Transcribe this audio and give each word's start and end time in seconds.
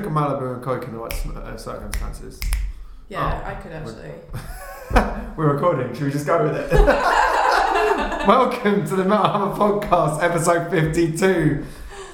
drink 0.00 0.06
a 0.06 0.10
Malibu 0.10 0.54
and 0.54 0.60
Coke 0.64 0.88
in 0.88 0.92
the 0.92 0.98
right 0.98 1.26
uh, 1.36 1.56
circumstances. 1.56 2.40
Yeah, 3.08 3.40
Oh, 3.44 3.48
I 3.48 3.54
could 3.54 3.70
actually. 3.70 4.10
We're 5.36 5.52
recording. 5.52 5.94
Should 5.94 6.02
we 6.02 6.10
just 6.10 6.26
go 6.26 6.42
with 6.42 6.56
it? 6.56 6.72
Welcome 8.26 8.84
to 8.88 8.96
the 8.96 9.04
Metal 9.04 9.30
Hammer 9.30 9.54
Podcast, 9.54 10.20
episode 10.20 10.68
52. 10.68 11.64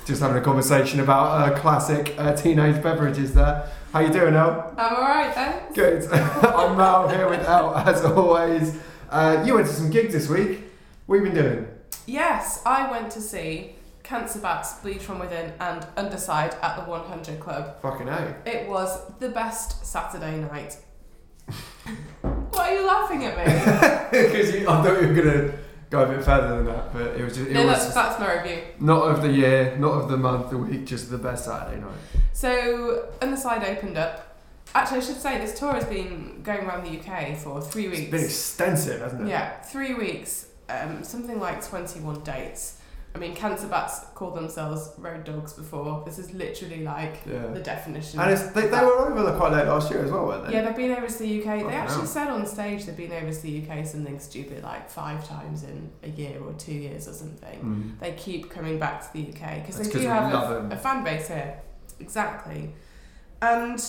Just 0.05 0.21
having 0.21 0.37
a 0.37 0.43
conversation 0.43 1.01
about 1.01 1.25
uh, 1.53 1.59
classic 1.59 2.15
uh, 2.19 2.37
teenage 2.37 2.83
beverages 2.83 3.33
there. 3.33 3.67
How 3.95 4.01
you 4.01 4.13
doing, 4.13 4.35
El? 4.35 4.75
I'm 4.77 4.97
alright, 4.97 5.33
thanks. 5.33 5.75
Good. 5.75 6.05
I'm 6.13 6.77
Mal 6.77 7.09
here 7.09 7.31
with 7.31 7.41
El, 7.49 7.75
as 7.77 8.05
always. 8.05 8.79
Uh, 9.09 9.43
you 9.47 9.55
went 9.55 9.67
to 9.69 9.73
some 9.73 9.89
gigs 9.89 10.13
this 10.13 10.29
week. 10.29 10.65
What 11.07 11.21
have 11.21 11.27
you 11.27 11.33
been 11.33 11.43
doing? 11.43 11.69
Yes, 12.05 12.61
I 12.67 12.91
went 12.91 13.11
to 13.13 13.23
see 13.23 13.77
Cancer 14.11 14.41
Bats, 14.41 14.73
Bleed 14.81 15.01
From 15.01 15.21
Within, 15.21 15.53
and 15.61 15.87
Underside 15.97 16.57
at 16.63 16.75
the 16.75 16.83
100 16.83 17.39
Club. 17.39 17.81
Fucking 17.81 18.09
A. 18.09 18.35
It 18.45 18.69
was 18.69 19.09
the 19.21 19.29
best 19.29 19.87
Saturday 19.87 20.41
night. 20.41 20.79
Why 22.51 22.73
are 22.73 22.75
you 22.75 22.87
laughing 22.89 23.25
at 23.25 23.37
me? 23.39 23.45
Because 24.11 24.53
I 24.53 24.83
thought 24.83 25.01
you 25.01 25.07
were 25.07 25.15
going 25.15 25.29
to 25.29 25.59
go 25.91 26.03
a 26.03 26.09
bit 26.09 26.25
further 26.25 26.57
than 26.57 26.67
that, 26.67 26.93
but 26.93 27.03
it 27.03 27.23
was 27.23 27.37
just, 27.37 27.51
it 27.51 27.53
no, 27.53 27.67
was 27.67 27.79
that's, 27.79 27.95
that's 27.95 28.19
my 28.19 28.43
review. 28.43 28.63
not 28.81 29.03
of 29.03 29.23
the 29.23 29.31
year, 29.31 29.77
not 29.79 29.93
of 29.93 30.09
the 30.09 30.17
month, 30.17 30.51
the 30.51 30.59
week, 30.59 30.87
just 30.87 31.09
the 31.09 31.19
best 31.19 31.45
Saturday 31.45 31.81
night. 31.81 31.95
So, 32.33 33.11
Underside 33.23 33.63
opened 33.63 33.97
up. 33.97 34.41
Actually, 34.75 34.97
I 34.97 35.01
should 35.03 35.21
say 35.21 35.39
this 35.39 35.57
tour 35.57 35.75
has 35.75 35.85
been 35.85 36.43
going 36.43 36.67
around 36.67 36.85
the 36.85 36.99
UK 36.99 37.37
for 37.37 37.63
three 37.63 37.87
weeks. 37.87 38.01
It's 38.01 38.11
been 38.11 38.25
extensive, 38.25 39.03
hasn't 39.03 39.23
it? 39.23 39.29
Yeah, 39.29 39.61
three 39.61 39.95
weeks, 39.95 40.49
um, 40.69 41.05
something 41.05 41.39
like 41.39 41.65
21 41.65 42.25
dates. 42.25 42.80
I 43.13 43.19
mean, 43.19 43.35
cancer 43.35 43.67
bats 43.67 44.01
call 44.15 44.31
themselves 44.31 44.93
road 44.97 45.25
dogs 45.25 45.53
before. 45.53 46.05
This 46.05 46.19
is 46.21 46.33
literally 46.33 46.85
like 46.85 47.23
Yeah. 47.27 47.49
the 47.49 47.59
definition. 47.61 48.21
And 48.21 48.31
it's, 48.31 48.43
they, 48.53 48.69
they 48.69 48.81
were 48.85 49.09
over 49.11 49.25
there 49.25 49.37
quite 49.37 49.53
late 49.53 49.67
last 49.67 49.91
year 49.91 50.05
as 50.05 50.13
well, 50.13 50.27
weren't 50.27 50.47
they? 50.47 50.53
yeah, 50.53 50.63
they've 50.63 50.77
been 50.77 50.93
over 50.93 51.09
to 51.09 51.19
the 51.19 51.41
UK. 51.41 51.45
Fucking 51.47 51.67
They 51.67 51.75
actually 51.75 51.97
hell. 51.97 52.07
said 52.07 52.29
on 52.29 52.47
stage 52.47 52.87
they've 52.87 52.97
been 52.97 53.13
over 53.13 53.33
to 53.33 53.43
the 53.43 53.63
UK 53.69 53.85
something 53.85 54.19
stupid 54.21 54.63
like 54.63 54.89
five 54.89 55.27
times 55.27 55.65
in 55.65 55.91
a 56.05 56.09
year 56.09 56.41
or 56.41 56.53
two 56.53 56.73
years 56.73 57.09
or 57.09 57.13
something. 57.13 57.59
Mm. 57.61 57.99
They 57.99 58.13
keep 58.13 58.49
coming 58.49 58.79
back 58.79 59.01
to 59.03 59.13
the 59.13 59.29
UK 59.29 59.57
because 59.67 59.77
they 59.79 59.91
do 60.01 60.07
have 60.07 60.33
a, 60.33 60.69
a 60.73 60.77
fan 60.77 61.03
base 61.03 61.27
here. 61.29 61.61
Exactly. 61.99 62.73
And 63.43 63.83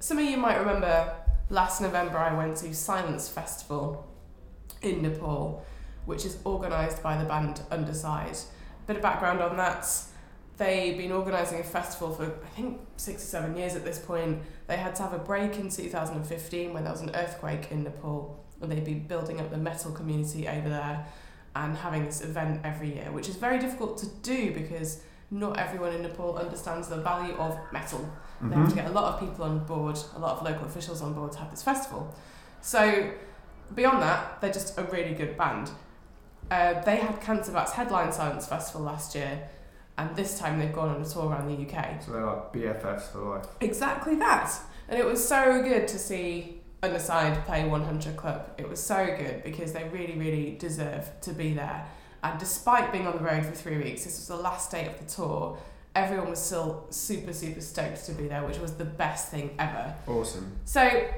some 0.00 0.18
of 0.18 0.24
you 0.24 0.36
might 0.38 0.56
remember 0.58 1.14
last 1.50 1.82
November 1.82 2.16
I 2.16 2.34
went 2.34 2.56
to 2.58 2.74
Silence 2.74 3.28
Festival 3.28 4.08
in 4.80 5.02
Nepal, 5.02 5.62
which 6.06 6.24
is 6.24 6.38
organised 6.46 7.02
by 7.02 7.16
the 7.16 7.24
band 7.28 7.60
Underside. 7.70 8.38
Bit 8.86 8.96
of 8.96 9.02
background 9.02 9.40
on 9.40 9.56
that. 9.56 9.86
They've 10.58 10.96
been 10.96 11.12
organising 11.12 11.60
a 11.60 11.64
festival 11.64 12.12
for 12.14 12.24
I 12.24 12.48
think 12.54 12.80
six 12.96 13.22
or 13.22 13.26
seven 13.26 13.56
years 13.56 13.74
at 13.74 13.84
this 13.84 13.98
point. 13.98 14.42
They 14.66 14.76
had 14.76 14.94
to 14.96 15.02
have 15.02 15.12
a 15.12 15.18
break 15.18 15.56
in 15.58 15.68
2015 15.70 16.72
when 16.72 16.84
there 16.84 16.92
was 16.92 17.00
an 17.00 17.10
earthquake 17.14 17.68
in 17.70 17.84
Nepal, 17.84 18.38
and 18.60 18.70
they'd 18.70 18.84
been 18.84 19.06
building 19.06 19.40
up 19.40 19.50
the 19.50 19.56
metal 19.56 19.92
community 19.92 20.46
over 20.48 20.68
there 20.68 21.06
and 21.54 21.76
having 21.76 22.04
this 22.04 22.22
event 22.22 22.60
every 22.64 22.94
year, 22.94 23.10
which 23.12 23.28
is 23.28 23.36
very 23.36 23.58
difficult 23.58 23.98
to 23.98 24.06
do 24.22 24.52
because 24.52 25.02
not 25.30 25.58
everyone 25.58 25.92
in 25.94 26.02
Nepal 26.02 26.36
understands 26.36 26.88
the 26.88 26.96
value 26.96 27.34
of 27.36 27.58
metal. 27.72 28.10
They 28.42 28.54
have 28.56 28.68
to 28.68 28.72
Mhm. 28.72 28.76
get 28.76 28.86
a 28.90 28.92
lot 28.92 29.14
of 29.14 29.20
people 29.20 29.44
on 29.44 29.60
board, 29.64 29.98
a 30.14 30.18
lot 30.18 30.38
of 30.38 30.42
local 30.42 30.66
officials 30.66 31.00
on 31.00 31.14
board 31.14 31.32
to 31.32 31.38
have 31.38 31.50
this 31.50 31.62
festival. 31.62 32.14
So, 32.60 33.10
beyond 33.74 34.02
that, 34.02 34.40
they're 34.40 34.52
just 34.52 34.76
a 34.78 34.82
really 34.84 35.14
good 35.14 35.36
band. 35.36 35.70
Uh, 36.50 36.80
they 36.82 36.96
had 36.96 37.20
Cancer 37.20 37.52
Bats 37.52 37.72
headline 37.72 38.12
Silence 38.12 38.46
Festival 38.46 38.82
last 38.82 39.14
year, 39.14 39.48
and 39.98 40.14
this 40.16 40.38
time 40.38 40.58
they've 40.58 40.72
gone 40.72 40.90
on 40.90 41.00
a 41.00 41.04
tour 41.04 41.26
around 41.26 41.48
the 41.48 41.62
UK. 41.66 42.02
So 42.02 42.12
they're 42.12 42.26
like 42.26 42.52
BFFs 42.52 43.12
for 43.12 43.36
life. 43.36 43.46
Exactly 43.60 44.16
that. 44.16 44.52
And 44.88 44.98
it 44.98 45.06
was 45.06 45.26
so 45.26 45.62
good 45.62 45.88
to 45.88 45.98
see 45.98 46.60
Underside 46.82 47.44
play 47.46 47.64
100 47.66 48.16
Club. 48.16 48.54
It 48.58 48.68
was 48.68 48.82
so 48.82 49.06
good 49.16 49.44
because 49.44 49.72
they 49.72 49.84
really, 49.90 50.18
really 50.18 50.56
deserve 50.58 51.08
to 51.20 51.32
be 51.32 51.54
there. 51.54 51.86
And 52.24 52.38
despite 52.40 52.90
being 52.92 53.06
on 53.06 53.16
the 53.16 53.22
road 53.22 53.44
for 53.46 53.52
three 53.52 53.78
weeks, 53.78 54.04
this 54.04 54.16
was 54.18 54.28
the 54.28 54.36
last 54.36 54.70
day 54.70 54.86
of 54.86 54.98
the 54.98 55.04
tour. 55.04 55.58
Everyone 55.94 56.30
was 56.30 56.40
still 56.40 56.86
super, 56.90 57.32
super 57.32 57.60
stoked 57.60 58.04
to 58.06 58.12
be 58.12 58.26
there, 58.26 58.44
which 58.44 58.58
was 58.58 58.72
the 58.74 58.84
best 58.84 59.28
thing 59.30 59.54
ever. 59.58 59.94
Awesome. 60.08 60.56
So, 60.64 61.08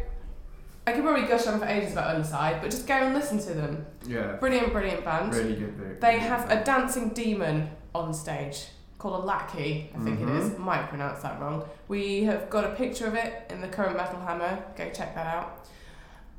I 0.86 0.92
could 0.92 1.02
probably 1.02 1.26
gush 1.26 1.46
on 1.46 1.58
for 1.58 1.66
ages 1.66 1.92
about 1.92 2.14
Underside, 2.14 2.60
but 2.60 2.70
just 2.70 2.86
go 2.86 2.94
and 2.94 3.14
listen 3.14 3.38
to 3.38 3.54
them. 3.54 3.86
Yeah. 4.06 4.32
Brilliant, 4.32 4.72
brilliant 4.72 5.04
band. 5.04 5.34
Really 5.34 5.54
good. 5.54 6.00
They 6.00 6.18
have 6.18 6.50
a 6.50 6.62
dancing 6.62 7.10
demon 7.10 7.70
on 7.94 8.12
stage 8.12 8.66
called 8.98 9.24
a 9.24 9.26
Lakhey, 9.26 9.94
I 9.94 10.02
think 10.02 10.20
it 10.20 10.28
is. 10.28 10.50
Mhm. 10.50 10.58
Might 10.58 10.88
pronounce 10.88 11.22
that 11.22 11.40
wrong. 11.40 11.64
We 11.88 12.24
have 12.24 12.50
got 12.50 12.64
a 12.64 12.70
picture 12.70 13.06
of 13.06 13.14
it 13.14 13.50
in 13.50 13.60
the 13.60 13.68
current 13.68 13.96
Metal 13.96 14.20
Hammer. 14.20 14.62
Go 14.76 14.88
check 14.90 15.14
that 15.14 15.26
out. 15.26 15.66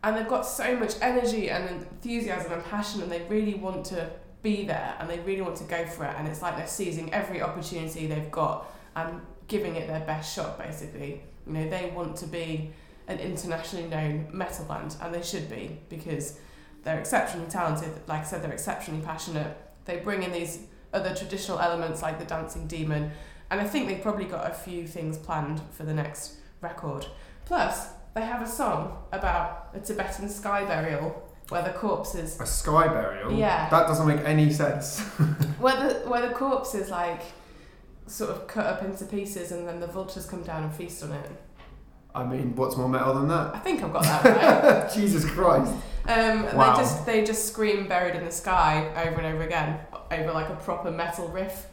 And 0.04 0.16
they've 0.16 0.28
got 0.28 0.46
so 0.46 0.76
much 0.76 0.94
energy 1.02 1.50
and 1.50 1.68
enthusiasm 1.70 2.52
and 2.52 2.64
passion, 2.66 3.02
and 3.02 3.12
they 3.12 3.24
really 3.24 3.56
want 3.56 3.86
to 3.88 4.10
be 4.44 4.64
there 4.66 4.94
and 5.00 5.10
they 5.10 5.20
really 5.22 5.42
want 5.42 5.56
to 5.56 5.64
go 5.64 5.86
for 5.88 6.06
it. 6.06 6.14
And 6.18 6.28
it's 6.28 6.44
like 6.44 6.56
they're 6.56 6.68
seizing 6.68 7.12
every 7.12 7.42
opportunity 7.42 8.06
they've 8.06 8.30
got 8.30 8.72
and 8.96 9.22
giving 9.48 9.76
it 9.76 9.88
their 9.88 10.02
best 10.02 10.36
shot, 10.36 10.60
basically. 10.60 11.24
You 11.48 11.54
know, 11.54 11.70
they 11.70 11.92
want 11.96 12.16
to 12.18 12.28
be 12.28 12.72
an 13.08 13.20
internationally 13.20 13.88
known 13.88 14.28
metal 14.32 14.66
band, 14.66 14.96
and 15.02 15.14
they 15.14 15.22
should 15.22 15.50
be 15.50 15.80
because 15.90 16.40
they're 16.84 17.00
exceptionally 17.00 17.50
talented. 17.50 17.90
Like 18.08 18.22
I 18.22 18.24
said, 18.24 18.42
they're 18.42 18.54
exceptionally 18.54 19.04
passionate. 19.04 19.56
They 19.86 19.98
bring 19.98 20.24
in 20.24 20.32
these 20.32 20.60
other 20.94 21.14
traditional 21.14 21.60
elements 21.60 22.02
like 22.02 22.20
the 22.20 22.26
dancing 22.26 22.68
demon, 22.68 23.12
and 23.50 23.62
I 23.62 23.66
think 23.66 23.88
they've 23.88 24.02
probably 24.02 24.26
got 24.26 24.50
a 24.50 24.54
few 24.54 24.88
things 24.88 25.18
planned 25.18 25.62
for 25.72 25.84
the 25.84 25.94
next 25.94 26.36
record. 26.62 27.06
Plus, 27.46 27.90
they 28.16 28.22
have 28.22 28.42
a 28.42 28.48
song 28.48 28.98
about 29.12 29.70
a 29.74 29.80
Tibetan 29.80 30.30
sky 30.30 30.64
burial 30.64 31.22
where 31.50 31.62
the 31.62 31.72
corpses, 31.72 32.40
A 32.40 32.46
sky 32.46 32.88
burial? 32.88 33.32
Yeah. 33.32 33.70
That 33.70 33.88
doesn't 33.88 34.08
make 34.08 34.22
any 34.26 34.52
sense. 34.52 35.00
where 35.60 35.76
the 35.76 36.10
where 36.10 36.28
the 36.28 36.34
corpse 36.34 36.74
is 36.74 36.90
like 36.90 37.22
sort 38.08 38.32
of 38.32 38.48
cut 38.48 38.66
up 38.66 38.84
into 38.84 39.06
pieces, 39.06 39.52
and 39.52 39.68
then 39.68 39.80
the 39.80 39.88
vultures 39.88 40.26
come 40.26 40.44
down 40.44 40.64
and 40.64 40.74
feast 40.74 41.04
on 41.04 41.12
it. 41.12 41.30
I 42.16 42.24
mean, 42.24 42.56
what's 42.56 42.78
more 42.78 42.88
metal 42.90 43.14
than 43.16 43.28
that? 43.28 43.56
I 43.56 43.60
think 43.60 43.84
I've 43.84 43.92
got 43.94 44.04
that 44.04 44.24
right. 44.84 44.94
Jesus 44.96 45.26
Christ. 45.30 45.74
Um, 46.08 46.44
Wow. 46.56 46.76
They 46.76 46.82
just 46.82 47.06
they 47.06 47.24
just 47.26 47.46
scream 47.48 47.88
"buried 47.88 48.16
in 48.16 48.24
the 48.26 48.32
sky" 48.32 48.88
over 49.08 49.20
and 49.22 49.26
over 49.36 49.44
again 49.44 49.80
over 50.12 50.32
like 50.32 50.50
a 50.50 50.56
proper 50.56 50.92
metal 50.92 51.28
riff. 51.30 51.68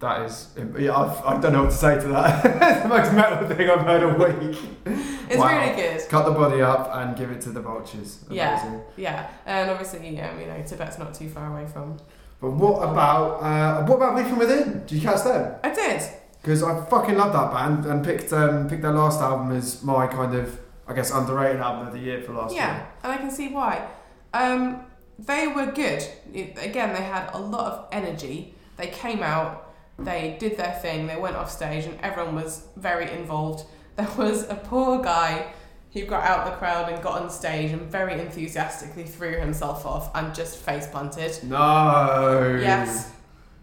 That 0.00 0.22
is. 0.22 0.48
Yeah, 0.78 0.96
I've, 0.96 1.24
I 1.24 1.38
don't 1.40 1.52
know 1.52 1.62
what 1.64 1.70
to 1.72 1.76
say 1.76 1.94
to 2.00 2.08
that. 2.08 2.82
the 2.82 2.88
most 2.88 3.12
metal 3.12 3.46
thing 3.48 3.68
I've 3.68 3.82
heard 3.82 4.02
all 4.02 4.14
week. 4.48 4.58
It's 5.30 5.38
Wow. 5.38 5.46
really 5.60 5.76
good. 5.76 6.08
Cut 6.08 6.24
the 6.24 6.32
body 6.32 6.60
up 6.60 6.90
and 6.92 7.16
give 7.16 7.30
it 7.30 7.40
to 7.42 7.50
the 7.50 7.60
vultures. 7.60 8.24
Yeah. 8.28 8.60
Amazing. 8.60 8.82
Yeah, 8.96 9.28
and 9.46 9.70
obviously, 9.70 10.20
um, 10.20 10.40
you 10.40 10.46
know, 10.46 10.60
Tibet's 10.66 10.98
not 10.98 11.14
too 11.14 11.28
far 11.28 11.52
away 11.56 11.68
from. 11.72 11.98
But 12.40 12.50
what 12.52 12.82
about 12.82 13.42
uh, 13.42 13.84
what 13.86 13.96
about 13.96 14.26
From 14.28 14.38
Within? 14.38 14.80
Did 14.86 14.92
you 14.92 15.00
catch 15.02 15.22
them? 15.22 15.54
I 15.62 15.70
did. 15.72 16.02
Because 16.42 16.62
I 16.62 16.84
fucking 16.86 17.16
love 17.16 17.32
that 17.32 17.52
band 17.52 17.84
and 17.86 18.04
picked 18.04 18.32
um, 18.32 18.68
picked 18.68 18.82
their 18.82 18.92
last 18.92 19.20
album 19.20 19.52
as 19.52 19.82
my 19.82 20.06
kind 20.06 20.34
of 20.34 20.58
I 20.88 20.94
guess 20.94 21.10
underrated 21.12 21.60
album 21.60 21.86
of 21.88 21.92
the 21.92 22.00
year 22.00 22.22
for 22.22 22.32
last 22.32 22.54
Yeah, 22.54 22.66
year. 22.74 22.76
Yeah, 22.76 22.86
and 23.04 23.12
I 23.12 23.16
can 23.18 23.30
see 23.30 23.48
why. 23.48 23.86
Um, 24.34 24.80
they 25.18 25.46
were 25.48 25.66
good. 25.66 26.02
It- 26.32 26.56
again, 26.62 26.94
they 26.94 27.02
had 27.02 27.30
a 27.34 27.38
lot 27.38 27.72
of 27.72 27.88
energy. 27.92 28.54
They 28.76 28.86
came 28.88 29.22
out, 29.22 29.70
they 29.98 30.36
did 30.40 30.56
their 30.56 30.72
thing, 30.72 31.06
they 31.06 31.16
went 31.16 31.36
off 31.36 31.50
stage, 31.50 31.84
and 31.84 31.98
everyone 32.02 32.34
was 32.34 32.66
very 32.76 33.10
involved. 33.10 33.66
There 33.96 34.08
was 34.16 34.48
a 34.48 34.54
poor 34.54 35.02
guy 35.02 35.52
who 35.92 36.06
got 36.06 36.24
out 36.24 36.46
the 36.46 36.52
crowd 36.56 36.90
and 36.90 37.02
got 37.02 37.20
on 37.20 37.28
stage 37.28 37.70
and 37.72 37.82
very 37.82 38.18
enthusiastically 38.18 39.02
threw 39.04 39.38
himself 39.38 39.84
off 39.84 40.10
and 40.14 40.34
just 40.34 40.56
face 40.56 40.86
planted. 40.86 41.38
No. 41.42 42.58
Yes. 42.62 43.12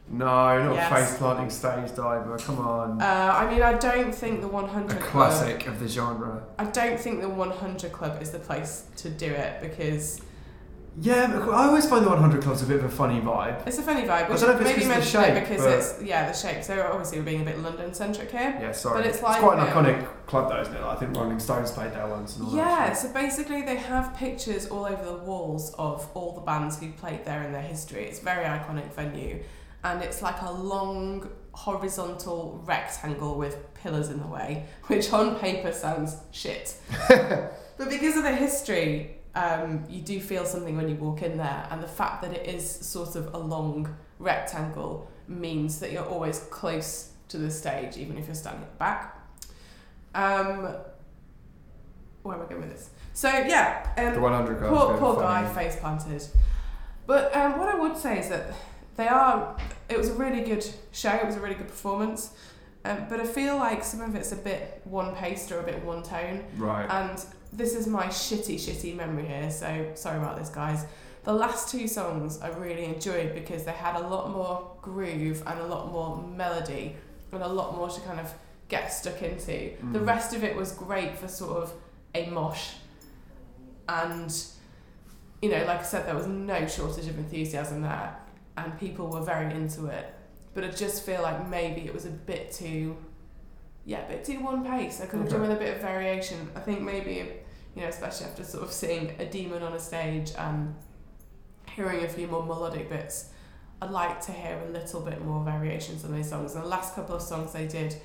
No, 0.10 0.64
not 0.64 0.76
Yes. 0.76 1.10
face 1.10 1.18
planting 1.18 1.50
stage 1.50 1.94
diver. 1.96 2.38
Come 2.38 2.60
on. 2.60 3.02
Uh, 3.02 3.06
I 3.06 3.52
mean, 3.52 3.62
I 3.62 3.74
don't 3.74 4.14
think 4.16 4.40
the 4.42 4.48
a 4.48 4.50
100 4.50 5.00
Club. 5.02 5.32
classic 5.32 5.68
of 5.68 5.80
the 5.80 5.88
genre. 5.88 6.44
I 6.58 6.64
don't 6.66 7.00
think 7.00 7.20
the 7.22 7.28
100 7.30 7.92
Club 7.92 8.22
is 8.22 8.32
the 8.32 8.40
place 8.40 8.84
to 8.98 9.10
do 9.10 9.26
it 9.28 9.62
because 9.62 10.22
Yeah, 11.00 11.32
I 11.52 11.68
always 11.68 11.88
find 11.88 12.04
the 12.06 12.10
100 12.10 12.42
Club's 12.42 12.64
a 12.64 12.66
bit 12.66 12.78
of 12.78 12.86
a 12.86 12.90
funny 12.90 13.20
vibe. 13.22 13.68
It's 13.68 13.78
a 13.78 13.84
funny 13.84 14.02
vibe. 14.04 14.10
I 14.10 14.28
don't 14.30 14.42
know 14.42 14.50
if 14.56 14.62
it's 14.62 14.70
maybe 14.70 14.82
'cause 14.82 14.84
of 14.84 14.90
the 15.14 15.20
it 15.20 15.26
shape, 15.36 15.48
because 15.48 15.66
it's 15.66 16.02
yeah 16.04 16.26
the 16.32 16.34
shape. 16.34 16.64
So 16.64 16.82
obviously 16.92 17.20
we're 17.20 17.26
being 17.26 17.42
a 17.42 17.46
bit 17.46 17.60
London 17.60 17.94
centric 17.94 18.32
here. 18.32 18.58
Yeah, 18.60 18.72
sorry. 18.72 19.02
But 19.04 19.06
it's 19.10 19.22
like, 19.22 19.36
it's 19.36 19.44
quite 19.44 19.60
an 19.60 19.68
um, 19.68 19.86
iconic 19.86 20.08
club 20.26 20.50
though, 20.50 20.62
isn't 20.62 20.74
it? 20.76 20.82
Like, 20.82 20.96
I 20.96 21.00
think 21.00 21.16
Rolling 21.16 21.40
Stones 21.40 21.70
played 21.72 21.92
there 21.94 22.08
once 22.08 22.38
and 22.38 22.48
all 22.48 22.56
Yeah, 22.56 22.94
so 22.94 23.10
basically 23.10 23.62
they 23.62 23.76
have 23.76 24.16
pictures 24.16 24.66
all 24.68 24.86
over 24.86 25.04
the 25.06 25.18
walls 25.18 25.76
of 25.78 26.08
all 26.16 26.32
the 26.34 26.42
bands 26.42 26.80
who 26.80 26.92
played 26.94 27.26
there 27.26 27.44
in 27.44 27.52
their 27.52 27.62
history. 27.62 28.06
It's 28.06 28.20
a 28.22 28.24
very 28.24 28.46
iconic 28.46 28.92
venue, 28.94 29.44
and 29.84 30.02
it's 30.02 30.22
like 30.22 30.42
a 30.42 30.52
long 30.52 31.30
horizontal 31.54 32.62
rectangle 32.66 33.36
with 33.38 33.74
pillars 33.74 34.10
in 34.10 34.20
the 34.20 34.28
way, 34.28 34.66
which 34.88 35.12
on 35.14 35.36
paper 35.38 35.72
sounds 35.72 36.18
shit. 36.32 36.76
but 37.10 37.90
because 37.90 38.18
of 38.18 38.24
the 38.24 38.36
history, 38.36 39.16
um, 39.36 39.84
you 39.90 40.02
do 40.02 40.20
feel 40.20 40.46
something 40.46 40.76
when 40.76 40.90
you 40.90 40.96
walk 40.96 41.22
in 41.22 41.38
there, 41.38 41.68
and 41.72 41.82
the 41.82 41.88
fact 41.88 42.22
that 42.24 42.34
it 42.34 42.48
is 42.48 42.68
sort 42.70 43.16
of 43.16 43.34
a 43.34 43.38
long 43.38 43.96
rectangle 44.20 45.10
means 45.28 45.80
that 45.80 45.92
you're 45.92 46.06
always 46.06 46.40
close 46.50 47.12
to 47.28 47.38
the 47.38 47.52
stage, 47.52 47.98
even 47.98 48.18
if 48.18 48.26
you're 48.26 48.36
standing 48.36 48.64
at 48.64 48.72
the 48.72 48.78
back. 48.78 49.14
Um, 50.16 50.76
where 52.24 52.36
am 52.36 52.42
I 52.42 52.46
going 52.46 52.62
with 52.62 52.72
this? 52.72 52.90
So 53.14 53.30
yeah, 53.30 53.88
um, 53.98 54.14
The 54.14 54.20
100 54.20 54.60
guys. 54.60 54.70
poor, 54.70 54.98
poor 54.98 55.16
guy 55.18 55.48
face 55.54 55.76
planted. 55.78 56.24
But 57.06 57.36
um, 57.36 57.58
what 57.58 57.70
I 57.70 57.76
would 57.76 57.98
say 57.98 58.20
is 58.20 58.30
that 58.30 58.54
they 58.98 59.08
are. 59.08 59.56
It 59.90 59.98
was 59.98 60.10
a 60.10 60.14
really 60.14 60.42
good 60.42 60.66
show. 60.92 61.12
It 61.14 61.26
was 61.26 61.36
a 61.36 61.40
really 61.40 61.56
good 61.56 61.68
performance. 61.68 62.32
Um, 62.86 63.06
but 63.10 63.20
I 63.20 63.26
feel 63.26 63.56
like 63.58 63.84
some 63.84 64.02
of 64.02 64.16
it's 64.16 64.32
a 64.32 64.36
bit 64.36 64.82
one 64.86 65.16
paced 65.16 65.52
or 65.52 65.60
a 65.60 65.64
bit 65.64 65.84
one 65.84 66.04
tone. 66.04 66.44
Right. 66.58 66.88
And 66.90 67.24
this 67.54 67.76
is 67.76 67.88
my 67.88 68.08
shitty, 68.08 68.56
shitty 68.56 68.96
memory 68.96 69.26
here. 69.28 69.50
So 69.52 69.92
sorry 69.96 70.18
about 70.18 70.38
this, 70.38 70.50
guys. 70.50 70.86
The 71.24 71.34
last 71.34 71.70
two 71.72 71.88
songs 71.88 72.40
I 72.42 72.50
really 72.50 72.86
enjoyed 72.86 73.34
because 73.34 73.66
they 73.66 73.72
had 73.74 73.96
a 73.98 74.08
lot 74.08 74.32
more 74.32 74.72
groove 74.82 75.44
and 75.46 75.60
a 75.60 75.66
lot 75.66 75.92
more 75.92 76.18
melody 76.26 76.96
and 77.32 77.44
a 77.44 77.48
lot 77.48 77.76
more 77.76 77.90
to 77.90 78.00
kind 78.02 78.20
of 78.20 78.34
get 78.70 78.92
stuck 78.94 79.22
into. 79.22 79.74
The 79.92 80.00
Mm. 80.00 80.08
rest 80.08 80.34
of 80.34 80.44
it 80.44 80.56
was 80.56 80.72
great 80.72 81.18
for 81.18 81.28
sort 81.28 81.64
of 81.64 81.74
a 82.16 82.30
mosh. 82.30 82.74
And, 83.90 84.34
you 85.42 85.50
know, 85.50 85.64
like 85.66 85.80
I 85.80 85.84
said, 85.84 86.06
there 86.08 86.16
was 86.16 86.28
no 86.28 86.66
shortage 86.68 87.08
of 87.08 87.18
enthusiasm 87.18 87.82
there 87.82 88.16
and 88.58 88.78
people 88.80 89.08
were 89.08 89.22
very 89.22 89.54
into 89.54 89.86
it. 89.88 90.14
But 90.54 90.64
I 90.64 90.70
just 90.70 91.06
feel 91.06 91.22
like 91.22 91.48
maybe 91.48 91.82
it 91.82 91.94
was 91.94 92.06
a 92.06 92.10
bit 92.10 92.52
too, 92.52 92.98
yeah, 93.86 94.06
a 94.06 94.10
bit 94.10 94.26
too 94.26 94.40
one 94.44 94.66
pace. 94.66 95.00
I 95.02 95.06
could 95.06 95.20
have 95.22 95.30
done 95.30 95.42
with 95.42 95.52
a 95.52 95.56
bit 95.56 95.76
of 95.76 95.82
variation. 95.82 96.50
I 96.56 96.60
think 96.60 96.82
maybe, 96.82 97.30
you 97.76 97.82
know, 97.84 97.88
especially 97.88 98.26
after 98.26 98.44
sort 98.44 98.64
of 98.64 98.72
seeing 98.74 99.16
a 99.20 99.26
demon 99.26 99.62
on 99.62 99.74
a 99.74 99.80
stage 99.80 100.32
and 100.38 100.74
hearing 101.70 102.04
a 102.04 102.10
few 102.10 102.28
more 102.28 102.44
melodic 102.44 102.90
bits, 102.90 103.30
I'd 103.82 103.92
like 103.92 104.20
to 104.22 104.32
hear 104.32 104.60
a 104.68 104.70
little 104.72 105.02
bit 105.02 105.24
more 105.24 105.44
variations 105.44 106.04
on 106.04 106.12
those 106.12 106.28
songs. 106.30 106.56
And 106.56 106.64
the 106.64 106.68
last 106.68 106.96
couple 106.96 107.16
of 107.16 107.22
songs 107.22 107.54
they 107.54 107.68
did 107.68 107.96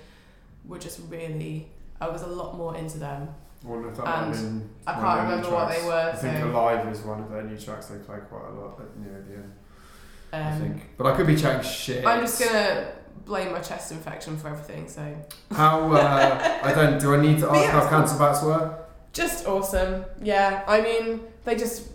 were 0.66 0.78
just 0.78 1.00
really, 1.08 1.68
I 2.02 2.08
was 2.08 2.20
a 2.20 2.26
lot 2.26 2.58
more 2.58 2.76
into 2.76 2.98
them. 2.98 3.28
Wonder 3.64 3.88
if 3.90 3.96
that 3.96 4.04
might 4.04 4.10
have 4.16 4.26
And 4.26 4.60
been 4.60 4.70
I 4.86 4.92
can't 4.92 5.04
of 5.20 5.24
remember 5.24 5.50
what 5.50 5.68
they 5.70 5.86
were, 5.86 6.10
I 6.12 6.16
think 6.16 6.38
so- 6.38 6.50
Alive 6.50 6.88
is 6.88 7.00
one 7.00 7.22
of 7.22 7.30
their 7.30 7.44
new 7.44 7.56
tracks 7.56 7.86
they 7.86 7.96
play 7.98 8.18
quite 8.28 8.48
a 8.50 8.52
lot 8.52 8.78
at 8.80 8.94
near 8.98 9.24
the 9.26 9.34
end. 9.36 9.52
I 10.32 10.40
Um, 10.40 10.60
think. 10.60 10.96
But 10.96 11.06
I 11.06 11.16
could 11.16 11.26
be 11.26 11.36
chatting 11.36 11.62
shit. 11.62 12.06
I'm 12.06 12.20
just 12.20 12.42
gonna 12.42 12.88
blame 13.26 13.52
my 13.52 13.60
chest 13.60 13.92
infection 13.92 14.36
for 14.36 14.48
everything. 14.48 14.88
So 14.88 15.02
How, 15.52 15.92
uh, 15.92 16.58
I 16.62 16.72
don't, 16.72 16.98
do 17.00 17.14
I 17.14 17.20
need 17.20 17.38
to 17.40 17.50
ask 17.50 17.60
yeah, 17.60 17.70
how 17.70 17.88
cancer 17.88 18.18
bats 18.18 18.42
were? 18.42 18.78
just 19.12 19.46
awesome. 19.46 20.04
Yeah, 20.22 20.62
I 20.66 20.80
mean 20.80 21.20
they 21.44 21.54
just 21.54 21.88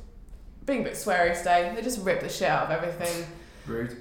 being 0.66 0.82
a 0.82 0.84
bit 0.84 0.94
sweary 0.94 1.36
today. 1.38 1.72
They 1.76 1.82
just 1.82 2.04
ripped 2.06 2.22
the 2.22 2.30
shit 2.30 2.48
out 2.50 2.70
of 2.70 2.72
everything. 2.84 3.26
Rude. 3.66 3.98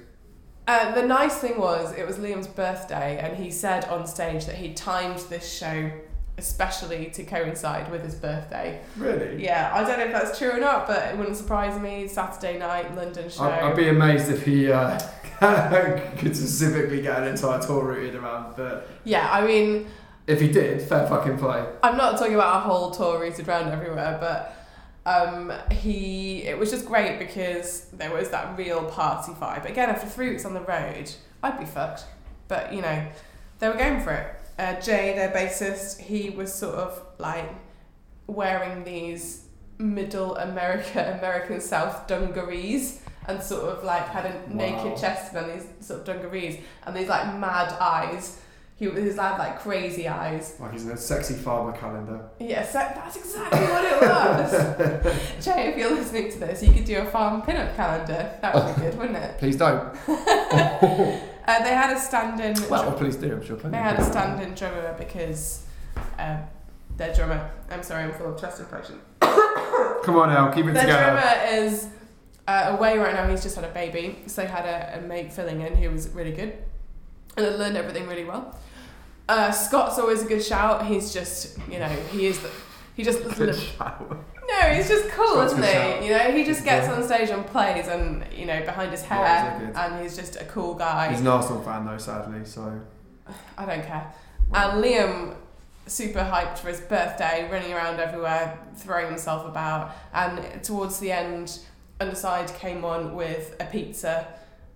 Uh, 0.67 0.93
the 0.93 1.01
nice 1.01 1.37
thing 1.37 1.57
was 1.57 1.93
it 1.97 2.05
was 2.05 2.17
Liam's 2.17 2.45
birthday, 2.47 3.17
and 3.19 3.37
he 3.37 3.49
said 3.49 3.85
on 3.85 4.05
stage 4.05 4.45
that 4.45 4.55
he 4.55 4.73
timed 4.73 5.19
this 5.29 5.51
show 5.57 5.89
especially 6.37 7.07
to 7.07 7.23
coincide 7.23 7.89
with 7.91 8.03
his 8.03 8.15
birthday. 8.15 8.79
Really? 8.95 9.43
Yeah, 9.43 9.71
I 9.73 9.83
don't 9.83 9.97
know 9.97 10.05
if 10.05 10.11
that's 10.11 10.37
true 10.37 10.51
or 10.51 10.59
not, 10.59 10.85
but 10.85 11.07
it 11.07 11.17
wouldn't 11.17 11.35
surprise 11.35 11.79
me. 11.79 12.07
Saturday 12.07 12.59
night, 12.59 12.95
London 12.95 13.29
show. 13.29 13.43
I'd, 13.43 13.63
I'd 13.63 13.75
be 13.75 13.89
amazed 13.89 14.29
if 14.29 14.45
he 14.45 14.71
uh, 14.71 14.99
could 16.17 16.35
specifically 16.35 17.01
get 17.01 17.21
an 17.21 17.29
entire 17.29 17.59
tour 17.61 17.85
routed 17.85 18.15
around, 18.15 18.55
but 18.55 18.87
yeah, 19.03 19.29
I 19.31 19.45
mean, 19.45 19.87
if 20.27 20.41
he 20.41 20.47
did, 20.47 20.81
fair 20.81 21.07
fucking 21.07 21.37
play. 21.37 21.65
I'm 21.81 21.97
not 21.97 22.17
talking 22.17 22.35
about 22.35 22.57
a 22.57 22.59
whole 22.59 22.91
tour 22.91 23.19
routed 23.19 23.47
around 23.47 23.69
everywhere, 23.69 24.17
but 24.19 24.55
um, 25.07 25.53
he 25.71 26.43
it 26.43 26.57
was 26.59 26.69
just 26.69 26.85
great 26.85 27.17
because 27.17 27.85
there 27.93 28.11
was 28.11 28.29
that 28.29 28.57
real 28.57 28.85
party 28.85 29.31
vibe. 29.31 29.65
Again, 29.65 29.89
after 29.89 30.05
three 30.05 30.29
weeks 30.29 30.45
on 30.45 30.53
the 30.53 30.61
road, 30.61 31.11
I'd 31.41 31.59
be 31.59 31.65
fucked, 31.65 32.05
but 32.47 32.73
you 32.73 32.81
know, 32.81 33.07
they 33.59 33.69
were 33.69 33.77
going 33.77 34.01
for 34.01 34.11
it. 34.11 34.36
Uh, 34.57 34.79
Jay, 34.81 35.13
their 35.15 35.29
bassist, 35.31 35.99
he 35.99 36.29
was 36.31 36.53
sort 36.53 36.75
of 36.75 37.01
like 37.19 37.49
wearing 38.27 38.83
these 38.83 39.43
middle 39.77 40.35
America, 40.37 41.15
American 41.19 41.61
South 41.61 42.07
dungarees. 42.07 43.01
And 43.29 43.43
sort 43.43 43.63
of 43.63 43.83
like 43.83 44.07
had 44.07 44.25
a 44.25 44.29
Wow. 44.29 44.55
naked 44.55 44.97
chest 44.97 45.33
and 45.33 45.51
these 45.59 45.67
sort 45.85 45.99
of 45.99 46.05
dungarees 46.05 46.59
and 46.85 46.95
these 46.95 47.09
like 47.09 47.25
mad 47.37 47.73
eyes. 47.77 48.39
He 48.77 48.85
his 48.89 49.17
had 49.17 49.37
like 49.37 49.59
crazy 49.59 50.07
eyes, 50.07 50.55
Like 50.61 50.71
he's 50.71 50.85
in 50.85 50.91
a 50.91 50.97
sexy 50.97 51.33
farmer 51.33 51.73
calendar. 51.77 52.21
Yes, 52.39 52.71
that, 52.71 52.95
that's 52.95 53.17
exactly 53.17 53.59
what 53.59 53.83
it 53.83 54.01
was. 54.01 55.43
Jay, 55.45 55.67
if 55.69 55.77
you're 55.77 55.93
listening 55.93 56.31
to 56.31 56.39
this, 56.39 56.63
you 56.63 56.71
could 56.71 56.85
do 56.85 56.99
a 56.99 57.05
farm 57.07 57.41
pin-up 57.41 57.75
calendar. 57.75 58.31
That 58.41 58.55
would 58.55 58.75
be 58.75 58.81
good, 58.83 58.97
wouldn't 58.97 59.17
it? 59.17 59.37
Please 59.39 59.57
don't. 59.57 59.93
Uh, 61.47 61.63
they 61.63 61.69
had 61.73 61.95
a 61.95 61.99
stand-in. 61.99 62.55
Well, 62.69 62.91
please 62.93 63.15
do, 63.15 63.31
I'm 63.31 63.45
sure. 63.45 63.55
plenty 63.55 63.77
they 63.77 63.81
had 63.81 63.99
a 63.99 64.03
stand-in 64.03 64.53
drummer 64.53 64.93
because 64.97 65.65
uh, 66.19 66.37
their 66.97 67.13
drummer. 67.13 67.49
I'm 67.71 67.83
sorry, 67.83 68.03
I'm 68.03 68.13
full 68.13 68.33
of 68.33 68.39
chest 68.39 68.59
infection. 68.59 68.99
Come 69.21 70.17
on, 70.17 70.29
El, 70.29 70.51
keep 70.51 70.65
it 70.65 70.73
Their 70.73 70.83
together. 70.83 71.19
drummer 71.21 71.63
is 71.65 71.87
uh, 72.47 72.75
away 72.77 72.97
right 72.97 73.13
now. 73.13 73.27
He's 73.29 73.43
just 73.43 73.55
had 73.55 73.63
a 73.65 73.69
baby, 73.73 74.19
so 74.27 74.41
they 74.41 74.47
had 74.47 74.65
a, 74.65 74.99
a 74.99 75.01
mate 75.07 75.31
filling 75.31 75.61
in 75.61 75.75
who 75.75 75.89
was 75.89 76.09
really 76.09 76.33
good, 76.33 76.57
and 77.37 77.57
learned 77.57 77.77
everything 77.77 78.07
really 78.07 78.25
well. 78.25 78.57
Uh, 79.29 79.51
Scott's 79.51 79.99
always 79.99 80.23
a 80.23 80.25
good 80.27 80.43
shout. 80.43 80.85
He's 80.85 81.13
just, 81.13 81.57
you 81.69 81.79
know, 81.79 81.87
he 81.87 82.27
is. 82.27 82.39
The, 82.39 82.49
he 82.95 83.03
just 83.03 83.23
Good 83.37 83.55
shout. 83.55 84.25
No, 84.49 84.55
he's 84.73 84.87
just 84.87 85.09
cool, 85.09 85.41
isn't 85.41 85.61
he? 85.61 85.69
shout. 85.71 86.03
You 86.03 86.11
know, 86.11 86.31
he 86.31 86.43
just 86.43 86.63
gets 86.63 86.87
Yeah. 86.87 86.93
on 86.93 87.03
stage 87.03 87.29
and 87.29 87.45
plays, 87.45 87.87
and 87.87 88.23
you 88.33 88.45
know, 88.45 88.63
behind 88.63 88.91
his 88.91 89.03
Yeah, 89.03 89.57
hair, 89.57 89.71
a 89.75 89.79
and 89.79 90.01
he's 90.01 90.15
just 90.15 90.35
a 90.39 90.45
cool 90.45 90.73
guy. 90.73 91.09
He's 91.09 91.19
an 91.19 91.27
Arsenal 91.27 91.61
fan 91.63 91.85
though, 91.85 91.97
sadly, 91.97 92.45
so. 92.45 92.79
I 93.57 93.65
don't 93.65 93.85
care. 93.85 94.11
And 94.53 94.83
Liam, 94.83 95.35
super 95.85 96.19
hyped 96.19 96.59
for 96.59 96.69
his 96.69 96.79
birthday, 96.81 97.49
running 97.51 97.73
around 97.73 97.99
everywhere, 97.99 98.57
throwing 98.75 99.07
himself 99.07 99.45
about. 99.45 99.91
And 100.13 100.63
towards 100.63 100.99
the 100.99 101.11
end, 101.11 101.59
Underside 101.99 102.47
came 102.55 102.85
on 102.85 103.15
with 103.15 103.55
a 103.59 103.65
pizza, 103.65 104.27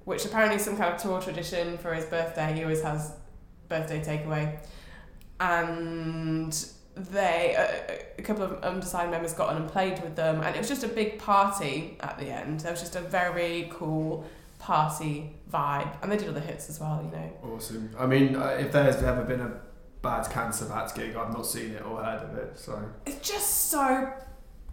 which 0.05 0.25
apparently 0.25 0.57
is 0.57 0.65
some 0.65 0.75
kind 0.75 0.93
of 0.93 1.01
tour 1.01 1.21
tradition 1.21 1.77
for 1.77 1.93
his 1.93 2.05
birthday. 2.05 2.51
He 2.53 2.63
always 2.63 2.81
has 2.81 3.13
birthday 3.69 4.01
takeaway. 4.03 4.57
And 5.39 6.65
they, 6.95 7.55
a, 7.57 8.19
a 8.19 8.21
couple 8.21 8.43
of 8.43 8.63
Underside 8.63 9.09
members 9.09 9.33
got 9.33 9.49
on 9.49 9.57
and 9.57 9.69
played 9.69 10.01
with 10.03 10.15
them, 10.15 10.41
and 10.41 10.55
it 10.55 10.59
was 10.59 10.67
just 10.67 10.83
a 10.83 10.87
big 10.87 11.19
party 11.19 11.97
at 12.01 12.17
the 12.19 12.25
end. 12.25 12.59
There 12.61 12.71
was 12.71 12.81
just 12.81 12.95
a 12.95 13.01
very 13.01 13.69
cool 13.71 14.25
party 14.59 15.35
vibe, 15.51 15.89
and 16.01 16.11
they 16.11 16.17
did 16.17 16.27
other 16.29 16.39
hits 16.39 16.69
as 16.69 16.79
well, 16.79 17.01
you 17.03 17.11
know. 17.17 17.31
Awesome. 17.55 17.89
I 17.97 18.05
mean, 18.05 18.35
uh, 18.35 18.57
if 18.59 18.71
there's 18.71 19.01
ever 19.03 19.23
been 19.23 19.41
a 19.41 19.53
bad 20.01 20.29
Cancer 20.29 20.65
Bats 20.65 20.93
gig, 20.93 21.15
I've 21.15 21.33
not 21.33 21.45
seen 21.45 21.71
it 21.71 21.85
or 21.85 22.03
heard 22.03 22.21
of 22.23 22.35
it, 22.37 22.57
so. 22.57 22.81
it's 23.05 23.27
just 23.27 23.69
so 23.69 24.11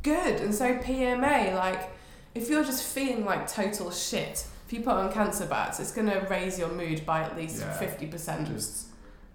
good 0.02 0.40
and 0.40 0.54
so 0.54 0.76
PMA. 0.78 1.54
Like, 1.54 1.90
if 2.34 2.48
you're 2.50 2.64
just 2.64 2.82
feeling 2.84 3.24
like 3.24 3.50
total 3.50 3.90
shit, 3.90 4.46
if 4.66 4.72
you 4.72 4.80
put 4.80 4.94
on 4.94 5.10
cancer 5.12 5.46
bats, 5.46 5.80
it's 5.80 5.92
gonna 5.92 6.26
raise 6.28 6.58
your 6.58 6.68
mood 6.68 7.06
by 7.06 7.22
at 7.22 7.34
least 7.36 7.60
Yeah. 7.60 7.72
fifty 7.78 8.06
percent. 8.06 8.48
Just. 8.48 8.87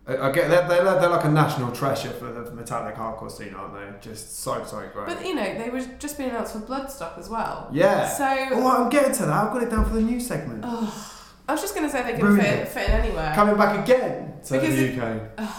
I 0.06 0.18
I 0.18 0.32
get 0.32 0.50
they're, 0.50 0.68
they're, 0.68 0.84
they're 1.00 1.10
like 1.10 1.24
a 1.26 1.30
national 1.32 1.72
treasure 1.72 2.10
for 2.10 2.32
the 2.32 2.52
metallic 2.52 2.96
hardcore 2.96 3.32
scene, 3.32 3.54
aren't 3.54 3.74
they? 3.74 4.00
Just 4.10 4.40
so 4.40 4.64
so 4.66 4.80
great. 4.94 5.08
But 5.08 5.26
you 5.26 5.34
know, 5.36 5.58
they 5.58 5.70
were 5.70 5.82
just 6.00 6.18
being 6.18 6.30
announced 6.30 6.54
for 6.54 6.60
Bloodstock 6.60 7.18
as 7.18 7.30
well. 7.30 7.70
yeah. 7.72 8.08
So 8.10 8.26
Oh, 8.52 8.84
I'm 8.84 8.90
getting 8.90 9.14
to 9.14 9.26
that. 9.26 9.30
I've 9.48 9.54
got 9.54 9.64
it 9.64 9.70
down 9.70 9.86
for 9.86 9.94
the 9.94 10.02
news 10.02 10.28
segment. 10.28 10.66
I 10.66 11.52
was 11.52 11.62
just 11.62 11.74
gonna 11.76 11.90
say 11.90 12.04
they 12.04 12.18
can 12.20 12.38
fit, 12.38 12.68
fit 12.68 12.90
in 12.90 12.96
anywhere. 12.96 13.34
Coming 13.36 13.56
back 13.58 13.84
again 13.84 14.34
to 14.46 14.54
Because 14.54 14.76
the 14.76 14.86
it- 14.94 15.00
UK. 15.40 15.50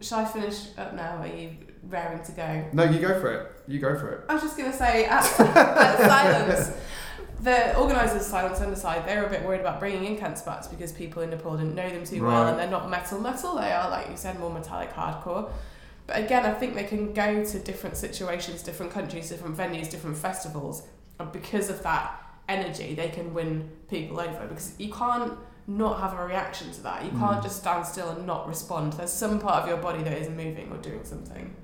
Shall 0.00 0.20
I 0.20 0.24
finish 0.26 0.66
up 0.76 0.94
now? 0.94 1.16
Are 1.22 1.26
you 1.26 1.50
raring 1.88 2.22
to 2.24 2.32
go? 2.32 2.64
No, 2.72 2.84
you 2.84 3.00
go 3.00 3.18
for 3.20 3.32
it. 3.32 3.52
You 3.66 3.78
go 3.80 3.98
for 3.98 4.10
it. 4.12 4.24
I 4.28 4.34
was 4.34 4.42
just 4.42 4.56
going 4.58 4.70
to 4.70 4.76
say, 4.76 5.06
at, 5.06 5.24
at 5.40 5.98
Silence, 5.98 6.76
the 7.46 7.76
organisers 7.78 8.16
of 8.22 8.22
Silence 8.22 8.60
Underside, 8.60 9.06
they 9.06 9.16
were 9.16 9.26
a 9.26 9.30
bit 9.30 9.44
worried 9.44 9.60
about 9.60 9.78
bringing 9.78 10.04
in 10.04 10.18
cancer 10.18 10.44
bats 10.44 10.66
because 10.66 10.90
people 10.90 11.22
in 11.22 11.30
Nepal 11.30 11.56
didn't 11.56 11.76
know 11.76 11.88
them 11.88 12.04
too 12.04 12.24
well 12.24 12.48
and 12.48 12.58
they're 12.58 12.68
not 12.68 12.90
metal 12.90 13.20
metal, 13.20 13.54
they 13.54 13.70
are, 13.70 13.88
like 13.88 14.10
you 14.10 14.16
said, 14.16 14.40
more 14.40 14.52
metallic 14.52 14.92
hardcore. 14.92 15.48
But 16.08 16.18
again, 16.18 16.44
I 16.44 16.52
think 16.52 16.74
they 16.74 16.82
can 16.82 17.12
go 17.14 17.44
to 17.44 17.58
different 17.60 17.96
situations, 17.96 18.64
different 18.64 18.90
countries, 18.90 19.28
different 19.28 19.56
venues, 19.56 19.88
different 19.88 20.16
festivals, 20.16 20.82
and 21.20 21.30
because 21.30 21.70
of 21.70 21.84
that 21.84 22.20
energy, 22.48 22.94
they 22.96 23.08
can 23.10 23.32
win 23.32 23.70
people 23.88 24.18
over 24.18 24.46
because 24.48 24.74
you 24.78 24.92
can't 24.92 25.32
not 25.68 26.00
have 26.00 26.18
a 26.18 26.24
reaction 26.26 26.72
to 26.72 26.82
that. 26.82 27.04
You 27.04 27.10
can't 27.10 27.38
Mm. 27.40 27.42
just 27.44 27.58
stand 27.58 27.86
still 27.86 28.08
and 28.10 28.26
not 28.26 28.48
respond. 28.48 28.94
There's 28.94 29.12
some 29.12 29.38
part 29.38 29.62
of 29.62 29.68
your 29.68 29.78
body 29.78 30.02
that 30.02 30.18
is 30.18 30.28
moving 30.28 30.70
or 30.72 30.78
doing 30.78 31.04
something. 31.04 31.54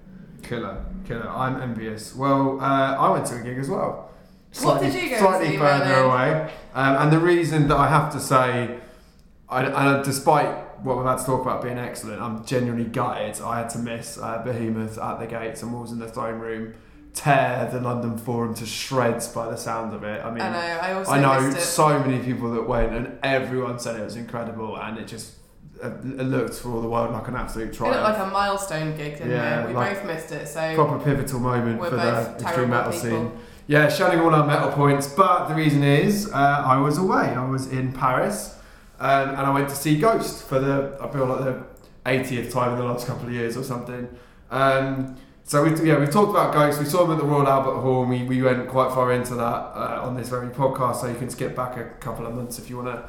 Killer, 0.42 0.84
killer. 1.04 1.28
I'm 1.28 1.60
envious. 1.60 2.14
Well, 2.14 2.60
uh, 2.60 2.96
I 2.96 3.10
went 3.10 3.26
to 3.26 3.36
a 3.36 3.40
gig 3.42 3.58
as 3.58 3.68
well. 3.68 4.10
What 4.60 4.80
did 4.82 4.94
you 4.94 5.10
go 5.10 5.18
Slightly 5.18 5.48
see, 5.50 5.56
further 5.58 5.94
away. 5.94 6.52
Um, 6.74 6.96
and 6.96 7.12
the 7.12 7.18
reason 7.18 7.68
that 7.68 7.76
I 7.76 7.88
have 7.88 8.12
to 8.12 8.20
say, 8.20 8.78
I, 9.48 9.64
and 9.64 10.04
despite 10.04 10.48
what 10.84 10.96
we've 10.96 11.06
had 11.06 11.18
to 11.18 11.24
talk 11.24 11.42
about 11.42 11.62
being 11.62 11.78
excellent, 11.78 12.20
I'm 12.20 12.44
genuinely 12.44 12.84
gutted. 12.84 13.40
I 13.40 13.58
had 13.58 13.70
to 13.70 13.78
miss 13.78 14.18
uh, 14.18 14.42
Behemoth 14.44 14.98
at 14.98 15.20
the 15.20 15.26
gates 15.26 15.62
and 15.62 15.72
Wolves 15.72 15.92
in 15.92 15.98
the 15.98 16.08
Throne 16.08 16.38
Room 16.38 16.74
tear 17.14 17.68
the 17.70 17.78
London 17.80 18.16
Forum 18.16 18.54
to 18.54 18.64
shreds 18.66 19.28
by 19.28 19.48
the 19.50 19.56
sound 19.56 19.94
of 19.94 20.02
it. 20.02 20.24
I 20.24 20.30
mean, 20.30 20.40
I 20.40 20.50
know, 20.50 21.02
I 21.04 21.18
I 21.18 21.20
know 21.20 21.50
so 21.58 21.98
many 21.98 22.18
people 22.24 22.50
that 22.52 22.66
went, 22.66 22.92
and 22.94 23.18
everyone 23.22 23.78
said 23.78 24.00
it 24.00 24.04
was 24.04 24.16
incredible, 24.16 24.76
and 24.76 24.98
it 24.98 25.06
just 25.06 25.34
uh, 25.82 25.88
it 25.88 26.22
looked 26.24 26.54
for 26.54 26.70
all 26.70 26.80
the 26.80 26.88
world 26.88 27.12
like 27.12 27.28
an 27.28 27.34
absolute 27.36 27.64
It 27.64 27.80
looked 27.80 27.92
triumph. 27.94 28.18
like 28.18 28.26
a 28.26 28.30
milestone 28.30 28.96
gig, 28.96 29.18
didn't 29.18 29.30
Yeah, 29.30 29.62
it? 29.64 29.68
We 29.68 29.74
like- 29.74 29.96
both 29.96 30.06
missed 30.06 30.32
it, 30.32 30.48
so 30.48 30.74
Proper 30.74 30.98
pivotal 31.04 31.40
moment 31.40 31.84
for 31.84 31.90
the 31.96 32.34
extreme 32.40 32.70
metal 32.70 32.92
people. 32.92 33.08
scene. 33.10 33.32
Yeah, 33.66 33.88
shunning 33.88 34.20
all 34.20 34.34
our 34.34 34.46
metal 34.46 34.72
points, 34.72 35.06
but 35.06 35.48
the 35.48 35.54
reason 35.54 35.84
is 35.84 36.30
uh, 36.32 36.62
I 36.66 36.78
was 36.78 36.98
away. 36.98 37.28
I 37.28 37.48
was 37.48 37.68
in 37.68 37.92
Paris, 37.92 38.58
um, 38.98 39.30
and 39.30 39.38
I 39.38 39.52
went 39.52 39.68
to 39.68 39.76
see 39.76 39.98
Ghost 39.98 40.46
for 40.46 40.58
the 40.58 40.98
I 41.00 41.08
feel 41.08 41.26
like 41.26 41.44
the 41.44 41.64
80th 42.04 42.52
time 42.52 42.72
in 42.72 42.78
the 42.78 42.84
last 42.84 43.06
couple 43.06 43.26
of 43.26 43.32
years 43.32 43.56
or 43.56 43.62
something. 43.62 44.08
Um, 44.50 45.16
so 45.44 45.62
we 45.62 45.88
yeah 45.88 45.98
we 45.98 46.06
talked 46.06 46.30
about 46.30 46.52
Ghost. 46.52 46.80
We 46.80 46.86
saw 46.86 47.04
them 47.04 47.12
at 47.12 47.18
the 47.18 47.24
Royal 47.24 47.46
Albert 47.46 47.80
Hall. 47.80 48.02
And 48.02 48.10
we 48.10 48.22
we 48.24 48.42
went 48.42 48.68
quite 48.68 48.92
far 48.92 49.12
into 49.12 49.34
that 49.36 49.42
uh, 49.42 50.00
on 50.02 50.16
this 50.16 50.28
very 50.28 50.48
podcast. 50.48 50.96
So 50.96 51.06
you 51.06 51.14
can 51.14 51.30
skip 51.30 51.54
back 51.54 51.76
a 51.76 51.84
couple 52.00 52.26
of 52.26 52.34
months 52.34 52.58
if 52.58 52.68
you 52.68 52.76
want 52.76 52.88
to 52.88 53.08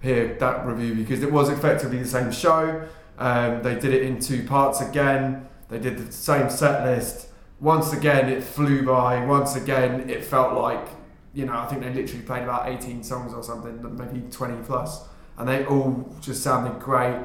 hear 0.00 0.34
that 0.34 0.66
review 0.66 0.94
because 0.94 1.22
it 1.22 1.32
was 1.32 1.48
effectively 1.48 1.98
the 1.98 2.08
same 2.08 2.30
show. 2.30 2.86
Um, 3.18 3.62
they 3.62 3.74
did 3.74 3.94
it 3.94 4.02
in 4.02 4.20
two 4.20 4.44
parts 4.44 4.80
again. 4.80 5.48
They 5.70 5.78
did 5.78 5.96
the 5.96 6.12
same 6.12 6.50
set 6.50 6.84
list. 6.84 7.28
Once 7.64 7.94
again, 7.94 8.28
it 8.28 8.42
flew 8.42 8.84
by. 8.84 9.24
Once 9.24 9.56
again, 9.56 10.10
it 10.10 10.22
felt 10.22 10.52
like, 10.52 10.86
you 11.32 11.46
know, 11.46 11.56
I 11.56 11.64
think 11.64 11.80
they 11.80 11.88
literally 11.88 12.22
played 12.22 12.42
about 12.42 12.68
18 12.68 13.02
songs 13.02 13.32
or 13.32 13.42
something, 13.42 13.80
maybe 13.96 14.20
20 14.30 14.62
plus, 14.64 15.08
and 15.38 15.48
they 15.48 15.64
all 15.64 16.14
just 16.20 16.42
sounded 16.42 16.78
great. 16.78 17.18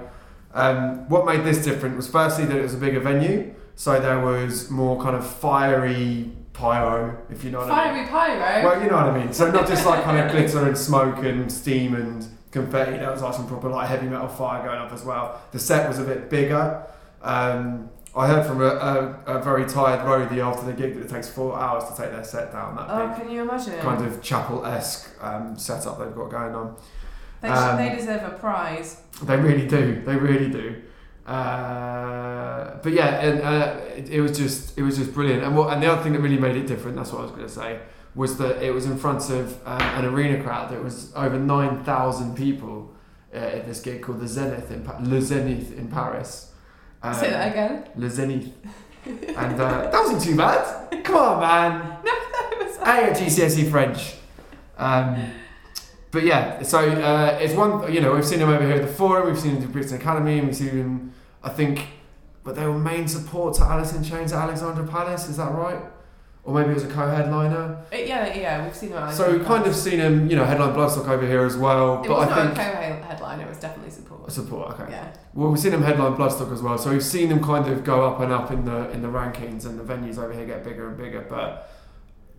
Um, 0.54 1.10
what 1.10 1.26
made 1.26 1.44
this 1.44 1.62
different 1.64 1.98
was 1.98 2.08
firstly 2.08 2.46
that 2.46 2.56
it 2.56 2.62
was 2.62 2.74
a 2.74 2.78
bigger 2.78 3.02
venue, 3.02 3.54
so 3.76 4.00
there 4.00 4.20
was 4.20 4.70
more 4.70 5.04
kind 5.04 5.18
of 5.18 5.30
fiery 5.30 6.32
pyro, 6.54 7.18
if 7.30 7.44
you 7.44 7.52
know 7.52 7.60
what 7.60 7.72
I 7.72 7.94
mean. 7.94 8.08
Fiery 8.08 8.40
Pyro. 8.40 8.64
Well, 8.64 8.82
you 8.82 8.90
know 8.90 8.96
what 8.96 9.08
I 9.08 9.18
mean. 9.18 9.34
So 9.34 9.52
not 9.52 9.68
just 9.68 9.86
like 9.86 10.06
kind 10.06 10.20
of 10.20 10.32
glitter 10.32 10.66
and 10.66 10.78
smoke 10.78 11.18
and 11.18 11.52
steam 11.52 11.96
and 11.96 12.26
confetti. 12.52 12.92
That 12.92 13.12
was 13.12 13.22
like 13.22 13.34
some 13.34 13.46
proper 13.46 13.68
like 13.68 13.90
heavy 13.90 14.08
metal 14.08 14.30
fire 14.30 14.64
going 14.64 14.80
up 14.80 14.94
as 14.94 15.04
well. 15.04 15.42
The 15.52 15.60
set 15.60 15.88
was 15.90 16.00
a 16.00 16.04
bit 16.04 16.30
bigger. 16.30 16.86
Um, 17.22 17.90
I 18.16 18.28
heard 18.28 18.46
from 18.46 18.62
a, 18.62 18.66
a, 18.66 19.38
a 19.38 19.42
very 19.42 19.66
tired 19.66 20.00
roadie 20.06 20.40
after 20.40 20.66
the 20.66 20.74
gig 20.74 20.96
that 20.96 21.06
it 21.06 21.10
takes 21.10 21.30
four 21.30 21.58
hours 21.58 21.84
to 21.86 21.96
take 21.96 22.12
their 22.12 22.24
set 22.24 22.52
down. 22.52 22.76
That 22.76 22.90
oh, 22.90 23.14
can 23.16 23.30
you 23.30 23.44
imagine? 23.44 23.80
kind 23.80 24.04
of 24.04 24.22
chapel-esque 24.22 25.16
um, 25.22 25.58
setup 25.58 26.00
they've 26.00 26.16
got 26.16 26.30
going 26.32 26.56
on. 26.56 26.76
they, 27.42 27.50
um, 27.50 27.78
they 27.78 27.96
deserve 27.96 28.24
a 28.24 28.36
prize. 28.38 29.02
They 29.24 29.38
really 29.38 29.68
do. 29.68 30.02
They 30.06 30.16
really 30.16 30.50
do. 30.50 30.82
Uh, 31.30 32.80
but 32.82 32.92
yeah, 32.92 33.20
and 33.20 33.42
uh, 33.42 33.80
it, 33.96 34.10
it 34.10 34.22
was 34.22 34.36
just 34.36 34.76
it 34.78 34.82
was 34.82 34.98
just 34.98 35.14
brilliant. 35.14 35.44
And 35.44 35.56
what 35.56 35.72
and 35.72 35.84
the 35.84 35.92
other 35.92 36.02
thing 36.02 36.14
that 36.14 36.22
really 36.22 36.40
made 36.40 36.56
it 36.56 36.66
different, 36.66 36.98
that's 36.98 37.12
what 37.12 37.20
I 37.20 37.22
was 37.24 37.32
going 37.32 37.44
to 37.44 37.50
say, 37.50 37.80
was 38.16 38.38
that 38.38 38.64
it 38.64 38.74
was 38.74 38.88
in 38.88 38.98
front 38.98 39.30
of 39.30 39.60
uh, 39.64 39.78
an 39.96 40.06
arena 40.06 40.42
crowd. 40.42 40.72
There 40.72 40.82
was 40.82 41.14
over 41.16 41.38
nine 41.38 41.84
thousand 41.84 42.36
people 42.36 42.92
uh, 43.32 43.38
at 43.38 43.68
this 43.68 43.80
gig 43.80 44.02
called 44.02 44.22
the 44.22 44.28
Zenith 44.28 44.72
in 44.72 44.84
Le 45.08 45.22
Zenith 45.22 45.78
in 45.78 45.90
Paris. 45.90 46.49
Um, 47.02 47.14
Say 47.14 47.30
that 47.30 47.52
again. 47.52 47.86
Le 47.96 48.10
Zenith. 48.10 48.52
And 49.06 49.60
uh, 49.60 49.90
that 49.90 49.94
wasn't 49.94 50.22
too 50.22 50.36
bad. 50.36 51.04
Come 51.04 51.16
on, 51.16 51.40
man. 51.40 51.98
A 52.82 53.12
at 53.12 53.18
GCSE 53.18 53.60
E 53.60 53.70
French. 53.70 54.16
Um, 54.78 55.32
but 56.12 56.24
yeah, 56.24 56.62
so 56.64 56.80
uh, 56.80 57.38
it's 57.42 57.54
one. 57.54 57.92
You 57.92 58.02
know, 58.02 58.14
we've 58.16 58.26
seen 58.26 58.40
him 58.40 58.50
over 58.50 58.66
here 58.66 58.76
at 58.76 58.82
the 58.82 58.94
Forum. 58.94 59.28
We've 59.28 59.40
seen 59.40 59.52
him 59.52 59.58
at 59.58 59.64
the 59.64 59.70
Brixton 59.70 60.00
Academy, 60.00 60.40
and 60.40 60.48
we've 60.48 60.56
seen 60.56 60.70
him. 60.70 61.14
I 61.44 61.50
think, 61.50 61.86
but 62.44 62.56
they 62.56 62.66
were 62.66 62.78
main 62.78 63.08
support 63.08 63.56
to 63.56 63.64
Alice 63.64 63.94
in 63.94 64.04
Chains 64.04 64.34
at 64.34 64.40
Alexandra 64.44 64.86
Palace. 64.88 65.30
Is 65.30 65.38
that 65.38 65.52
right? 65.52 65.82
Or 66.50 66.54
maybe 66.56 66.72
it 66.72 66.74
was 66.74 66.84
a 66.84 66.88
co-headliner. 66.88 67.78
Uh, 67.94 67.96
yeah, 67.96 68.34
yeah, 68.36 68.66
we've 68.66 68.76
seen 68.76 68.90
him. 68.90 69.12
So 69.12 69.32
we've 69.32 69.46
kind 69.46 69.68
of 69.68 69.76
seen 69.76 70.00
him, 70.00 70.28
you 70.32 70.36
know, 70.36 70.46
headline 70.46 70.74
Bloodstock 70.74 71.08
over 71.08 71.24
here 71.28 71.46
as 71.46 71.56
well. 71.56 72.04
It 72.04 72.08
but 72.08 72.18
was 72.18 72.28
I 72.28 72.44
not 72.46 72.56
think 72.56 72.68
a 72.68 72.72
co-headliner; 73.02 73.44
It 73.44 73.50
was 73.50 73.60
definitely 73.60 73.92
support. 73.92 74.32
support. 74.32 74.72
Okay. 74.80 74.92
Yeah. 74.92 75.12
Well, 75.36 75.52
we've 75.52 75.60
seen 75.60 75.74
him 75.74 75.84
headline 75.84 76.14
Bloodstock 76.16 76.52
as 76.52 76.64
well, 76.64 76.80
so 76.80 76.90
we've 76.90 77.04
seen 77.04 77.30
them 77.30 77.44
kind 77.44 77.68
of 77.68 77.84
go 77.84 78.04
up 78.04 78.20
and 78.20 78.32
up 78.34 78.50
in 78.50 78.66
the 78.66 78.90
in 78.90 79.04
the 79.04 79.10
rankings, 79.10 79.68
and 79.68 79.80
the 79.80 79.84
venues 79.84 80.18
over 80.18 80.34
here 80.34 80.48
get 80.48 80.64
bigger 80.64 80.88
and 80.88 80.98
bigger. 80.98 81.24
But 81.30 81.72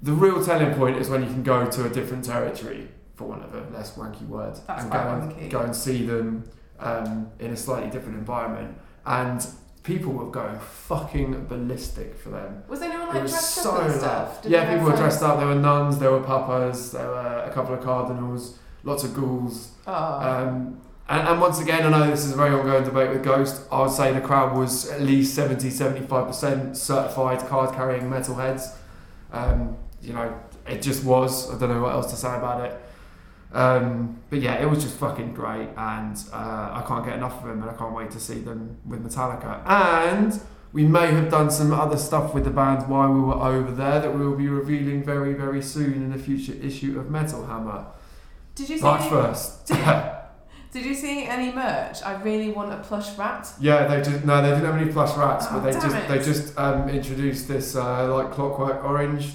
the 0.03 0.13
real 0.13 0.45
telling 0.45 0.75
point 0.75 0.97
is 0.97 1.09
when 1.09 1.23
you 1.23 1.29
can 1.29 1.45
go 1.45 1.71
to 1.71 1.87
a 1.87 1.89
different 1.89 2.25
territory, 2.25 2.89
for 3.15 3.29
want 3.29 3.45
of 3.45 3.55
a 3.55 3.73
less 3.73 3.97
wanky 3.97 4.27
word, 4.27 4.59
That's 4.67 4.83
and 4.83 4.91
go 4.91 4.99
wanky. 4.99 5.43
and, 5.43 5.51
go 5.53 5.61
and 5.61 5.77
see 5.77 6.05
them 6.05 6.51
um, 6.81 7.31
in 7.39 7.53
a 7.53 7.57
slightly 7.57 7.91
different 7.91 8.19
environment. 8.19 8.77
And 9.07 9.47
people 9.91 10.13
were 10.13 10.31
going 10.31 10.59
fucking 10.61 11.47
ballistic 11.47 12.15
for 12.17 12.29
them. 12.31 12.63
Was 12.69 12.81
anyone 12.83 13.09
It 13.09 13.15
like 13.15 13.23
was 13.23 13.33
dressed 13.33 13.55
so 13.55 13.71
up 13.73 13.83
and 13.83 13.95
stuff? 14.01 14.43
Did 14.43 14.53
Yeah, 14.53 14.65
people 14.71 14.85
were 14.85 14.97
friends? 14.97 15.01
dressed 15.01 15.23
up. 15.23 15.39
There 15.39 15.49
were 15.49 15.55
nuns, 15.71 15.99
there 15.99 16.13
were 16.13 16.21
papas, 16.23 16.93
there 16.93 17.09
were 17.09 17.45
a 17.47 17.51
couple 17.53 17.75
of 17.75 17.83
cardinals, 17.83 18.59
lots 18.85 19.03
of 19.05 19.15
ghouls. 19.15 19.73
Oh. 19.87 19.93
Um, 19.93 20.81
and, 21.09 21.27
and 21.29 21.41
once 21.41 21.61
again, 21.61 21.83
I 21.87 21.91
know 21.91 22.09
this 22.09 22.25
is 22.25 22.33
a 22.33 22.37
very 22.37 22.51
ongoing 22.55 22.85
debate 22.85 23.11
with 23.11 23.25
Ghost. 23.25 23.63
I 23.73 23.83
would 23.83 23.91
say 23.91 24.13
the 24.13 24.21
crowd 24.21 24.57
was 24.57 24.89
at 24.91 25.01
least 25.03 25.35
70 25.35 25.69
75% 25.69 26.77
certified 26.77 27.41
card 27.49 27.75
carrying 27.75 28.05
metalheads. 28.05 28.73
Um, 29.33 29.77
you 30.01 30.13
know, 30.13 30.39
it 30.69 30.83
just 30.83 31.03
was. 31.05 31.53
I 31.53 31.59
don't 31.59 31.69
know 31.71 31.83
what 31.83 31.93
else 31.93 32.11
to 32.13 32.17
say 32.17 32.29
about 32.37 32.65
it. 32.65 32.81
Um, 33.53 34.21
but 34.31 34.41
yeah, 34.41 34.63
it 34.63 34.69
was 34.71 34.83
just 34.85 34.97
fucking 34.97 35.35
great, 35.35 35.69
and 35.77 36.17
uh, 36.33 36.71
I 36.73 36.85
can't 36.87 37.05
get 37.05 37.17
enough 37.17 37.43
of 37.43 37.49
them, 37.49 37.63
and 37.63 37.71
I 37.71 37.75
can't 37.75 37.95
wait 37.95 38.11
to 38.13 38.21
see 38.21 38.41
them 38.41 38.77
with 38.87 39.05
Metallica. 39.05 39.63
And 39.67 40.41
we 40.73 40.85
may 40.85 41.09
have 41.09 41.31
done 41.31 41.51
some 41.51 41.73
other 41.73 41.97
stuff 41.97 42.33
with 42.33 42.45
the 42.45 42.51
band 42.51 42.89
while 42.89 43.13
we 43.13 43.21
were 43.21 43.35
over 43.35 43.73
there 43.73 44.01
that 44.01 44.17
we 44.17 44.25
will 44.25 44.37
be 44.37 44.49
revealing 44.49 45.03
very, 45.03 45.35
very 45.35 45.63
soon 45.63 45.95
in 45.95 46.13
a 46.13 46.19
future 46.19 46.55
issue 46.63 46.99
of 47.01 47.11
Metal 47.11 47.45
Hammer. 47.47 47.87
did 48.55 48.69
you 48.69 48.77
see? 48.79 48.83
March 48.85 49.01
any, 49.03 49.11
first. 49.11 49.73
Did 50.73 50.85
you 50.87 50.95
see 50.95 51.25
any 51.25 51.51
merch? 51.53 52.01
I 52.05 52.23
really 52.23 52.53
want 52.53 52.73
a 52.73 52.77
plush 52.77 53.19
rat. 53.19 53.53
Yeah, 53.59 53.89
they 53.89 54.03
just 54.09 54.25
no, 54.25 54.41
they 54.41 54.51
didn't 54.51 54.67
have 54.67 54.81
any 54.81 54.93
plush 54.93 55.17
rats, 55.17 55.47
Oh, 55.51 55.55
but 55.55 55.65
they 55.65 55.73
just 55.73 55.97
it. 55.97 56.09
they 56.09 56.19
just 56.19 56.57
um, 56.57 56.89
introduced 56.89 57.49
this 57.49 57.75
uh, 57.75 58.15
like 58.15 58.31
clockwork 58.31 58.85
orange. 58.85 59.33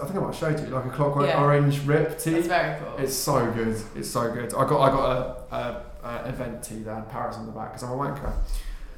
I 0.00 0.06
think 0.06 0.16
I 0.16 0.20
might 0.22 0.34
show 0.34 0.48
you 0.48 0.56
like 0.56 0.86
a 0.86 0.90
clockwork 0.90 1.28
Yeah. 1.28 1.42
orange 1.42 1.84
rip 1.86 2.18
tee. 2.18 2.32
That's 2.32 2.46
very 2.48 2.80
cool. 2.80 2.96
It's 2.98 3.14
so 3.14 3.50
good. 3.52 3.80
It's 3.94 4.10
so 4.10 4.32
good. 4.32 4.52
I 4.54 4.68
got 4.68 4.80
I 4.80 4.90
got 4.90 5.48
a, 5.52 5.56
a, 5.56 6.08
a 6.08 6.28
event 6.28 6.62
tee 6.62 6.82
there 6.82 6.96
in 6.96 7.04
Paris 7.04 7.36
on 7.36 7.46
the 7.46 7.52
back 7.52 7.72
because 7.72 7.84
I'm 7.84 7.92
a 7.92 7.96
wanker 7.96 8.32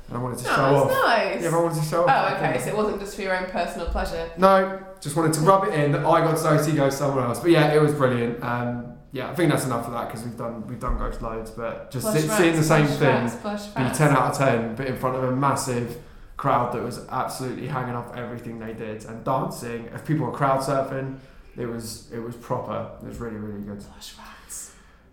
and 0.08 0.16
I 0.16 0.20
wanted 0.20 0.38
to 0.38 0.44
show 0.44 0.54
oh, 0.56 0.76
off. 0.76 0.88
that's 0.88 1.02
nice. 1.02 1.42
Yeah, 1.42 1.50
but 1.50 1.56
I 1.56 1.62
wanted 1.62 1.82
to 1.82 1.88
show 1.88 2.04
oh, 2.04 2.08
off. 2.08 2.32
Oh, 2.32 2.36
okay. 2.36 2.60
So 2.60 2.68
it 2.68 2.76
wasn't 2.76 3.00
just 3.00 3.16
for 3.16 3.22
your 3.22 3.36
own 3.36 3.50
personal 3.50 3.88
pleasure. 3.88 4.30
No, 4.38 4.80
just 5.00 5.16
wanted 5.16 5.32
to 5.34 5.40
rub 5.40 5.64
it 5.64 5.74
in 5.74 5.92
that 5.92 6.04
I 6.04 6.20
got 6.20 6.36
to 6.36 6.72
go 6.72 6.90
somewhere 6.90 7.24
else. 7.24 7.40
But 7.40 7.50
yeah, 7.50 7.74
it 7.74 7.82
was 7.82 7.92
brilliant. 7.92 8.42
Um, 8.42 8.94
yeah, 9.12 9.30
I 9.30 9.34
think 9.34 9.50
that's 9.50 9.64
enough 9.64 9.86
of 9.86 9.92
that 9.92 10.08
because 10.08 10.24
we've 10.24 10.36
done 10.36 10.66
we've 10.66 10.80
done 10.80 10.98
Ghost 10.98 11.22
loads, 11.22 11.50
but 11.50 11.90
just 11.90 12.04
Plush 12.04 12.20
see, 12.20 12.28
rats, 12.28 12.40
seeing 12.40 12.56
the 12.56 12.62
same 12.62 12.86
thing. 12.86 13.40
Rats, 13.42 13.66
be 13.68 13.82
10 13.82 14.10
out 14.10 14.32
of 14.32 14.38
10, 14.38 14.74
but 14.74 14.86
in 14.86 14.96
front 14.96 15.16
of 15.16 15.24
a 15.24 15.34
massive 15.34 15.96
crowd 16.36 16.72
that 16.74 16.82
was 16.82 17.06
absolutely 17.10 17.66
hanging 17.68 17.94
off 17.94 18.14
everything 18.16 18.58
they 18.58 18.72
did 18.74 19.04
and 19.04 19.24
dancing. 19.24 19.88
If 19.94 20.04
people 20.04 20.26
were 20.26 20.32
crowd 20.32 20.60
surfing, 20.60 21.18
it 21.56 21.66
was 21.66 22.10
it 22.12 22.18
was 22.18 22.36
proper. 22.36 22.90
It 23.02 23.08
was 23.08 23.18
really 23.18 23.36
really 23.36 23.62
good. 23.62 23.82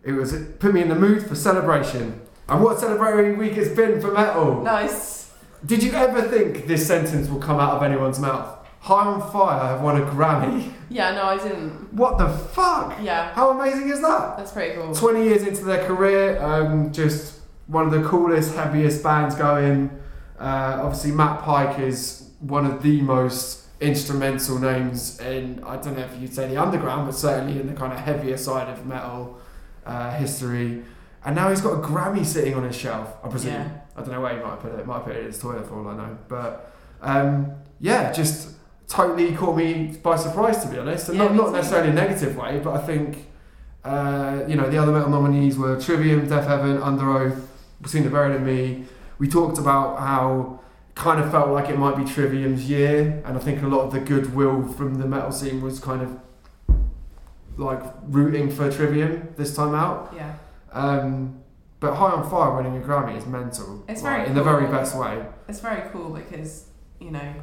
It 0.03 0.11
was 0.11 0.33
it 0.33 0.59
put 0.59 0.73
me 0.73 0.81
in 0.81 0.89
the 0.89 0.95
mood 0.95 1.25
for 1.25 1.35
celebration. 1.35 2.21
And 2.49 2.61
what 2.61 2.77
celebratory 2.77 3.37
week 3.37 3.53
it's 3.57 3.73
been 3.73 4.01
for 4.01 4.11
metal. 4.11 4.61
Nice. 4.61 5.31
Did 5.65 5.81
you 5.81 5.93
ever 5.93 6.21
think 6.23 6.67
this 6.67 6.85
sentence 6.85 7.29
will 7.29 7.39
come 7.39 7.57
out 7.59 7.77
of 7.77 7.83
anyone's 7.83 8.19
mouth? 8.19 8.59
High 8.81 9.05
on 9.05 9.31
Fire 9.31 9.59
have 9.65 9.81
won 9.81 10.01
a 10.01 10.05
Grammy. 10.05 10.73
Yeah, 10.89 11.11
no, 11.15 11.23
I 11.23 11.37
didn't. 11.37 11.93
What 11.93 12.17
the 12.17 12.27
fuck? 12.27 12.97
Yeah, 13.01 13.33
How 13.33 13.51
amazing 13.51 13.87
is 13.89 14.01
that? 14.01 14.35
that's 14.35 14.51
pretty 14.51 14.75
cool. 14.75 14.93
20 14.93 15.23
years 15.23 15.43
into 15.43 15.63
their 15.63 15.85
career, 15.87 16.37
um, 16.43 16.91
just 16.91 17.39
one 17.67 17.85
of 17.85 17.91
the 17.93 18.03
coolest, 18.05 18.53
heaviest 18.55 19.01
bands 19.01 19.35
going. 19.35 19.89
Uh, 20.43 20.81
obviously, 20.83 21.11
Matt 21.11 21.41
Pike 21.41 21.79
is 21.79 22.29
one 22.41 22.65
of 22.65 22.83
the 22.83 23.01
most 23.01 23.65
instrumental 23.79 24.59
names 24.59 25.19
in, 25.21 25.63
I 25.65 25.77
don't 25.77 25.95
know 25.95 26.03
if 26.03 26.21
you'd 26.21 26.33
say 26.33 26.49
the 26.49 26.57
underground, 26.57 27.07
but 27.07 27.15
certainly 27.15 27.59
in 27.61 27.67
the 27.67 27.73
kind 27.73 27.93
of 27.93 27.99
heavier 27.99 28.35
side 28.35 28.67
of 28.67 28.85
metal 28.85 29.39
uh, 29.85 30.11
history. 30.11 30.83
And 31.23 31.35
now 31.35 31.49
he's 31.49 31.61
got 31.61 31.73
a 31.73 31.81
Grammy 31.81 32.25
sitting 32.25 32.55
on 32.55 32.63
his 32.63 32.75
shelf, 32.75 33.15
I 33.23 33.29
presume. 33.29 33.53
Yeah. 33.53 33.69
I 33.95 34.01
don't 34.01 34.11
know 34.11 34.19
where 34.19 34.35
he 34.35 34.43
might 34.43 34.49
have 34.49 34.59
put 34.59 34.73
it. 34.73 34.85
Might 34.85 34.95
have 34.95 35.05
put 35.05 35.15
it 35.15 35.19
in 35.19 35.25
his 35.27 35.39
toilet 35.39 35.65
for 35.65 35.79
all 35.79 35.87
I 35.87 35.95
know. 35.95 36.17
But 36.27 36.73
um, 37.01 37.53
yeah, 37.79 38.11
just 38.11 38.49
totally 38.89 39.33
caught 39.33 39.55
me 39.55 39.97
by 40.03 40.17
surprise, 40.17 40.61
to 40.65 40.69
be 40.69 40.77
honest. 40.77 41.07
And 41.07 41.17
Yeah, 41.17 41.25
not, 41.25 41.35
not 41.35 41.51
necessarily 41.53 41.91
a 41.91 41.93
negative 41.93 42.35
way, 42.35 42.59
but 42.59 42.73
I 42.73 42.85
think 42.85 43.27
uh, 43.83 44.43
you 44.47 44.55
know, 44.55 44.69
the 44.69 44.77
other 44.77 44.91
metal 44.91 45.09
nominees 45.09 45.57
were 45.57 45.79
Trivium, 45.79 46.27
Deafheaven, 46.27 46.81
Under 46.81 47.09
Oath, 47.17 47.49
Between 47.81 48.03
the 48.03 48.09
Buried 48.09 48.35
and 48.35 48.45
Me. 48.45 48.85
We 49.23 49.29
talked 49.29 49.57
about 49.57 49.99
how 49.99 50.59
kind 50.95 51.23
of 51.23 51.31
felt 51.31 51.47
like 51.47 51.69
it 51.69 51.79
might 51.79 51.95
be 51.95 52.03
Trivium's 52.03 52.69
year, 52.69 53.23
and 53.25 53.37
I 53.37 53.39
think 53.39 53.63
a 53.63 53.67
lot 53.67 53.85
of 53.85 53.93
the 53.93 54.01
goodwill 54.01 54.67
from 54.67 54.95
the 54.95 55.07
metal 55.07 55.31
scene 55.31 55.61
was 55.61 55.79
kind 55.79 56.01
of 56.01 56.19
like 57.55 57.81
rooting 58.01 58.51
for 58.51 58.69
Trivium 58.69 59.29
this 59.37 59.55
time 59.55 59.75
out. 59.75 60.13
Yeah. 60.13 60.35
Um, 60.73 61.41
but 61.79 61.95
High 61.95 62.11
on 62.11 62.29
Fire 62.29 62.53
winning 62.57 62.75
a 62.75 62.85
Grammy 62.85 63.17
is 63.17 63.25
mental. 63.25 63.85
It's 63.87 64.03
like, 64.03 64.13
very 64.13 64.27
in 64.27 64.35
the 64.35 64.43
very 64.43 64.67
best 64.67 64.93
way. 64.97 65.25
It's 65.47 65.61
very 65.61 65.89
cool 65.91 66.09
because, 66.09 66.65
you 66.99 67.11
know, 67.11 67.33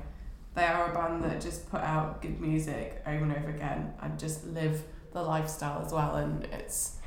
they 0.54 0.64
are 0.64 0.90
a 0.90 0.94
band 0.94 1.24
that 1.24 1.40
just 1.40 1.70
put 1.70 1.80
out 1.80 2.20
good 2.20 2.42
music 2.42 3.02
over 3.06 3.24
and 3.24 3.34
over 3.34 3.48
again 3.48 3.94
and 4.02 4.18
just 4.18 4.44
live 4.44 4.82
the 5.14 5.22
lifestyle 5.22 5.82
as 5.82 5.94
well 5.94 6.16
and 6.16 6.44
it's 6.44 6.98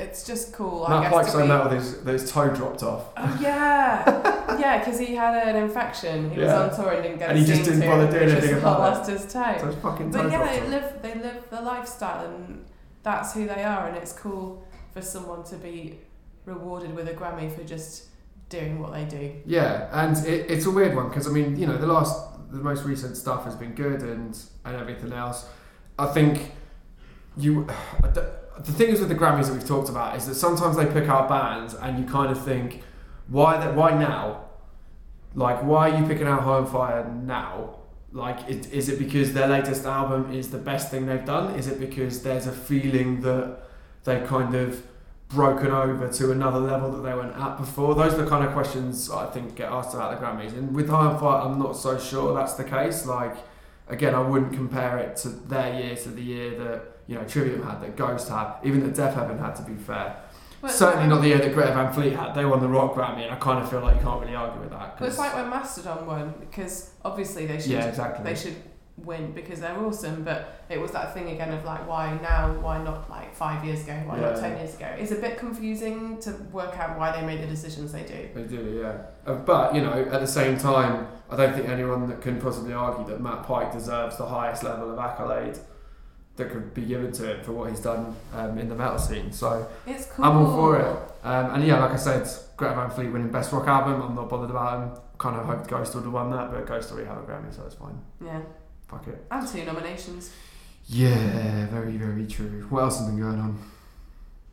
it's 0.00 0.26
just 0.26 0.52
cool. 0.52 0.84
I 0.84 0.90
Matt 0.90 1.02
guess 1.04 1.12
Pike's 1.12 1.26
to 1.26 1.32
so 1.32 1.42
be- 1.42 1.48
metal 1.48 1.68
his, 1.70 2.02
that 2.04 2.12
his 2.12 2.32
toe 2.32 2.48
dropped 2.54 2.82
off. 2.82 3.04
Oh 3.16 3.38
yeah, 3.40 4.56
yeah, 4.58 4.78
because 4.78 4.98
he 4.98 5.14
had 5.14 5.46
an 5.48 5.56
infection. 5.62 6.30
He 6.30 6.40
Yeah. 6.40 6.66
was 6.68 6.78
on 6.78 6.84
tour 6.84 6.92
and 6.94 7.02
didn't 7.02 7.18
get 7.18 7.30
And 7.30 7.38
he 7.38 7.44
just 7.44 7.64
didn't 7.64 7.80
bother 7.88 8.10
doing 8.10 8.30
anything 8.30 8.58
about 8.58 8.76
it. 8.78 8.82
lost 8.98 9.10
his 9.10 9.22
So 9.22 9.42
toe. 9.42 9.66
his 9.66 9.74
fucking 9.76 10.10
toe 10.12 10.22
But 10.22 10.32
yeah, 10.32 10.46
they 10.50 10.60
off. 10.60 10.68
live 10.68 11.02
they 11.02 11.14
live 11.14 11.50
the 11.50 11.60
lifestyle 11.60 12.24
and 12.26 12.64
that's 13.02 13.32
who 13.34 13.46
they 13.46 13.62
are, 13.64 13.88
and 13.88 13.96
it's 13.96 14.12
cool 14.12 14.66
for 14.92 15.00
someone 15.02 15.44
to 15.44 15.56
be 15.56 15.98
rewarded 16.44 16.94
with 16.94 17.08
a 17.08 17.12
Grammy 17.14 17.54
for 17.54 17.62
just 17.64 18.06
doing 18.48 18.80
what 18.80 18.92
they 18.92 19.04
do. 19.04 19.32
Yeah, 19.46 19.88
and 19.92 20.16
it, 20.26 20.50
it's 20.50 20.66
a 20.66 20.70
weird 20.70 20.94
one 20.96 21.08
because 21.08 21.26
I 21.28 21.30
mean, 21.30 21.56
you 21.56 21.66
know, 21.66 21.76
the 21.78 21.86
last, 21.86 22.16
the 22.50 22.58
most 22.58 22.84
recent 22.84 23.16
stuff 23.16 23.44
has 23.44 23.54
been 23.54 23.74
good 23.74 24.02
and 24.02 24.36
and 24.64 24.76
everything 24.76 25.12
else. 25.12 25.46
I 25.98 26.06
think 26.06 26.52
you, 27.36 27.66
I 28.02 28.08
the 28.64 28.72
thing 28.72 28.88
is 28.88 29.00
with 29.00 29.08
the 29.08 29.14
Grammys 29.14 29.46
that 29.46 29.54
we've 29.54 29.66
talked 29.66 29.88
about 29.88 30.16
is 30.16 30.26
that 30.26 30.34
sometimes 30.34 30.76
they 30.76 30.86
pick 30.86 31.08
out 31.08 31.28
bands 31.28 31.74
and 31.74 31.98
you 31.98 32.04
kind 32.04 32.30
of 32.30 32.42
think, 32.44 32.82
why 33.28 33.56
that? 33.56 33.74
Why 33.74 33.90
now? 33.92 34.44
Like, 35.34 35.62
why 35.62 35.90
are 35.90 36.00
you 36.00 36.06
picking 36.06 36.26
out 36.26 36.42
High 36.42 36.64
Fire 36.64 37.08
now? 37.08 37.76
Like, 38.12 38.48
it, 38.48 38.72
is 38.72 38.88
it 38.88 38.98
because 38.98 39.32
their 39.32 39.46
latest 39.46 39.86
album 39.86 40.32
is 40.32 40.50
the 40.50 40.58
best 40.58 40.90
thing 40.90 41.06
they've 41.06 41.24
done? 41.24 41.54
Is 41.54 41.68
it 41.68 41.78
because 41.78 42.22
there's 42.22 42.46
a 42.46 42.52
feeling 42.52 43.20
that 43.20 43.58
they 44.04 44.20
kind 44.26 44.54
of 44.54 44.84
broken 45.28 45.70
over 45.70 46.08
to 46.08 46.32
another 46.32 46.58
level 46.58 46.90
that 46.90 47.02
they 47.02 47.14
weren't 47.14 47.36
at 47.36 47.56
before? 47.56 47.94
Those 47.94 48.14
are 48.14 48.24
the 48.24 48.28
kind 48.28 48.44
of 48.44 48.52
questions 48.52 49.10
I 49.10 49.26
think 49.26 49.54
get 49.54 49.70
asked 49.70 49.94
about 49.94 50.18
the 50.18 50.26
Grammys. 50.26 50.52
And 50.52 50.74
with 50.74 50.88
High 50.88 51.16
Fire, 51.18 51.42
I'm 51.42 51.58
not 51.58 51.76
so 51.76 51.98
sure 51.98 52.34
that's 52.34 52.54
the 52.54 52.64
case. 52.64 53.06
Like, 53.06 53.36
again, 53.86 54.16
I 54.16 54.20
wouldn't 54.20 54.52
compare 54.52 54.98
it 54.98 55.16
to 55.18 55.28
their 55.28 55.80
year 55.80 55.94
to 55.94 56.08
the 56.08 56.22
year 56.22 56.58
that 56.58 56.99
you 57.10 57.16
know 57.16 57.24
Trivium 57.24 57.62
had, 57.64 57.82
that 57.82 57.96
Ghost 57.96 58.28
had, 58.28 58.54
even 58.62 58.80
that 58.84 58.94
Deafheaven 58.94 59.38
had. 59.38 59.54
To 59.56 59.62
be 59.62 59.74
fair, 59.74 60.16
But 60.62 60.70
certainly 60.70 61.08
not 61.08 61.20
the 61.22 61.28
year 61.28 61.38
that 61.38 61.52
Greta 61.52 61.72
Van 61.72 61.92
Fleet 61.92 62.12
had. 62.14 62.34
They 62.34 62.44
won 62.44 62.60
the 62.60 62.68
Rock 62.68 62.94
Grammy, 62.94 63.24
and 63.24 63.32
I 63.32 63.36
kind 63.36 63.62
of 63.62 63.68
feel 63.68 63.80
like 63.80 63.96
you 63.96 64.02
can't 64.02 64.20
really 64.22 64.36
argue 64.36 64.60
with 64.60 64.70
that. 64.70 64.96
But 64.98 65.08
it's 65.08 65.16
'cause- 65.16 65.26
like 65.26 65.34
when 65.34 65.50
Mastodon 65.50 66.06
won 66.06 66.34
because 66.38 66.90
obviously 67.04 67.46
they 67.46 67.58
should 67.60 67.72
yeah, 67.72 67.84
exactly. 67.86 68.22
they 68.24 68.36
should 68.36 68.56
win 68.98 69.32
because 69.32 69.58
they're 69.60 69.76
awesome. 69.78 70.22
But 70.22 70.62
it 70.68 70.78
was 70.80 70.92
that 70.92 71.14
thing 71.14 71.30
again 71.30 71.52
of 71.52 71.64
like 71.64 71.88
why 71.88 72.16
now? 72.22 72.52
Why 72.60 72.76
not 72.82 73.10
like 73.10 73.34
five 73.34 73.64
years 73.64 73.82
ago? 73.82 73.94
Why 74.06 74.20
not 74.20 74.36
Yeah. 74.36 74.40
ten 74.40 74.56
years 74.58 74.76
ago? 74.76 74.86
It's 74.98 75.10
a 75.10 75.16
bit 75.16 75.36
confusing 75.38 76.18
to 76.20 76.30
work 76.52 76.78
out 76.78 76.96
why 76.98 77.10
they 77.10 77.26
made 77.26 77.42
the 77.42 77.46
decisions 77.46 77.92
they 77.92 78.02
do. 78.04 78.28
They 78.36 78.42
do, 78.56 78.62
yeah. 78.82 78.92
Uh, 79.26 79.34
but 79.36 79.74
you 79.74 79.80
know, 79.82 79.92
at 80.14 80.20
the 80.20 80.26
same 80.40 80.56
time, 80.58 81.08
I 81.30 81.34
don't 81.36 81.54
think 81.54 81.68
anyone 81.68 82.06
that 82.08 82.20
can 82.20 82.40
possibly 82.40 82.72
argue 82.74 83.04
that 83.06 83.20
Matt 83.20 83.42
Pike 83.42 83.72
deserves 83.72 84.16
the 84.18 84.26
highest 84.26 84.62
level 84.62 84.92
of 84.92 84.98
accolade 84.98 85.58
that 86.40 86.50
could 86.50 86.74
be 86.74 86.82
given 86.82 87.12
to 87.12 87.34
him 87.36 87.44
for 87.44 87.52
what 87.52 87.70
he's 87.70 87.80
done 87.80 88.16
um, 88.34 88.58
in 88.58 88.68
the 88.68 88.74
metal 88.74 88.98
scene. 88.98 89.30
So 89.32 89.68
It's 89.86 90.06
cool. 90.06 90.24
I'm 90.24 90.36
all 90.36 90.52
for 90.56 90.80
it. 90.80 90.86
Um, 91.22 91.54
and 91.54 91.64
yeah, 91.66 91.78
like 91.80 91.92
I 91.92 91.96
said, 91.96 92.26
Greta 92.56 92.74
Van 92.74 92.90
Fleet 92.90 93.08
winning 93.12 93.30
Best 93.30 93.52
Rock 93.52 93.66
Album. 93.68 94.02
I'm 94.02 94.14
not 94.14 94.28
bothered 94.28 94.50
about 94.50 94.82
him. 94.82 95.02
Kind 95.18 95.36
of 95.36 95.46
hoped 95.46 95.68
Ghost 95.68 95.94
would 95.94 96.04
have 96.04 96.12
won 96.12 96.30
that, 96.32 96.50
but 96.50 96.66
Ghost 96.66 96.90
already 96.90 97.06
have 97.08 97.18
a 97.18 97.22
Grammy, 97.22 97.54
so 97.54 97.62
it's 97.66 97.74
fine. 97.76 97.98
Yeah, 98.24 98.40
Fuck 98.88 99.06
it. 99.08 99.24
and 99.30 99.46
two 99.46 99.64
nominations. 99.64 100.32
Yeah, 100.86 101.66
very, 101.66 101.96
very 101.98 102.26
true. 102.26 102.66
What 102.70 102.80
else 102.82 102.98
has 102.98 103.06
been 103.06 103.20
going 103.20 103.38
on? 103.38 103.62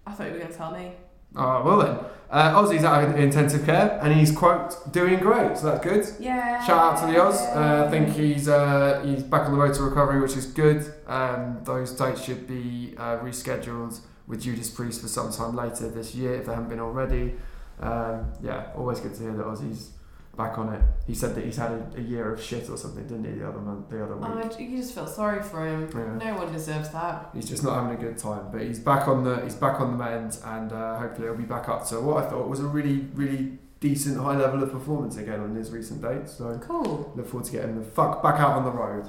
I 0.06 0.12
thought 0.12 0.28
you 0.28 0.34
were 0.34 0.40
going 0.40 0.52
to 0.52 0.58
tell 0.58 0.72
me. 0.72 0.92
Oh, 1.38 1.64
well 1.64 1.78
then. 1.78 1.98
Uh, 2.30 2.62
Ozzy's 2.62 2.84
out 2.84 3.06
of 3.06 3.18
intensive 3.18 3.66
care 3.66 4.00
and 4.04 4.14
he's, 4.14 4.34
quote, 4.34 4.92
doing 4.92 5.18
great, 5.20 5.58
so 5.58 5.68
that's 5.68 5.84
good. 5.84 6.06
Yeah. 6.20 6.62
Shout 6.66 6.78
out 6.78 7.00
to 7.00 7.14
the 7.14 7.24
Oz. 7.24 7.40
Uh, 7.40 7.86
I 7.88 7.90
think 7.90 8.10
he's 8.10 8.50
uh, 8.50 9.02
he's 9.06 9.24
back 9.24 9.44
on 9.44 9.54
the 9.54 9.58
road 9.58 9.74
to 9.76 9.84
recovery, 9.84 10.20
which 10.20 10.36
is 10.36 10.46
good. 10.48 10.94
Um, 11.08 11.62
those 11.64 11.94
dates 11.94 12.22
should 12.22 12.46
be 12.46 12.96
uh, 12.98 13.20
rescheduled 13.20 13.98
with 14.28 14.42
Judas 14.42 14.70
Priest 14.70 15.02
for 15.02 15.08
sometime 15.08 15.56
later 15.56 15.90
this 15.90 16.14
year 16.16 16.36
if 16.36 16.48
they 16.48 16.54
haven't 16.54 16.68
been 16.70 16.82
already. 16.82 17.36
Um, 17.80 18.34
yeah, 18.42 18.72
always 18.76 19.00
good 19.00 19.14
to 19.16 19.22
hear 19.22 19.34
that 19.34 19.46
Ozzy's 19.46 19.92
back 20.38 20.58
on 20.58 20.72
it. 20.74 20.82
He 21.08 21.16
said 21.16 21.36
that 21.36 21.44
he's 21.44 21.58
had 21.58 21.72
a, 21.72 21.92
a 21.98 22.02
year 22.02 22.32
of 22.34 22.42
shit 22.42 22.70
or 22.70 22.78
something, 22.78 23.04
didn't 23.08 23.26
he, 23.26 23.32
the 23.40 23.48
other 23.48 23.60
month, 23.60 23.90
the 23.90 24.04
other 24.04 24.16
week? 24.16 24.30
Oh, 24.32 24.60
you 24.60 24.78
just 24.78 24.94
feel 24.94 25.08
sorry 25.08 25.42
for 25.44 25.66
him. 25.68 25.90
Yeah. 25.94 26.32
No 26.32 26.38
one 26.38 26.54
deserves 26.54 26.90
that. 26.92 27.30
He's 27.34 27.50
just 27.50 27.64
not 27.64 27.76
having 27.82 27.98
a 27.98 28.02
good 28.02 28.18
time, 28.18 28.50
but 28.52 28.62
he's 28.62 28.80
back 28.80 29.08
on 29.08 29.24
the 29.24 29.42
he's 29.42 29.56
back 29.56 29.82
on 29.82 29.98
the 29.98 30.04
mend, 30.04 30.38
and 30.46 30.72
uh, 30.72 30.98
hopefully 31.00 31.28
he'll 31.28 31.36
be 31.38 31.44
back 31.44 31.68
up 31.68 31.86
to 31.88 32.00
what 32.00 32.24
I 32.24 32.30
thought 32.30 32.48
was 32.48 32.60
a 32.60 32.68
really 32.68 33.08
really 33.16 33.58
decent 33.80 34.18
high 34.18 34.36
level 34.38 34.64
of 34.64 34.72
performance 34.72 35.18
again 35.18 35.40
on 35.40 35.54
his 35.56 35.70
recent 35.72 36.02
dates. 36.02 36.34
So 36.34 36.58
Cool. 36.64 37.12
look 37.16 37.28
forward 37.28 37.46
to 37.46 37.52
getting 37.52 37.78
the 37.80 37.86
fuck 37.86 38.24
back 38.24 38.40
out 38.40 38.52
on 38.52 38.64
the 38.64 38.72
road. 38.72 39.08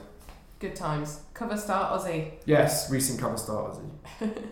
Good 0.58 0.74
times. 0.76 1.20
Cover 1.34 1.56
star 1.56 1.96
Ozzy. 1.98 2.32
Yes, 2.44 2.90
recent 2.90 3.20
cover 3.20 3.36
star 3.36 3.70
Ozzy. 3.70 3.88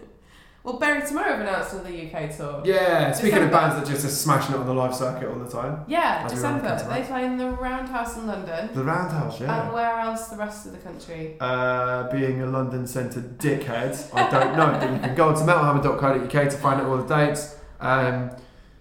Well, 0.66 0.78
Bury 0.78 1.06
Tomorrow 1.06 1.36
have 1.36 1.40
announced 1.42 1.74
another 1.74 1.90
UK 1.90 2.36
tour. 2.36 2.60
Yeah, 2.64 3.12
speaking 3.12 3.38
of 3.38 3.52
bands 3.52 3.76
that 3.76 3.86
just 3.88 4.04
are 4.04 4.08
smashing 4.08 4.56
it 4.56 4.58
on 4.58 4.66
the 4.66 4.74
live 4.74 4.96
circuit 4.96 5.28
all 5.28 5.38
the 5.38 5.48
time. 5.48 5.84
Yeah, 5.86 6.24
As 6.24 6.34
we 6.34 6.40
run 6.40 6.60
the 6.60 6.68
December. 6.70 6.92
They 6.92 7.06
play 7.06 7.24
in 7.24 7.36
the 7.36 7.50
Roundhouse 7.50 8.16
in 8.16 8.26
London. 8.26 8.70
The 8.74 8.82
Roundhouse, 8.82 9.40
yeah. 9.40 9.62
And 9.62 9.72
where 9.72 10.00
else 10.00 10.26
the 10.26 10.36
rest 10.36 10.66
of 10.66 10.72
the 10.72 10.78
country? 10.78 11.36
Uh, 11.38 12.10
being 12.10 12.42
a 12.42 12.46
London 12.46 12.84
centred 12.84 13.38
dickhead, 13.38 14.12
I 14.12 14.28
don't 14.28 14.56
know, 14.56 14.76
but 14.80 14.92
you 14.92 14.98
can 14.98 15.14
go 15.14 15.28
on 15.28 15.34
to 15.36 15.42
metalhammer.co.uk 15.42 16.50
to 16.50 16.56
find 16.56 16.80
out 16.80 16.86
all 16.88 16.96
the 16.96 17.16
dates. 17.16 17.56
Um, 17.78 18.32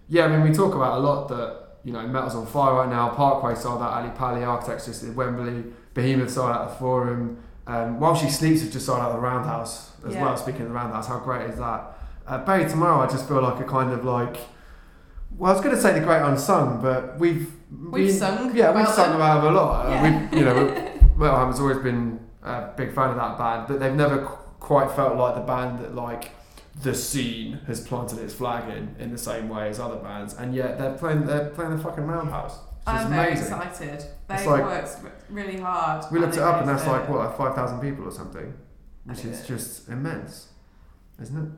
yeah, 0.10 0.26
I 0.26 0.30
mean, 0.30 0.42
we 0.42 0.56
talk 0.56 0.74
about 0.74 0.98
a 0.98 1.02
lot 1.02 1.28
that, 1.28 1.78
you 1.84 1.94
know, 1.94 2.02
metal's 2.08 2.34
on 2.34 2.48
fire 2.48 2.74
right 2.74 2.90
now. 2.90 3.10
Parkway 3.10 3.54
sold 3.54 3.84
out 3.84 3.94
Ali 3.94 4.10
Pali, 4.10 4.44
Architects 4.44 4.88
just 4.88 5.04
did 5.04 5.16
Wembley, 5.16 5.66
Behemoth 5.94 6.32
saw 6.32 6.48
sold 6.48 6.52
out 6.52 6.70
the 6.70 6.76
Forum. 6.78 7.44
Um, 7.68 8.00
While 8.00 8.16
She 8.16 8.30
Sleeps 8.30 8.62
we've 8.62 8.72
just 8.72 8.86
sold 8.86 9.00
out 9.00 9.14
the 9.14 9.20
Roundhouse 9.20 9.92
as 10.08 10.14
Yeah. 10.14 10.24
well. 10.24 10.38
Speaking 10.38 10.62
of 10.64 10.68
the 10.70 10.74
Roundhouse, 10.74 11.08
how 11.08 11.20
great 11.20 11.50
is 11.50 11.58
that? 11.58 11.98
Uh, 12.28 12.38
Bury 12.40 12.70
Tomorrow, 12.70 13.02
I 13.04 13.08
just 13.08 13.28
feel 13.28 13.42
like 13.42 13.60
a 13.60 13.64
kind 13.64 13.92
of 13.92 14.04
like, 14.06 14.38
well, 15.38 15.52
I 15.52 15.54
was 15.56 15.64
going 15.64 15.76
to 15.76 15.82
say 15.82 15.94
the 15.98 16.06
great 16.06 16.22
unsung, 16.22 16.82
but 16.82 17.20
we've 17.20 17.52
We've 17.72 18.06
we- 18.06 18.12
sung 18.12 18.56
yeah, 18.56 18.72
we've 18.76 18.88
sung 18.88 19.08
them. 19.10 19.16
about 19.18 19.44
them 19.44 19.54
a 19.54 19.58
lot. 19.58 19.86
Uh, 19.86 19.90
Yeah. 19.90 20.30
we, 20.32 20.38
you 20.40 20.46
know, 20.46 20.92
Metal 21.18 21.38
Hammer's 21.38 21.60
always 21.60 21.80
been 21.80 22.20
a 22.44 22.70
big 22.78 22.94
fan 22.94 23.10
of 23.10 23.16
that 23.18 23.38
band, 23.38 23.66
but 23.68 23.80
they've 23.80 23.94
never 23.96 24.20
qu- 24.26 24.36
quite 24.60 24.92
felt 24.92 25.16
like 25.18 25.36
the 25.36 25.42
band 25.42 25.80
that 25.80 25.96
like 25.96 26.32
the 26.84 26.94
scene 26.94 27.60
has 27.68 27.80
planted 27.82 28.20
its 28.20 28.34
flag 28.34 28.70
in 28.70 28.96
in 29.00 29.12
the 29.12 29.18
same 29.18 29.50
way 29.50 29.70
as 29.70 29.80
other 29.80 29.96
bands, 29.96 30.34
and 30.36 30.54
yet 30.54 30.78
they're 30.78 30.94
playing 30.94 31.26
they're 31.26 31.50
playing 31.50 31.76
the 31.76 31.82
fucking 31.84 32.06
Roundhouse. 32.06 32.60
Which 32.86 32.96
I'm 32.96 33.10
very 33.10 33.32
amazing. 33.32 33.54
excited. 33.54 33.94
It's 33.94 34.06
They 34.28 34.48
like- 34.48 34.64
worked 34.64 34.98
really 35.30 35.60
hard. 35.60 36.06
We 36.12 36.20
looked 36.20 36.36
it 36.36 36.42
up, 36.44 36.60
and 36.62 36.70
that's 36.70 36.86
like 36.86 37.08
deserve 37.08 37.16
what 37.16 37.38
five 37.38 37.56
thousand 37.56 37.80
people 37.80 38.06
or 38.08 38.12
something, 38.12 38.54
which 39.06 39.26
is 39.26 39.42
it- 39.42 39.48
just 39.48 39.90
immense, 39.90 40.50
isn't 41.20 41.36
it? 41.38 41.50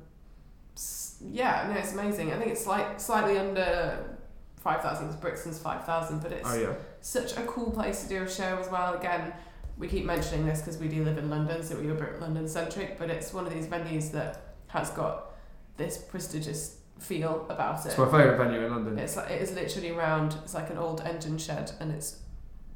it. 0.76 0.82
Yeah, 1.20 1.70
no, 1.74 1.78
it's 1.80 1.92
amazing. 1.94 2.32
I 2.32 2.38
think 2.38 2.52
it's 2.52 2.66
like 2.68 3.00
slightly 3.00 3.38
under 3.38 4.16
5,000 4.58 5.08
because 5.08 5.20
Brixton's 5.22 5.60
5,000, 5.60 6.22
but 6.22 6.32
it's 6.32 6.48
Oh 6.50 6.56
yeah, 6.56 6.74
such 7.02 7.36
a 7.38 7.42
cool 7.44 7.72
place 7.72 8.04
to 8.04 8.10
do 8.10 8.24
a 8.24 8.30
show 8.30 8.58
as 8.60 8.70
well. 8.70 8.94
Again, 8.94 9.34
we 9.78 9.88
keep 9.88 10.06
mentioning 10.06 10.46
this 10.46 10.60
because 10.62 10.78
we 10.78 10.88
do 10.88 11.04
live 11.04 11.18
in 11.18 11.30
London, 11.30 11.64
so 11.64 11.76
we 11.78 11.88
are 11.90 11.96
a 11.96 12.00
bit 12.00 12.22
London 12.22 12.48
centric, 12.48 12.98
but 12.98 13.10
it's 13.10 13.34
one 13.34 13.46
of 13.48 13.54
these 13.54 13.68
venues 13.68 14.12
that 14.12 14.54
has 14.68 14.90
got 14.92 15.34
this 15.78 15.98
prestigious 15.98 16.77
feel 17.00 17.46
about 17.50 17.86
it. 17.86 17.90
it's 17.90 17.98
my 17.98 18.06
favourite 18.06 18.38
venue 18.38 18.66
in 18.66 18.72
London. 18.72 18.98
It's 19.00 19.16
like 19.16 19.30
it 19.32 19.42
is 19.42 19.54
literally 19.54 19.92
round. 19.92 20.36
It's 20.44 20.54
like 20.54 20.70
an 20.70 20.78
old 20.78 21.02
engine 21.02 21.38
shed, 21.38 21.72
and 21.80 21.92
it's 21.92 22.20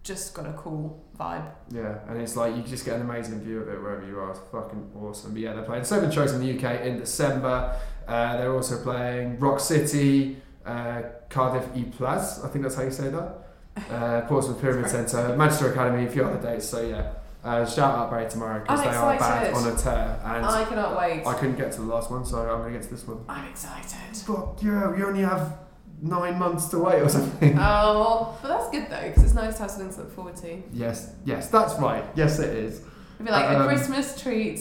just 0.04 0.34
got 0.34 0.48
a 0.48 0.54
cool 0.54 1.04
vibe. 1.18 1.52
Yeah, 1.70 2.00
and 2.08 2.22
it's 2.22 2.36
like 2.36 2.56
you 2.56 2.64
just 2.64 2.86
get 2.86 2.96
an 2.96 3.02
amazing 3.02 3.42
view 3.42 3.60
of 3.62 3.70
it 3.70 3.82
wherever 3.82 4.06
you 4.06 4.20
are. 4.20 4.32
It's 4.32 4.40
fucking 4.52 4.92
awesome. 5.00 5.34
But 5.34 5.42
yeah, 5.42 5.54
they're 5.54 5.64
playing 5.64 5.84
seven 5.84 6.12
shows 6.12 6.34
in 6.34 6.40
the 6.40 6.58
UK 6.58 6.82
in 6.82 6.98
December. 6.98 7.80
Uh, 8.08 8.38
they're 8.38 8.54
also 8.54 8.82
playing 8.82 9.40
Rock 9.40 9.60
City, 9.60 10.38
uh, 10.66 11.04
Cardiff 11.30 11.66
E 11.76 11.84
Plus, 11.84 12.44
I 12.44 12.50
think 12.50 12.64
that's 12.64 12.76
how 12.76 12.84
you 12.84 12.92
say 12.92 13.10
that. 13.10 13.38
Uh, 13.90 14.20
Portsmouth 14.28 14.60
Pyramid 14.60 14.90
Centre, 14.90 15.34
Manchester 15.38 15.72
Academy, 15.72 16.06
a 16.06 16.10
few 16.10 16.26
other 16.26 16.42
dates. 16.42 16.68
So 16.68 16.82
yeah, 16.82 17.14
uh, 17.44 17.66
shout 17.66 17.96
out 17.98 18.10
Bury 18.12 18.30
Tomorrow 18.30 18.60
because 18.62 18.82
they 18.84 18.90
are 18.90 19.14
excited. 19.16 19.54
on 19.54 19.68
a 19.68 19.76
tear, 19.76 20.20
and 20.24 20.46
I 20.46 20.64
cannot 20.66 20.98
wait. 20.98 21.26
I 21.26 21.34
couldn't 21.34 21.58
get 21.58 21.72
to 21.74 21.82
the 21.82 21.88
last 21.88 22.12
one, 22.12 22.26
so 22.26 22.38
I'm 22.40 22.60
gonna 22.62 22.72
get 22.72 22.84
to 22.84 22.90
this 22.90 23.08
one. 23.08 23.24
I'm 23.28 23.48
excited. 23.50 24.16
Fuck 24.18 24.62
yeah, 24.62 24.90
we 24.92 25.04
only 25.04 25.22
have 25.22 25.58
nine 26.02 26.38
months 26.40 26.66
to 26.70 26.80
wait 26.80 27.02
or 27.02 27.10
something. 27.10 27.58
Oh, 27.60 28.38
but 28.42 28.48
that's 28.48 28.70
good 28.70 28.90
though, 28.90 29.08
because 29.08 29.24
it's 29.24 29.34
nice 29.34 29.56
to 29.56 29.62
have 29.64 29.72
something 29.72 29.94
to 29.94 30.00
look 30.02 30.12
forward 30.14 30.36
to. 30.38 30.62
yes, 30.74 31.14
yes, 31.26 31.48
that's 31.50 31.76
right. 31.80 32.04
Yes, 32.16 32.40
it 32.40 32.56
is. 32.56 32.80
It'd 33.16 33.26
be 33.26 33.32
like 33.32 33.50
Um, 33.56 33.62
a 33.62 33.66
Christmas 33.68 34.20
treat. 34.22 34.60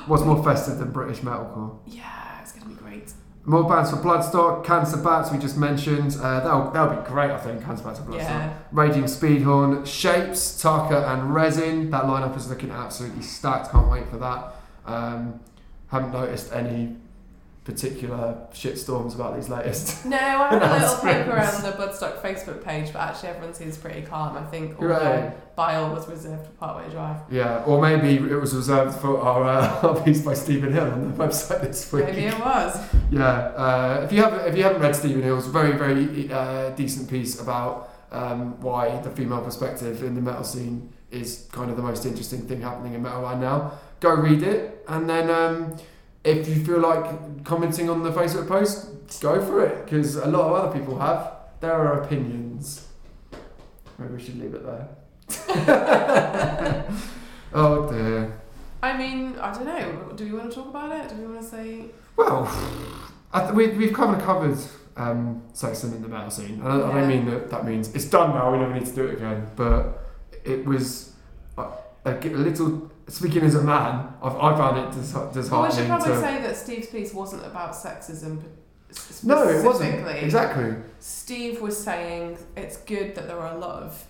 What's 0.07 0.23
more 0.23 0.43
festive 0.43 0.77
than 0.77 0.91
British 0.91 1.19
metalcore? 1.19 1.77
Yeah, 1.87 2.41
it's 2.41 2.51
gonna 2.53 2.69
be 2.69 2.75
great. 2.75 3.11
More 3.49 3.63
bands 3.63 3.91
for 3.91 3.95
Bloodstock, 3.95 4.65
Cancer 4.65 4.97
Bats 4.97 5.31
we 5.31 5.37
just 5.37 5.57
mentioned. 5.57 6.17
Uh, 6.21 6.41
that'll, 6.41 6.69
that'll 6.71 7.01
be 7.01 7.07
great, 7.07 7.31
I 7.31 7.37
think, 7.37 7.63
Cancer 7.63 7.81
Bats 7.85 7.99
and 7.99 8.09
Bloodstock. 8.09 8.17
Yeah. 8.17 8.57
Raging 8.73 9.03
Speedhorn, 9.05 9.87
Shapes, 9.87 10.61
Taka 10.61 11.07
and 11.13 11.33
Resin. 11.33 11.89
That 11.89 12.03
lineup 12.03 12.35
is 12.35 12.49
looking 12.49 12.71
absolutely 12.71 13.23
stacked. 13.23 13.71
Can't 13.71 13.89
wait 13.89 14.09
for 14.09 14.17
that. 14.17 14.53
Um, 14.85 15.39
haven't 15.87 16.11
noticed 16.11 16.51
any 16.51 16.97
particular 17.67 18.37
shitstorms 18.53 19.13
about 19.13 19.35
these 19.35 19.49
latest. 19.49 20.05
No, 20.17 20.17
I 20.17 20.47
had 20.53 20.63
a 20.63 20.79
little 20.79 20.95
poke 20.95 21.27
around 21.27 21.63
the 21.63 21.71
Bloodstock 21.73 22.21
Facebook 22.21 22.63
page, 22.63 22.93
but 22.93 22.99
actually 23.01 23.29
everyone 23.29 23.53
seems 23.53 23.77
pretty 23.77 24.01
calm. 24.03 24.37
I 24.37 24.43
think 24.45 24.79
all 24.81 24.87
Right. 24.87 25.55
bile 25.55 25.93
was 25.93 26.07
reserved 26.07 26.45
for 26.45 26.51
Parkway 26.53 26.89
Drive. 26.89 27.17
Yeah, 27.29 27.65
or 27.65 27.81
maybe 27.81 28.15
it 28.15 28.39
was 28.39 28.55
reserved 28.55 28.97
for 29.01 29.19
our, 29.19 29.43
uh, 29.43 29.79
our 29.87 30.01
piece 30.01 30.21
by 30.23 30.33
Stephen 30.33 30.71
Hill 30.71 30.89
on 30.89 31.11
the 31.11 31.23
website 31.23 31.61
this 31.61 31.91
week. 31.91 32.05
Maybe 32.05 32.25
it 32.27 32.39
was. 32.39 32.79
Yeah, 33.11 33.27
uh, 33.65 34.01
if 34.05 34.13
you 34.13 34.21
haven't 34.23 34.47
if 34.47 34.55
you 34.57 34.63
haven't 34.63 34.81
read 34.81 34.95
Stephen 34.95 35.21
Hill's 35.21 35.47
very 35.47 35.73
very 35.77 36.31
uh, 36.31 36.69
decent 36.69 37.09
piece 37.09 37.39
about 37.41 37.89
um, 38.13 38.59
why 38.61 38.97
the 39.01 39.09
female 39.11 39.41
perspective 39.41 40.03
in 40.03 40.15
the 40.15 40.21
metal 40.21 40.45
scene 40.45 40.93
is 41.11 41.47
kind 41.51 41.69
of 41.69 41.75
the 41.75 41.83
most 41.83 42.05
interesting 42.05 42.41
thing 42.47 42.61
happening 42.61 42.93
in 42.93 43.01
metal 43.03 43.21
right 43.21 43.37
now, 43.39 43.73
go 43.99 44.13
read 44.13 44.41
it, 44.43 44.83
and 44.87 45.09
then 45.09 45.29
um, 45.29 45.75
if 46.27 46.47
you 46.47 46.63
feel 46.65 46.79
like 46.79 47.43
commenting 47.45 47.89
on 47.89 48.03
the 48.03 48.11
Facebook 48.11 48.47
post, 48.47 49.19
go 49.21 49.43
for 49.43 49.65
it 49.65 49.85
because 49.85 50.15
a 50.15 50.27
lot 50.27 50.47
of 50.47 50.53
other 50.65 50.79
people 50.79 50.97
have. 50.99 51.33
There 51.59 51.71
are 51.73 52.01
opinions. 52.03 52.87
Maybe 53.97 54.13
we 54.13 54.21
should 54.23 54.39
leave 54.39 54.53
it 54.53 54.63
there. 54.63 54.87
oh 57.53 57.89
dear. 57.91 58.39
I 58.83 58.95
mean, 58.95 59.35
I 59.39 59.53
don't 59.53 59.65
know. 59.65 60.11
Do 60.15 60.23
we 60.25 60.33
want 60.37 60.51
to 60.51 60.55
talk 60.55 60.67
about 60.69 60.91
it? 60.91 61.09
Do 61.09 61.15
we 61.15 61.25
want 61.33 61.41
to 61.41 61.47
say? 61.47 61.85
Well, 62.15 62.47
I 63.33 63.41
th- 63.41 63.53
we, 63.53 63.67
we've 63.69 63.93
kind 63.93 64.15
of 64.15 64.21
covered 64.23 64.57
um, 64.97 65.41
sexism 65.53 65.95
in 65.95 66.01
the 66.03 66.07
metal 66.07 66.29
scene. 66.29 66.61
I, 66.63 66.67
I 66.69 66.77
Yeah. 66.77 66.93
don't 66.93 67.07
mean 67.07 67.25
that 67.31 67.49
that 67.49 67.65
means 67.65 67.93
it's 67.95 68.05
done 68.05 68.31
now, 68.35 68.51
we 68.51 68.59
never 68.59 68.73
need 68.73 68.85
to 68.85 68.93
do 68.95 69.05
it 69.07 69.15
again. 69.15 69.47
But 69.55 70.03
it 70.45 70.65
was 70.65 71.13
a, 71.57 71.67
a 72.05 72.11
little, 72.29 72.91
speaking 73.07 73.43
as 73.43 73.55
a 73.55 73.61
man, 73.61 74.13
I've, 74.21 74.35
I 74.35 74.55
found 74.57 74.77
it 74.77 74.97
dis- 74.97 75.49
Well, 75.49 75.63
we 75.63 75.71
should 75.71 75.87
probably 75.87 76.13
to. 76.13 76.19
say 76.21 76.41
that 76.41 76.55
Steve's 76.57 76.87
piece 76.87 77.13
wasn't 77.13 77.45
about 77.45 77.71
sexism. 77.73 78.41
no, 79.23 79.47
it 79.47 79.63
wasn't. 79.65 80.07
Exactly. 80.07 80.75
Steve 80.99 81.61
was 81.61 81.77
saying 81.81 82.37
it's 82.55 82.77
good 82.77 83.15
that 83.15 83.27
there 83.27 83.39
are 83.39 83.55
a 83.55 83.59
lot 83.59 83.83
of 83.83 84.05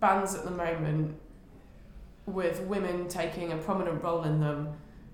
bands 0.00 0.34
at 0.34 0.44
the 0.44 0.50
moment 0.50 1.16
with 2.26 2.60
women 2.62 3.08
taking 3.08 3.52
a 3.52 3.56
prominent 3.56 4.02
role 4.02 4.24
in 4.24 4.40
them, 4.40 4.68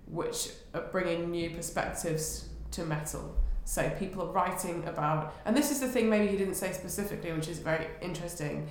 which 0.07 0.49
are 0.75 0.83
bringing 0.91 1.31
new 1.31 1.51
perspectives 1.51 2.49
to 2.73 2.85
metal. 2.85 3.37
So 3.65 3.89
people 3.99 4.23
are 4.23 4.33
writing 4.33 4.83
about, 4.89 5.35
and 5.45 5.57
this 5.57 5.71
is 5.71 5.81
the 5.81 5.87
thing 5.89 6.09
maybe 6.11 6.27
he 6.29 6.37
didn't 6.37 6.55
say 6.55 6.73
specifically, 6.73 7.33
which 7.33 7.49
is 7.49 7.59
very 7.59 7.87
interesting, 8.01 8.67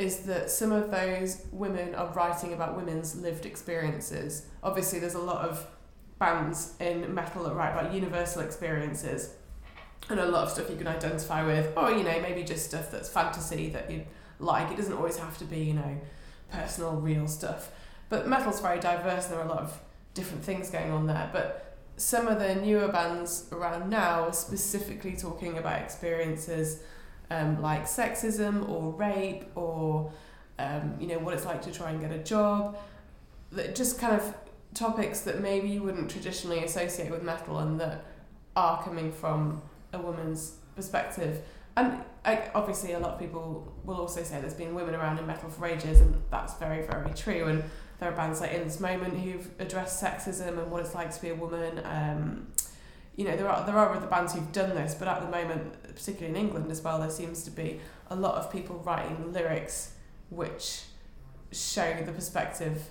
is 0.00 0.20
that 0.20 0.50
some 0.50 0.72
of 0.72 0.90
those 0.90 1.42
women 1.52 1.94
are 1.94 2.10
writing 2.14 2.54
about 2.54 2.74
women's 2.74 3.16
lived 3.16 3.44
experiences. 3.44 4.46
Obviously, 4.62 4.98
there's 4.98 5.14
a 5.14 5.20
lot 5.20 5.46
of 5.46 5.66
bands 6.18 6.74
in 6.80 7.14
metal 7.14 7.44
that 7.44 7.54
write 7.54 7.72
about 7.72 7.92
universal 7.92 8.42
experiences 8.42 9.34
and 10.08 10.18
a 10.18 10.26
lot 10.26 10.44
of 10.44 10.50
stuff 10.50 10.70
you 10.70 10.76
can 10.76 10.86
identify 10.86 11.44
with, 11.46 11.72
or 11.76 11.90
you 11.90 12.02
know, 12.02 12.20
maybe 12.20 12.42
just 12.42 12.66
stuff 12.66 12.90
that's 12.90 13.10
fantasy 13.10 13.68
that 13.68 13.90
you 13.90 14.04
like. 14.38 14.72
It 14.72 14.76
doesn't 14.76 14.94
always 14.94 15.18
have 15.18 15.36
to 15.38 15.44
be, 15.44 15.58
you 15.58 15.74
know, 15.74 16.00
personal, 16.50 16.96
real 16.96 17.28
stuff. 17.28 17.70
But 18.08 18.26
metal's 18.26 18.60
very 18.60 18.80
diverse, 18.80 19.26
and 19.26 19.34
there 19.34 19.40
are 19.40 19.46
a 19.46 19.48
lot 19.48 19.60
of 19.60 19.78
different 20.14 20.42
things 20.42 20.70
going 20.70 20.90
on 20.90 21.06
there. 21.06 21.28
But 21.30 21.76
some 21.96 22.26
of 22.26 22.38
the 22.38 22.54
newer 22.54 22.88
bands 22.88 23.48
around 23.52 23.90
now 23.90 24.24
are 24.24 24.32
specifically 24.32 25.14
talking 25.14 25.58
about 25.58 25.82
experiences 25.82 26.82
um, 27.30 27.60
like 27.62 27.84
sexism 27.84 28.68
or 28.68 28.92
rape 28.92 29.44
or 29.54 30.12
um, 30.58 30.96
you 31.00 31.06
know 31.06 31.18
what 31.18 31.34
it's 31.34 31.46
like 31.46 31.62
to 31.62 31.72
try 31.72 31.90
and 31.90 32.00
get 32.00 32.12
a 32.12 32.18
job. 32.18 32.76
That 33.52 33.74
just 33.74 33.98
kind 33.98 34.14
of 34.14 34.34
topics 34.74 35.20
that 35.22 35.40
maybe 35.40 35.68
you 35.68 35.82
wouldn't 35.82 36.10
traditionally 36.10 36.62
associate 36.64 37.10
with 37.10 37.22
metal 37.22 37.58
and 37.58 37.80
that 37.80 38.04
are 38.56 38.82
coming 38.82 39.10
from 39.12 39.62
a 39.92 39.98
woman's 39.98 40.56
perspective. 40.76 41.42
And 41.76 42.02
I, 42.24 42.50
obviously, 42.54 42.92
a 42.92 42.98
lot 42.98 43.12
of 43.12 43.18
people 43.18 43.72
will 43.84 43.96
also 43.96 44.22
say 44.22 44.40
there's 44.40 44.54
been 44.54 44.74
women 44.74 44.94
around 44.94 45.18
in 45.18 45.26
metal 45.26 45.48
for 45.48 45.66
ages, 45.66 46.00
and 46.00 46.20
that's 46.30 46.54
very, 46.54 46.86
very 46.86 47.12
true. 47.14 47.46
And 47.46 47.64
there 47.98 48.10
are 48.10 48.16
bands 48.16 48.40
like 48.40 48.52
In 48.52 48.64
This 48.64 48.80
Moment 48.80 49.18
who've 49.18 49.48
addressed 49.58 50.02
sexism 50.02 50.58
and 50.58 50.70
what 50.70 50.80
it's 50.80 50.94
like 50.94 51.14
to 51.14 51.20
be 51.20 51.30
a 51.30 51.34
woman. 51.34 51.80
Um, 51.84 52.48
you 53.16 53.24
know, 53.24 53.36
there 53.36 53.48
are 53.48 53.64
there 53.66 53.76
are 53.76 53.94
other 53.94 54.06
bands 54.06 54.34
who've 54.34 54.52
done 54.52 54.70
this, 54.74 54.94
but 54.94 55.08
at 55.08 55.20
the 55.20 55.30
moment, 55.30 55.82
particularly 55.82 56.28
in 56.28 56.36
England 56.46 56.70
as 56.70 56.80
well, 56.82 56.98
there 57.00 57.10
seems 57.10 57.42
to 57.44 57.50
be 57.50 57.80
a 58.08 58.16
lot 58.16 58.36
of 58.36 58.50
people 58.52 58.76
writing 58.84 59.32
lyrics 59.32 59.92
which 60.30 60.82
show 61.52 61.96
the 62.04 62.12
perspective 62.12 62.88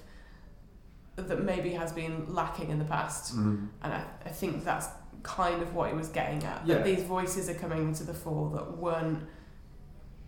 that 1.15 1.43
maybe 1.43 1.71
has 1.71 1.91
been 1.91 2.33
lacking 2.33 2.69
in 2.69 2.79
the 2.79 2.85
past. 2.85 3.35
Mm. 3.35 3.67
And 3.83 3.93
I, 3.93 4.03
I 4.25 4.29
think 4.29 4.63
that's 4.63 4.87
kind 5.23 5.61
of 5.61 5.73
what 5.73 5.89
he 5.89 5.95
was 5.95 6.09
getting 6.09 6.43
at. 6.43 6.65
Yeah. 6.65 6.75
That 6.75 6.85
these 6.85 7.03
voices 7.03 7.49
are 7.49 7.53
coming 7.55 7.93
to 7.95 8.03
the 8.03 8.13
fore 8.13 8.49
that 8.51 8.77
weren't 8.77 9.23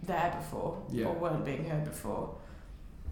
there 0.03 0.33
before 0.37 0.81
Yeah. 0.89 1.05
or 1.05 1.13
weren't 1.13 1.45
being 1.45 1.65
heard 1.69 1.85
before. 1.85 2.35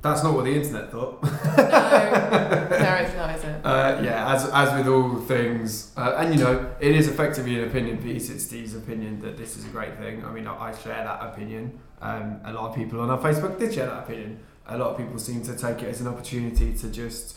That's 0.02 0.24
not 0.24 0.34
what 0.34 0.46
the 0.46 0.56
internet 0.56 0.92
thought. 0.92 1.22
No, 1.24 1.30
it's 3.02 3.16
not, 3.16 3.36
is 3.36 3.44
it? 3.44 3.66
Uh, 3.66 4.02
yeah, 4.04 4.34
as, 4.34 4.50
as 4.52 4.78
with 4.78 4.88
all 4.88 5.16
things, 5.22 5.92
uh, 5.98 6.16
and 6.18 6.34
you 6.34 6.44
know, 6.44 6.72
it 6.80 6.96
is 6.96 7.08
effectively 7.08 7.62
an 7.62 7.68
opinion 7.70 7.98
piece. 7.98 8.30
It's 8.30 8.44
Steve's 8.46 8.76
opinion 8.76 9.22
that 9.22 9.38
this 9.38 9.58
is 9.58 9.66
a 9.66 9.70
great 9.70 9.98
thing. 9.98 10.24
I 10.26 10.32
mean, 10.32 10.48
I, 10.48 10.70
I 10.70 10.76
share 10.76 11.04
that 11.04 11.22
opinion. 11.22 11.80
Um, 12.02 12.40
a 12.46 12.54
lot 12.54 12.70
of 12.70 12.76
people 12.76 13.00
on 13.02 13.10
our 13.10 13.18
Facebook 13.20 13.60
did 13.60 13.74
share 13.74 13.88
that 13.88 14.04
opinion. 14.04 14.40
A 14.68 14.78
lot 14.78 14.92
of 14.92 14.98
people 14.98 15.18
seem 15.20 15.42
to 15.44 15.56
take 15.56 15.82
it 15.84 15.90
as 15.90 16.00
an 16.02 16.08
opportunity 16.08 16.74
to 16.78 16.90
just, 16.90 17.36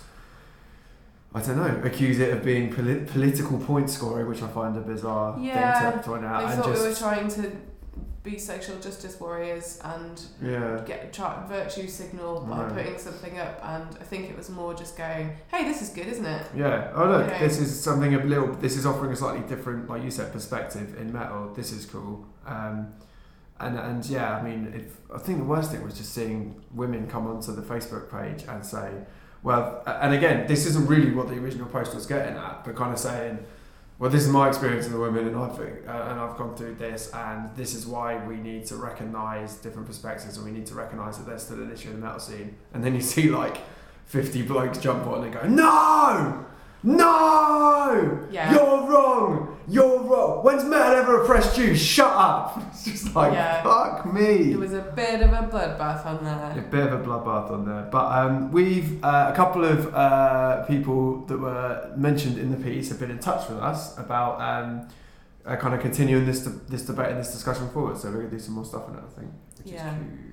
I 1.35 1.41
don't 1.41 1.57
know, 1.57 1.81
accuse 1.83 2.19
it 2.21 2.31
of 2.33 2.45
being 2.45 2.73
polit- 2.73 3.07
political 3.09 3.59
point 3.59 3.89
scoring, 3.89 4.29
which 4.29 4.43
I 4.43 4.49
find 4.49 4.77
a 4.77 4.81
bizarre 4.81 5.39
Yeah, 5.41 5.91
thing 5.93 6.01
to 6.03 6.07
point 6.09 6.25
out. 6.25 6.47
They 6.47 6.53
and 6.53 6.63
thought 6.63 6.75
we 6.75 6.81
were 6.81 6.89
just, 6.89 7.01
trying 7.01 7.29
to 7.29 7.51
be 8.23 8.39
social 8.39 8.79
justice 8.79 9.19
warriors 9.19 9.81
and 9.83 10.23
yeah. 10.41 10.81
get 10.87 11.13
try, 11.13 11.45
virtue 11.49 11.89
signal 11.89 12.41
by 12.43 12.65
Right. 12.65 12.73
putting 12.75 12.99
something 12.99 13.39
up. 13.39 13.61
And 13.65 13.87
I 14.01 14.05
think 14.05 14.31
it 14.31 14.37
was 14.37 14.49
more 14.49 14.75
just 14.75 14.97
going, 14.97 15.33
"Hey, 15.49 15.65
this 15.65 15.83
is 15.83 15.89
good, 15.89 16.07
isn't 16.07 16.25
it?" 16.25 16.47
Yeah. 16.55 16.93
Oh 16.95 17.07
look, 17.07 17.27
this 17.41 17.59
is 17.59 17.79
something 17.83 18.15
a 18.15 18.23
little. 18.25 18.55
This 18.55 18.77
is 18.77 18.87
offering 18.87 19.13
a 19.13 19.17
slightly 19.17 19.47
different, 19.49 19.89
like 19.89 20.03
you 20.05 20.11
said, 20.11 20.33
perspective 20.33 20.97
in 21.01 21.13
metal. 21.13 21.53
This 21.55 21.73
is 21.73 21.85
cool. 21.85 22.25
Um, 22.47 22.93
and 23.59 23.77
and 23.79 24.07
yeah, 24.07 24.37
I 24.37 24.43
mean, 24.43 24.73
if 24.75 24.97
I 25.15 25.19
think 25.19 25.39
the 25.39 25.45
worst 25.45 25.73
thing 25.73 25.83
was 25.83 25.95
just 25.99 26.13
seeing 26.13 26.63
women 26.75 27.09
come 27.09 27.27
onto 27.27 27.53
the 27.55 27.63
Facebook 27.63 28.11
page 28.11 28.45
and 28.49 28.65
say, 28.65 28.89
well, 29.43 29.83
and 29.87 30.15
again, 30.15 30.47
this 30.47 30.67
isn't 30.67 30.87
really 30.87 31.11
what 31.13 31.29
the 31.29 31.35
original 31.39 31.67
post 31.67 31.93
was 31.95 32.07
getting 32.07 32.37
at, 32.37 32.65
but 32.65 32.77
kind 32.77 32.93
of 32.93 32.99
saying, 33.01 33.41
well, 33.99 34.11
this 34.11 34.23
is 34.23 34.29
my 34.29 34.49
experience 34.49 34.87
as 34.87 34.93
a 34.93 34.99
woman, 34.99 35.29
and 35.29 35.37
I've 35.37 35.59
uh, 35.59 36.11
and 36.11 36.21
I've 36.21 36.37
gone 36.37 36.57
through 36.57 36.75
this, 36.75 37.11
and 37.15 37.55
this 37.55 37.75
is 37.75 37.87
why 37.87 38.25
we 38.27 38.37
need 38.37 38.67
to 38.67 38.77
recognise 38.77 39.57
different 39.57 39.87
perspectives, 39.87 40.37
and 40.37 40.45
we 40.45 40.53
need 40.53 40.67
to 40.67 40.75
recognise 40.75 41.19
that 41.19 41.27
there's 41.27 41.45
still 41.45 41.63
an 41.63 41.71
issue 41.71 41.91
in 41.91 42.01
the 42.01 42.07
metal 42.07 42.21
scene. 42.21 42.57
And 42.75 42.83
then 42.83 42.95
you 42.95 43.01
see 43.01 43.29
like 43.31 43.59
fifty 44.07 44.43
blokes 44.43 44.79
jump 44.79 45.07
on 45.07 45.25
and 45.25 45.33
go, 45.33 45.47
no, 45.47 46.45
no, 46.83 48.27
Yeah. 48.31 48.53
you're 48.53 48.89
wrong, 48.91 49.57
you're 49.69 50.01
wrong. 50.03 50.43
When's 50.45 50.65
metal 50.65 50.97
ever 50.97 51.23
oppressed 51.23 51.57
you? 51.59 51.75
Shut 51.75 52.11
up. 52.13 52.61
It's 52.73 52.85
just 52.85 53.15
like 53.15 53.33
Yeah. 53.33 53.63
fuck 53.63 54.13
me. 54.13 54.53
It 54.53 54.59
was 54.59 54.73
a 54.73 54.81
bit 54.81 55.21
of 55.23 55.33
a 55.33 55.49
bloodbath 55.49 56.05
on 56.05 56.25
there. 56.25 56.55
A 56.59 56.63
bit 56.69 56.87
of 56.93 57.01
a 57.01 57.05
bloodbath 57.05 57.51
on 57.51 57.65
there. 57.65 57.87
But 57.91 58.07
um, 58.19 58.51
we've 58.51 59.03
uh, 59.05 59.31
a 59.33 59.37
couple 59.37 59.65
of 59.65 59.95
uh, 59.95 60.65
people 60.65 61.25
that 61.27 61.39
were 61.39 61.93
mentioned 61.97 62.39
in 62.39 62.51
the 62.51 62.57
piece 62.57 62.89
have 62.89 62.99
been 62.99 63.11
in 63.13 63.19
touch 63.21 63.49
with 63.49 63.59
us 63.59 63.97
about 63.99 64.41
um, 64.41 64.89
uh, 65.47 65.55
kind 65.57 65.75
of 65.75 65.81
continuing 65.81 66.25
this 66.27 66.41
this 66.69 66.83
debate 66.87 67.11
and 67.11 67.19
this 67.21 67.31
discussion 67.33 67.69
forward. 67.71 67.97
So 67.99 68.09
we're 68.11 68.19
gonna 68.19 68.31
do 68.31 68.39
some 68.41 68.55
more 68.55 68.65
stuff 68.65 68.89
on 68.89 68.95
it, 68.97 69.03
I 69.07 69.21
think. 69.21 69.31
Which 69.59 69.73
Yeah. 69.75 69.91
Is 69.91 69.95
cute. 69.99 70.32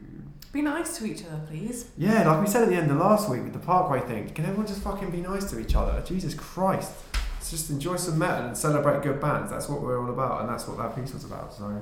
Be 0.52 0.64
nice 0.64 0.98
to 0.98 1.06
each 1.06 1.24
other, 1.26 1.40
please. 1.48 1.92
Yeah, 1.96 2.28
like 2.28 2.42
we 2.42 2.48
said 2.48 2.64
at 2.64 2.70
the 2.70 2.76
end 2.76 2.90
of 2.90 2.98
last 2.98 3.30
week 3.30 3.44
with 3.44 3.54
the 3.54 3.60
Parkway 3.60 4.00
thing. 4.02 4.30
Can 4.30 4.46
everyone 4.46 4.66
just 4.66 4.82
fucking 4.82 5.12
be 5.12 5.22
nice 5.22 5.50
to 5.52 5.60
each 5.60 5.76
other? 5.76 6.02
Jesus 6.02 6.34
Christ. 6.34 6.92
Let's 7.36 7.52
just 7.52 7.70
enjoy 7.70 7.98
some 7.98 8.18
metal 8.18 8.48
and 8.48 8.58
celebrate 8.58 9.04
good 9.04 9.22
bands. 9.22 9.52
That's 9.52 9.70
what 9.70 9.82
we're 9.82 10.02
all 10.02 10.10
about, 10.10 10.42
and 10.42 10.50
that's 10.50 10.68
what 10.68 10.78
that 10.80 10.96
piece 10.96 11.14
was 11.14 11.24
about. 11.24 11.54
So, 11.54 11.82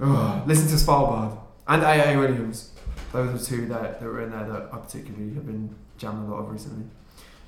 oh, 0.00 0.42
listen 0.46 0.66
to 0.68 0.74
Svalbard 0.74 1.38
and 1.66 1.84
AA 1.84 2.18
Williams. 2.18 2.72
Those 3.12 3.42
are 3.42 3.44
two 3.44 3.66
that, 3.66 4.00
that 4.00 4.06
were 4.06 4.22
in 4.22 4.30
there 4.30 4.48
that 4.48 4.70
I 4.72 4.78
particularly 4.78 5.34
have 5.34 5.46
been 5.46 5.74
jamming 5.98 6.26
a 6.26 6.30
lot 6.30 6.40
of 6.40 6.50
recently. 6.50 6.86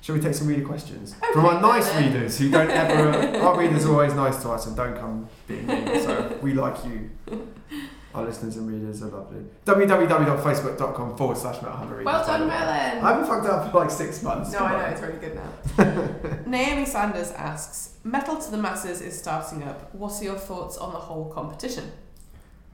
Shall 0.01 0.15
we 0.15 0.21
take 0.21 0.33
some 0.33 0.47
reader 0.47 0.65
questions 0.65 1.15
from 1.33 1.45
our 1.45 1.61
nice 1.61 1.89
then. 1.89 2.13
readers 2.13 2.37
who 2.37 2.49
don't 2.49 2.71
ever? 2.71 3.37
our 3.39 3.59
readers 3.59 3.85
are 3.85 3.91
always 3.91 4.13
nice 4.13 4.41
to 4.41 4.49
us 4.49 4.65
and 4.65 4.75
don't 4.75 4.97
come 4.97 5.29
being 5.47 5.65
mean. 5.67 5.85
So 6.01 6.39
we 6.41 6.53
like 6.53 6.83
you. 6.85 7.09
Our 8.13 8.25
listeners 8.25 8.57
and 8.57 8.69
readers 8.69 9.01
are 9.03 9.07
lovely. 9.07 9.45
www.facebook.com 9.65 11.17
forward 11.17 11.37
slash 11.37 11.61
Well 11.61 12.25
done, 12.25 12.49
I 12.49 12.99
haven't 12.99 13.25
fucked 13.25 13.47
up 13.47 13.71
for 13.71 13.79
like 13.79 13.91
six 13.91 14.21
months. 14.21 14.51
No, 14.51 14.59
I 14.59 14.71
know 14.73 14.85
on. 14.85 14.91
it's 14.91 15.01
really 15.01 15.19
good 15.19 15.35
now. 15.35 16.41
Naomi 16.45 16.85
Sanders 16.85 17.31
asks, 17.31 17.93
"Metal 18.03 18.35
to 18.37 18.51
the 18.51 18.57
masses 18.57 19.01
is 19.01 19.17
starting 19.17 19.63
up. 19.63 19.93
What 19.95 20.19
are 20.19 20.23
your 20.23 20.37
thoughts 20.37 20.77
on 20.77 20.91
the 20.91 20.99
whole 20.99 21.25
competition?" 21.31 21.91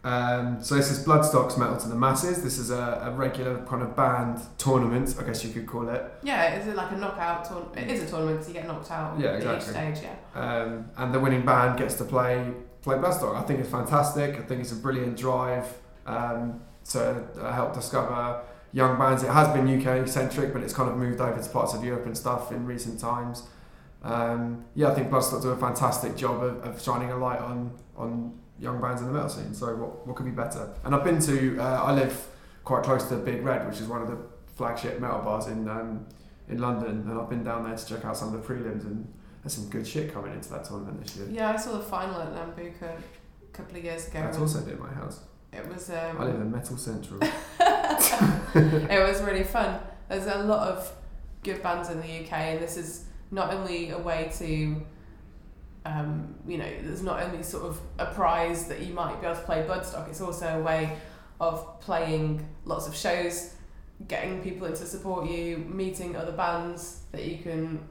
Um, 0.03 0.63
so 0.63 0.75
this 0.75 0.89
is 0.89 1.03
Bloodstock's 1.03 1.57
Metal 1.57 1.75
to 1.77 1.89
the 1.89 1.95
Masses. 1.95 2.41
This 2.41 2.57
is 2.57 2.69
a, 2.71 3.01
a 3.05 3.11
regular 3.11 3.65
kind 3.65 3.81
of 3.81 3.93
band 3.95 4.39
tournament, 4.57 5.13
I 5.19 5.23
guess 5.23 5.43
you 5.43 5.51
could 5.51 5.67
call 5.67 5.89
it. 5.89 6.01
Yeah, 6.23 6.55
is 6.55 6.67
it 6.67 6.75
like 6.77 6.91
a 6.93 6.97
knockout 6.97 7.43
tournament? 7.43 7.77
It 7.77 7.89
is 7.89 8.03
a 8.03 8.07
tournament 8.07 8.37
because 8.37 8.47
you 8.47 8.53
get 8.53 8.67
knocked 8.67 8.89
out 8.89 9.19
Yeah, 9.19 9.31
at 9.31 9.57
each 9.57 9.67
stage, 9.67 9.97
yeah. 10.03 10.15
Um, 10.39 10.89
and 10.95 11.13
the 11.13 11.19
winning 11.19 11.45
band 11.45 11.77
gets 11.77 11.95
to 11.95 12.05
play 12.05 12.53
play. 12.95 13.35
I 13.35 13.41
think 13.43 13.59
it's 13.59 13.69
fantastic. 13.69 14.35
I 14.35 14.41
think 14.43 14.61
it's 14.61 14.71
a 14.71 14.75
brilliant 14.75 15.17
drive 15.17 15.65
um, 16.05 16.61
to 16.91 17.25
uh, 17.39 17.51
help 17.51 17.73
discover 17.73 18.41
young 18.71 18.97
bands. 18.97 19.23
It 19.23 19.29
has 19.29 19.47
been 19.49 19.67
UK 19.67 20.07
centric, 20.07 20.53
but 20.53 20.61
it's 20.63 20.73
kind 20.73 20.89
of 20.89 20.97
moved 20.97 21.19
over 21.19 21.41
to 21.41 21.49
parts 21.49 21.73
of 21.73 21.83
Europe 21.83 22.05
and 22.05 22.17
stuff 22.17 22.51
in 22.51 22.65
recent 22.65 22.99
times. 22.99 23.43
Um, 24.03 24.65
yeah, 24.75 24.91
I 24.91 24.95
think 24.95 25.09
Bloodstock 25.09 25.41
do 25.41 25.49
a 25.49 25.57
fantastic 25.57 26.15
job 26.15 26.43
of, 26.43 26.63
of 26.63 26.81
shining 26.81 27.11
a 27.11 27.17
light 27.17 27.39
on 27.39 27.71
on 27.95 28.39
young 28.59 28.79
bands 28.81 29.01
in 29.01 29.07
the 29.07 29.13
metal 29.13 29.29
scene. 29.29 29.53
So 29.53 29.75
what, 29.75 30.07
what 30.07 30.15
could 30.15 30.25
be 30.25 30.31
better? 30.31 30.73
And 30.83 30.95
I've 30.95 31.03
been 31.03 31.19
to. 31.21 31.59
Uh, 31.59 31.83
I 31.83 31.93
live 31.93 32.27
quite 32.63 32.83
close 32.83 33.07
to 33.09 33.15
Big 33.15 33.43
Red, 33.43 33.67
which 33.67 33.79
is 33.79 33.87
one 33.87 34.01
of 34.01 34.07
the 34.07 34.17
flagship 34.55 34.99
metal 34.99 35.19
bars 35.19 35.47
in 35.47 35.67
um, 35.67 36.05
in 36.47 36.59
London, 36.59 37.05
and 37.09 37.19
I've 37.19 37.29
been 37.29 37.43
down 37.43 37.65
there 37.65 37.75
to 37.75 37.85
check 37.85 38.05
out 38.05 38.15
some 38.15 38.33
of 38.33 38.41
the 38.41 38.47
prelims, 38.47 38.85
and 38.85 39.11
there's 39.47 39.55
some 39.55 39.69
good 39.69 39.87
shit 39.87 40.13
coming 40.13 40.33
into 40.33 40.49
that 40.49 40.65
tournament 40.65 41.01
this 41.01 41.15
year. 41.15 41.27
Yeah, 41.31 41.51
I 41.51 41.55
saw 41.55 41.77
the 41.77 41.83
final 41.83 42.19
at 42.19 42.33
Nambucca 42.33 42.83
a 42.83 43.53
couple 43.53 43.77
of 43.77 43.83
years 43.83 44.09
ago. 44.09 44.19
That's 44.19 44.37
also 44.37 44.59
near 44.65 44.75
my 44.75 44.93
house. 44.93 45.21
It 45.53 45.65
was 45.69 45.89
I 45.89 46.09
um, 46.09 46.19
live 46.19 46.35
in 46.35 46.51
Metal 46.51 46.75
Central. 46.75 47.19
it 47.23 49.07
was 49.07 49.21
really 49.21 49.45
fun. 49.45 49.79
There's 50.09 50.25
a 50.25 50.39
lot 50.39 50.67
of 50.67 50.93
good 51.43 51.63
bands 51.63 51.89
in 51.89 52.01
the 52.01 52.25
UK, 52.25 52.33
and 52.33 52.61
this 52.61 52.75
is 52.75 53.05
not 53.31 53.53
only 53.53 53.91
a 53.91 53.97
way 53.97 54.29
to, 54.37 54.81
um, 55.85 56.35
you 56.45 56.57
know, 56.57 56.69
there's 56.81 57.01
not 57.01 57.23
only 57.23 57.41
sort 57.41 57.63
of 57.63 57.79
a 57.99 58.07
prize 58.07 58.67
that 58.67 58.81
you 58.81 58.93
might 58.93 59.21
be 59.21 59.27
able 59.27 59.39
to 59.39 59.45
play 59.45 59.63
Bloodstock, 59.63 60.09
it's 60.09 60.19
also 60.19 60.59
a 60.59 60.61
way 60.61 60.97
of 61.39 61.79
playing 61.79 62.45
lots 62.65 62.85
of 62.85 62.93
shows, 62.93 63.53
getting 64.09 64.41
people 64.41 64.67
in 64.67 64.73
to 64.73 64.85
support 64.85 65.29
you, 65.29 65.59
meeting 65.59 66.17
other 66.17 66.33
bands 66.33 67.03
that 67.13 67.23
you 67.23 67.37
can 67.37 67.87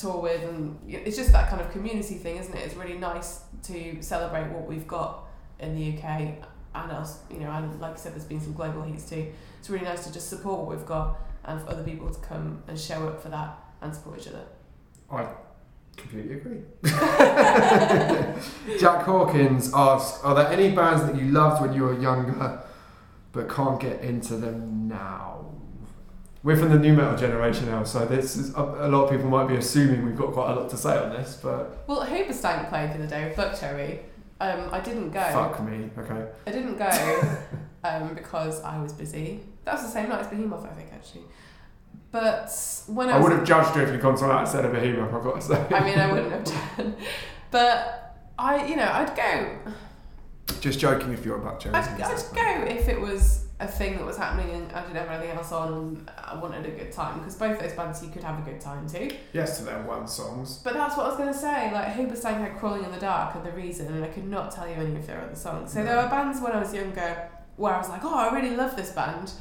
tour 0.00 0.20
with, 0.20 0.42
and 0.42 0.78
it's 0.88 1.16
just 1.16 1.32
that 1.32 1.48
kind 1.50 1.60
of 1.60 1.70
community 1.70 2.14
thing, 2.14 2.36
isn't 2.36 2.54
it? 2.54 2.64
It's 2.64 2.74
really 2.74 2.98
nice 2.98 3.40
to 3.64 4.02
celebrate 4.02 4.50
what 4.52 4.66
we've 4.66 4.86
got 4.86 5.24
in 5.58 5.74
the 5.74 5.98
UK 5.98 6.04
and 6.74 6.92
us, 6.92 7.20
you 7.30 7.40
know, 7.40 7.50
and 7.50 7.80
like 7.80 7.92
I 7.92 7.96
said, 7.96 8.14
there's 8.14 8.24
been 8.24 8.40
some 8.40 8.54
global 8.54 8.82
heats 8.82 9.08
too. 9.08 9.32
It's 9.58 9.68
really 9.70 9.84
nice 9.84 10.06
to 10.06 10.12
just 10.12 10.28
support 10.28 10.60
what 10.60 10.76
we've 10.76 10.86
got 10.86 11.18
and 11.44 11.60
for 11.60 11.70
other 11.70 11.82
people 11.82 12.10
to 12.10 12.20
come 12.20 12.62
and 12.68 12.78
show 12.78 13.08
up 13.08 13.22
for 13.22 13.28
that 13.30 13.58
and 13.80 13.94
support 13.94 14.20
each 14.20 14.28
other. 14.28 14.44
I 15.10 15.26
completely 15.96 16.36
agree. 16.36 16.60
Jack 18.78 19.02
Hawkins 19.02 19.72
asks, 19.74 20.22
are 20.22 20.34
there 20.34 20.48
any 20.48 20.74
bands 20.74 21.04
that 21.04 21.16
you 21.16 21.30
loved 21.32 21.60
when 21.60 21.72
you 21.72 21.82
were 21.82 21.98
younger 21.98 22.62
but 23.32 23.48
can't 23.48 23.80
get 23.80 24.02
into 24.02 24.36
them 24.36 24.88
now? 24.88 25.39
We're 26.42 26.56
from 26.56 26.70
the 26.70 26.78
new 26.78 26.94
metal 26.94 27.16
generation 27.18 27.66
now, 27.66 27.84
so 27.84 28.06
this 28.06 28.34
is 28.36 28.54
a, 28.54 28.62
a 28.62 28.88
lot 28.88 29.04
of 29.04 29.10
people 29.10 29.28
might 29.28 29.46
be 29.46 29.56
assuming 29.56 30.06
we've 30.06 30.16
got 30.16 30.32
quite 30.32 30.50
a 30.52 30.54
lot 30.54 30.70
to 30.70 30.76
say 30.76 30.96
on 30.96 31.10
this, 31.10 31.38
but 31.42 31.84
Well, 31.86 32.06
Hoobastank 32.06 32.70
played 32.70 32.90
the 32.90 32.94
other 32.94 33.06
day 33.06 33.24
with 33.28 33.36
Buckcherry. 33.36 34.00
Um, 34.40 34.70
I 34.72 34.80
didn't 34.80 35.10
go. 35.10 35.20
fuck 35.20 35.62
me, 35.62 35.90
okay. 35.98 36.28
I 36.46 36.50
didn't 36.50 36.78
go 36.78 37.36
um, 37.84 38.14
because 38.14 38.62
I 38.62 38.80
was 38.80 38.94
busy. 38.94 39.40
That 39.66 39.74
was 39.74 39.82
the 39.82 39.90
same 39.90 40.08
night 40.08 40.20
as 40.20 40.28
Behemoth, 40.28 40.64
I 40.64 40.68
think, 40.72 40.90
actually. 40.94 41.24
But 42.10 42.50
when 42.86 43.10
I, 43.10 43.18
I 43.18 43.20
would 43.20 43.32
have 43.32 43.44
judged 43.44 43.76
you 43.76 43.82
if 43.82 43.90
you'd 43.92 44.00
gone 44.00 44.16
to 44.16 44.24
that 44.24 44.40
instead 44.40 44.64
of 44.64 44.72
Behemoth, 44.72 45.12
I've 45.12 45.22
got 45.22 45.34
to 45.34 45.46
say. 45.46 45.66
I 45.76 45.84
mean, 45.84 45.98
I 45.98 46.10
wouldn't 46.10 46.32
have 46.32 46.44
done. 46.76 46.96
But 47.50 48.16
I, 48.38 48.64
you 48.66 48.76
know, 48.76 48.90
I'd 48.90 49.14
go. 49.14 49.72
Just 50.60 50.78
joking 50.80 51.12
if 51.12 51.24
you're 51.24 51.36
a 51.36 51.40
Buckcherry. 51.40 51.74
I'd, 51.74 52.00
I'd 52.00 52.34
go 52.34 52.64
if 52.74 52.88
it 52.88 52.98
was 52.98 53.46
a 53.60 53.66
thing 53.66 53.98
that 53.98 54.06
was 54.06 54.16
happening 54.16 54.54
and 54.54 54.72
I 54.72 54.80
didn't 54.80 54.96
have 54.96 55.10
anything 55.10 55.36
else 55.36 55.52
on 55.52 55.72
and 55.72 56.10
I 56.16 56.34
wanted 56.34 56.64
a 56.64 56.70
good 56.70 56.90
time 56.92 57.18
because 57.18 57.34
both 57.34 57.60
those 57.60 57.74
bands 57.74 58.02
you 58.02 58.08
could 58.08 58.24
have 58.24 58.38
a 58.38 58.50
good 58.50 58.58
time 58.58 58.88
too. 58.88 59.10
Yes 59.34 59.58
to 59.58 59.64
their 59.64 59.82
one 59.82 60.08
songs. 60.08 60.60
But 60.64 60.72
that's 60.72 60.96
what 60.96 61.04
I 61.04 61.08
was 61.10 61.18
going 61.18 61.32
to 61.32 61.38
say. 61.38 61.70
Like 61.70 61.88
Hoobastank 61.88 62.38
had 62.38 62.58
Crawling 62.58 62.84
in 62.84 62.90
the 62.90 62.98
Dark 62.98 63.34
and 63.34 63.44
The 63.44 63.52
Reason, 63.52 63.86
and 63.86 64.02
I 64.02 64.08
could 64.08 64.26
not 64.26 64.50
tell 64.50 64.66
you 64.66 64.74
any 64.74 64.96
of 64.96 65.06
their 65.06 65.20
other 65.20 65.34
songs. 65.34 65.72
So 65.72 65.84
there 65.84 65.96
were 65.96 66.08
bands 66.08 66.40
when 66.40 66.52
I 66.52 66.58
was 66.58 66.72
younger 66.72 67.28
where 67.56 67.74
I 67.74 67.78
was 67.78 67.90
like, 67.90 68.02
oh, 68.02 68.14
I 68.14 68.34
really 68.34 68.56
love 68.56 68.76
this 68.76 68.92
band 68.92 69.32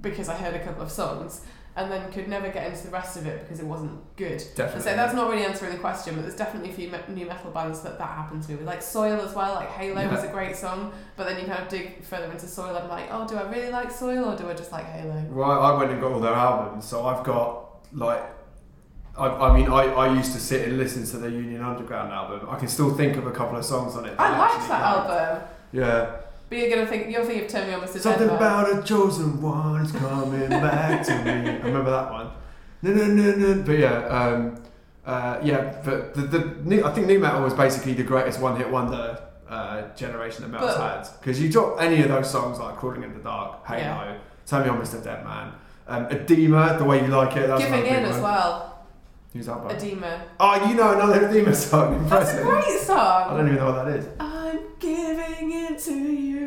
because 0.00 0.28
I 0.28 0.34
heard 0.34 0.54
a 0.54 0.64
couple 0.64 0.82
of 0.82 0.90
songs, 0.90 1.42
and 1.76 1.90
then 1.92 2.10
could 2.10 2.26
never 2.28 2.48
get 2.48 2.66
into 2.66 2.84
the 2.86 2.90
rest 2.90 3.16
of 3.16 3.26
it 3.26 3.40
because 3.42 3.60
it 3.60 3.66
wasn't 3.66 3.92
good. 4.16 4.40
And 4.42 4.54
Definitely. 4.56 4.82
so 4.82 4.96
that's 4.96 5.14
not 5.14 5.30
really 5.30 5.44
answering 5.44 5.72
the 5.72 5.78
question, 5.78 6.14
but 6.16 6.22
there's 6.22 6.34
definitely 6.34 6.70
a 6.70 6.72
few 6.72 6.88
me- 6.90 6.98
new 7.14 7.26
metal 7.26 7.50
bands 7.52 7.80
that 7.82 7.98
that 7.98 8.08
happened 8.08 8.42
to 8.44 8.50
me 8.50 8.56
with. 8.56 8.66
Like 8.66 8.82
Soil 8.82 9.20
as 9.20 9.32
well, 9.34 9.54
like 9.54 9.68
Halo 9.70 10.00
Yeah. 10.00 10.10
was 10.12 10.24
a 10.24 10.28
great 10.28 10.56
song, 10.56 10.92
but 11.16 11.28
then 11.28 11.38
you 11.38 11.46
kind 11.46 11.62
of 11.62 11.68
dig 11.68 12.02
further 12.02 12.30
into 12.32 12.46
Soil 12.48 12.70
and 12.74 12.78
I'm 12.78 12.88
like, 12.88 13.06
oh, 13.12 13.28
do 13.28 13.36
I 13.36 13.48
really 13.50 13.70
like 13.70 13.90
Soil 13.92 14.24
or 14.24 14.36
do 14.36 14.48
I 14.50 14.54
just 14.54 14.72
like 14.72 14.86
Halo? 14.86 15.24
Well, 15.30 15.50
I 15.62 15.78
went 15.78 15.92
and 15.92 16.00
got 16.00 16.10
all 16.12 16.20
their 16.20 16.34
albums, 16.34 16.84
so 16.84 17.06
I've 17.06 17.22
got 17.24 17.66
like, 17.92 18.22
I, 19.16 19.26
I 19.26 19.56
mean, 19.56 19.68
I, 19.70 19.84
I 19.84 20.14
used 20.14 20.32
to 20.32 20.40
sit 20.40 20.66
and 20.68 20.78
listen 20.78 21.04
to 21.06 21.18
the 21.18 21.30
Union 21.30 21.62
Underground 21.62 22.12
album. 22.12 22.48
I 22.50 22.56
can 22.58 22.68
still 22.68 22.94
think 22.94 23.16
of 23.16 23.26
a 23.26 23.32
couple 23.32 23.56
of 23.58 23.64
songs 23.64 23.94
on 23.96 24.04
it. 24.06 24.14
I 24.18 24.36
liked 24.38 24.68
that 24.68 24.80
album, 24.82 25.48
Yeah, 25.72 26.16
but 26.48 26.58
you're 26.58 26.70
gonna 26.70 26.86
think 26.86 27.10
you're 27.10 27.24
thinking 27.24 27.44
of 27.44 27.66
Me 27.68 27.74
On, 27.74 27.80
Mr. 27.80 27.98
something 27.98 28.26
Denver. 28.28 28.36
about 28.36 28.78
a 28.78 28.82
chosen 28.82 29.40
one 29.42 29.82
is 29.84 29.92
coming 29.92 30.48
back 30.48 31.04
to 31.06 31.12
me. 31.24 31.50
I 31.50 31.56
remember 31.58 31.90
that 31.90 32.10
one. 32.10 32.30
No, 32.82 32.92
no, 32.92 33.06
no, 33.06 33.34
no. 33.34 33.62
But 33.62 33.78
yeah, 33.78 34.06
um, 34.06 34.62
uh, 35.04 35.38
yeah. 35.42 35.80
But 35.84 36.14
the, 36.14 36.22
the 36.22 36.38
new, 36.64 36.84
I 36.84 36.92
think 36.92 37.06
new 37.06 37.18
metal 37.18 37.42
was 37.42 37.54
basically 37.54 37.94
the 37.94 38.04
greatest 38.04 38.40
one-hit 38.40 38.70
wonder 38.70 39.20
uh, 39.48 39.88
generation 39.96 40.42
that 40.42 40.48
metal's 40.48 40.76
had. 40.76 41.08
Because 41.20 41.40
you 41.42 41.50
drop 41.50 41.80
any 41.80 42.02
of 42.02 42.08
those 42.08 42.30
songs 42.30 42.58
like 42.58 42.76
"Crawling 42.76 43.02
in 43.02 43.12
the 43.14 43.20
Dark," 43.20 43.66
"Halo," 43.66 43.78
Yeah. 43.80 44.16
"Turn 44.46 44.62
Me 44.64 44.68
On, 44.70 44.78
Mr. 44.80 45.02
Dead 45.02 45.24
Man," 45.24 45.52
um, 45.88 46.06
"Adema," 46.06 46.78
"The 46.78 46.84
Way 46.84 47.00
You 47.02 47.08
Like 47.08 47.36
It." 47.36 47.46
That's 47.48 47.64
Giving 47.64 47.86
In 47.86 48.04
as 48.04 48.12
one. 48.14 48.22
well, 48.22 48.86
Who's 49.32 49.46
that 49.46 49.62
by? 49.64 49.74
Adema. 49.74 50.20
Oh, 50.40 50.68
you 50.68 50.74
know 50.74 50.92
another 50.92 51.28
Adema 51.28 51.54
song. 51.54 52.08
That's 52.08 52.32
a 52.32 52.40
Impressive. 52.40 52.46
great 52.46 52.90
I 52.96 53.36
don't 53.36 53.46
even 53.46 53.58
know 53.58 53.72
what 53.72 53.84
that 53.86 53.96
is. 53.96 54.06
I'm 54.20 54.58
giving 54.78 55.52
it 55.52 55.78
to 55.80 55.92
you. 55.94 56.37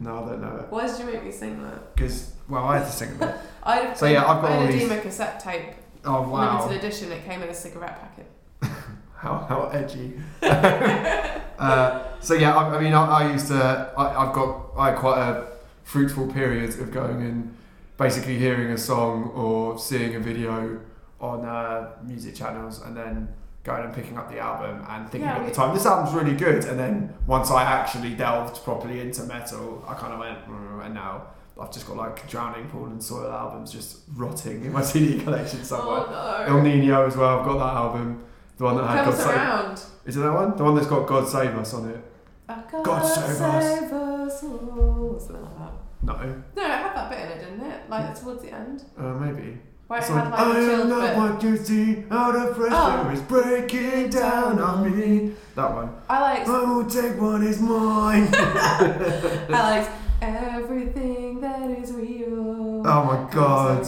No, 0.00 0.24
I 0.24 0.28
don't 0.30 0.42
know 0.42 0.56
it. 0.56 0.66
Why 0.70 0.86
did 0.86 0.98
you 0.98 1.06
make 1.06 1.24
me 1.24 1.30
sing 1.30 1.62
that? 1.62 1.94
Because 1.94 2.32
well, 2.48 2.64
I 2.64 2.78
had 2.78 2.86
to 2.86 2.92
sing 2.92 3.10
a 3.12 3.14
bit. 3.14 3.34
I 3.62 3.76
had, 3.76 3.96
So, 3.98 4.06
yeah, 4.06 4.24
I've 4.26 4.42
got 4.42 4.50
I 4.50 4.54
had 4.54 4.62
all 4.62 4.68
a 4.68 4.72
these- 4.72 4.88
Adema 4.90 5.02
cassette 5.02 5.40
tape, 5.40 5.74
Oh 6.04 6.28
wow. 6.28 6.60
limited 6.66 6.84
edition. 6.84 7.12
It 7.12 7.24
came 7.24 7.42
in 7.42 7.48
a 7.48 7.54
cigarette 7.54 7.98
packet. 8.00 8.30
How, 9.16 9.38
how 9.48 9.68
edgy. 9.70 10.20
uh, 10.42 12.02
so 12.20 12.34
yeah, 12.34 12.54
I, 12.54 12.76
I 12.76 12.80
mean, 12.82 12.92
I, 12.92 13.04
I 13.06 13.32
used 13.32 13.48
to. 13.48 13.92
I, 13.96 14.26
I've 14.26 14.34
got. 14.34 14.66
I 14.76 14.90
had 14.90 14.98
quite 14.98 15.18
a 15.18 15.46
fruitful 15.84 16.26
period 16.32 16.70
of 16.78 16.90
going 16.92 17.22
and 17.22 17.56
basically 17.96 18.36
hearing 18.38 18.70
a 18.72 18.76
song 18.78 19.30
or 19.34 19.78
seeing 19.78 20.14
a 20.16 20.20
video 20.20 20.80
on 21.20 21.44
uh, 21.44 21.92
music 22.02 22.34
channels, 22.34 22.82
and 22.82 22.94
then 22.96 23.28
going 23.64 23.84
and 23.84 23.94
picking 23.94 24.16
up 24.16 24.30
the 24.30 24.38
album 24.38 24.84
and 24.88 25.08
thinking 25.10 25.28
Yeah, 25.28 25.38
at 25.38 25.46
the 25.46 25.52
time 25.54 25.74
this 25.74 25.86
album's 25.86 26.14
really 26.14 26.36
good. 26.36 26.64
And 26.66 26.78
then 26.78 27.14
once 27.26 27.50
I 27.50 27.62
actually 27.64 28.14
delved 28.14 28.62
properly 28.62 29.00
into 29.00 29.22
metal, 29.24 29.84
I 29.88 29.94
kind 29.94 30.12
of 30.12 30.20
went, 30.20 30.46
"Mm," 30.46 30.84
and 30.84 30.94
now. 30.94 31.22
I've 31.56 31.70
just 31.70 31.86
got 31.86 31.96
like 31.96 32.28
Drowning 32.28 32.66
Pool 32.68 32.86
and 32.86 33.00
Soil 33.00 33.30
albums 33.30 33.70
just 33.72 33.98
rotting 34.16 34.64
in 34.64 34.72
my 34.72 34.82
CD 34.90 35.20
collection 35.22 35.62
somewhere. 35.62 36.02
Oh 36.08 36.44
no. 36.48 36.56
El. 36.56 36.62
Nino 36.62 37.06
as 37.06 37.16
well. 37.16 37.38
I've 37.38 37.44
got 37.46 37.58
that 37.58 37.74
album. 37.76 38.24
The 38.56 38.64
one 38.64 38.76
that 38.76 38.88
had 38.88 39.04
God 39.04 39.14
Save. 39.14 39.26
around. 39.36 39.80
Is 40.04 40.16
it 40.16 40.20
that 40.20 40.32
one? 40.34 40.56
The 40.56 40.64
one 40.64 40.74
that's 40.74 40.88
got 40.88 41.06
God 41.06 41.28
Save 41.28 41.54
Us 41.56 41.72
on 41.74 41.90
it. 41.90 42.04
Oh, 42.48 42.82
God 42.82 43.02
save 43.06 43.40
us. 43.40 43.92
us 43.92 44.42
all. 44.42 45.16
Something 45.20 45.42
like 45.44 45.58
that. 45.58 45.72
No. 46.02 46.42
No, 46.56 46.62
it 46.64 46.70
had 46.70 46.96
that 46.96 47.10
bit 47.10 47.18
in 47.20 47.28
it, 47.28 47.38
didn't 47.44 47.70
it? 47.70 47.88
Like 47.88 48.20
towards 48.20 48.42
the 48.42 48.52
end. 48.52 48.84
Uh, 48.98 49.12
maybe. 49.14 49.58
It 49.90 49.94
It's 49.98 50.10
like, 50.10 50.32
I 50.32 50.58
am 50.58 50.88
not 50.88 51.00
bit. 51.02 51.16
what 51.18 51.42
you 51.42 51.56
see. 51.56 52.04
All 52.10 52.32
the 52.32 52.52
pressure 52.54 52.74
Oh. 52.74 53.10
is 53.12 53.20
breaking 53.20 54.10
down 54.10 54.58
on 54.58 54.90
me. 54.90 55.32
That 55.54 55.72
one. 55.72 55.90
I 56.08 56.20
like. 56.20 56.48
I 56.48 56.60
will 56.64 56.86
take 56.86 57.20
what 57.20 57.42
is 57.42 57.60
mine. 57.60 58.28
I 58.32 59.46
like 59.48 59.88
everything 60.22 61.40
that 61.40 61.70
is 61.70 61.92
real. 61.92 62.82
Oh 62.86 63.04
my 63.04 63.28
God. 63.32 63.84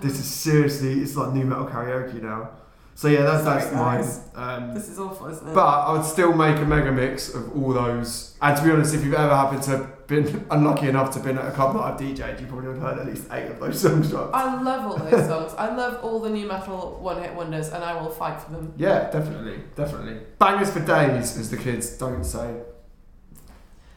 this 0.00 0.18
is 0.20 0.24
seriously, 0.26 1.00
it's 1.00 1.16
like 1.16 1.32
new 1.32 1.44
metal 1.44 1.66
karaoke 1.66 2.22
now. 2.22 2.50
So 2.98 3.06
yeah, 3.06 3.22
that's 3.22 3.44
Sorry, 3.44 3.60
that's 3.60 4.26
mine. 4.34 4.60
Um, 4.60 4.74
This 4.74 4.88
is 4.88 4.98
awful, 4.98 5.28
isn't 5.28 5.46
it? 5.46 5.54
But 5.54 5.64
I 5.86 5.92
would 5.92 6.04
still 6.04 6.32
make 6.32 6.56
a 6.56 6.64
mega 6.64 6.90
mix 6.90 7.32
of 7.32 7.56
all 7.56 7.72
those. 7.72 8.36
And 8.42 8.56
to 8.56 8.64
be 8.64 8.72
honest, 8.72 8.92
if 8.92 9.04
you've 9.04 9.14
ever 9.14 9.36
happened 9.36 9.62
to 9.62 9.88
been 10.08 10.44
unlucky 10.50 10.88
enough 10.88 11.12
to 11.12 11.20
been 11.20 11.38
at 11.38 11.46
a 11.46 11.52
club 11.52 11.74
that 11.74 11.82
I've 11.82 12.00
DJ'd, 12.00 12.40
you 12.40 12.48
probably 12.48 12.66
would 12.66 12.78
have 12.78 12.96
heard 12.96 12.98
at 12.98 13.06
least 13.06 13.28
eight 13.30 13.52
of 13.52 13.60
those 13.60 13.80
songs 13.84 14.10
dropped. 14.10 14.34
I 14.34 14.60
love 14.60 14.84
all 14.84 14.98
those 14.98 15.26
songs. 15.28 15.54
I 15.56 15.72
love 15.76 16.02
all 16.02 16.18
the 16.18 16.30
new 16.30 16.48
metal 16.48 16.98
one 17.00 17.22
hit 17.22 17.32
wonders, 17.36 17.68
and 17.68 17.84
I 17.84 18.02
will 18.02 18.10
fight 18.10 18.40
for 18.40 18.50
them. 18.50 18.72
Yeah, 18.76 19.08
definitely, 19.12 19.60
definitely. 19.76 20.18
Bangers 20.40 20.72
for 20.72 20.80
days, 20.80 21.38
as 21.38 21.50
the 21.52 21.56
kids 21.56 21.96
don't 21.98 22.24
say. 22.24 22.52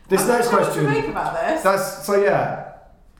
This 0.10 0.22
I'm 0.22 0.28
next 0.28 0.52
sure 0.52 0.60
what 0.60 0.74
to 0.76 0.80
question. 0.80 0.86
make 0.92 1.08
about 1.08 1.34
this. 1.42 1.64
That's 1.64 2.06
so 2.06 2.22
yeah. 2.24 2.71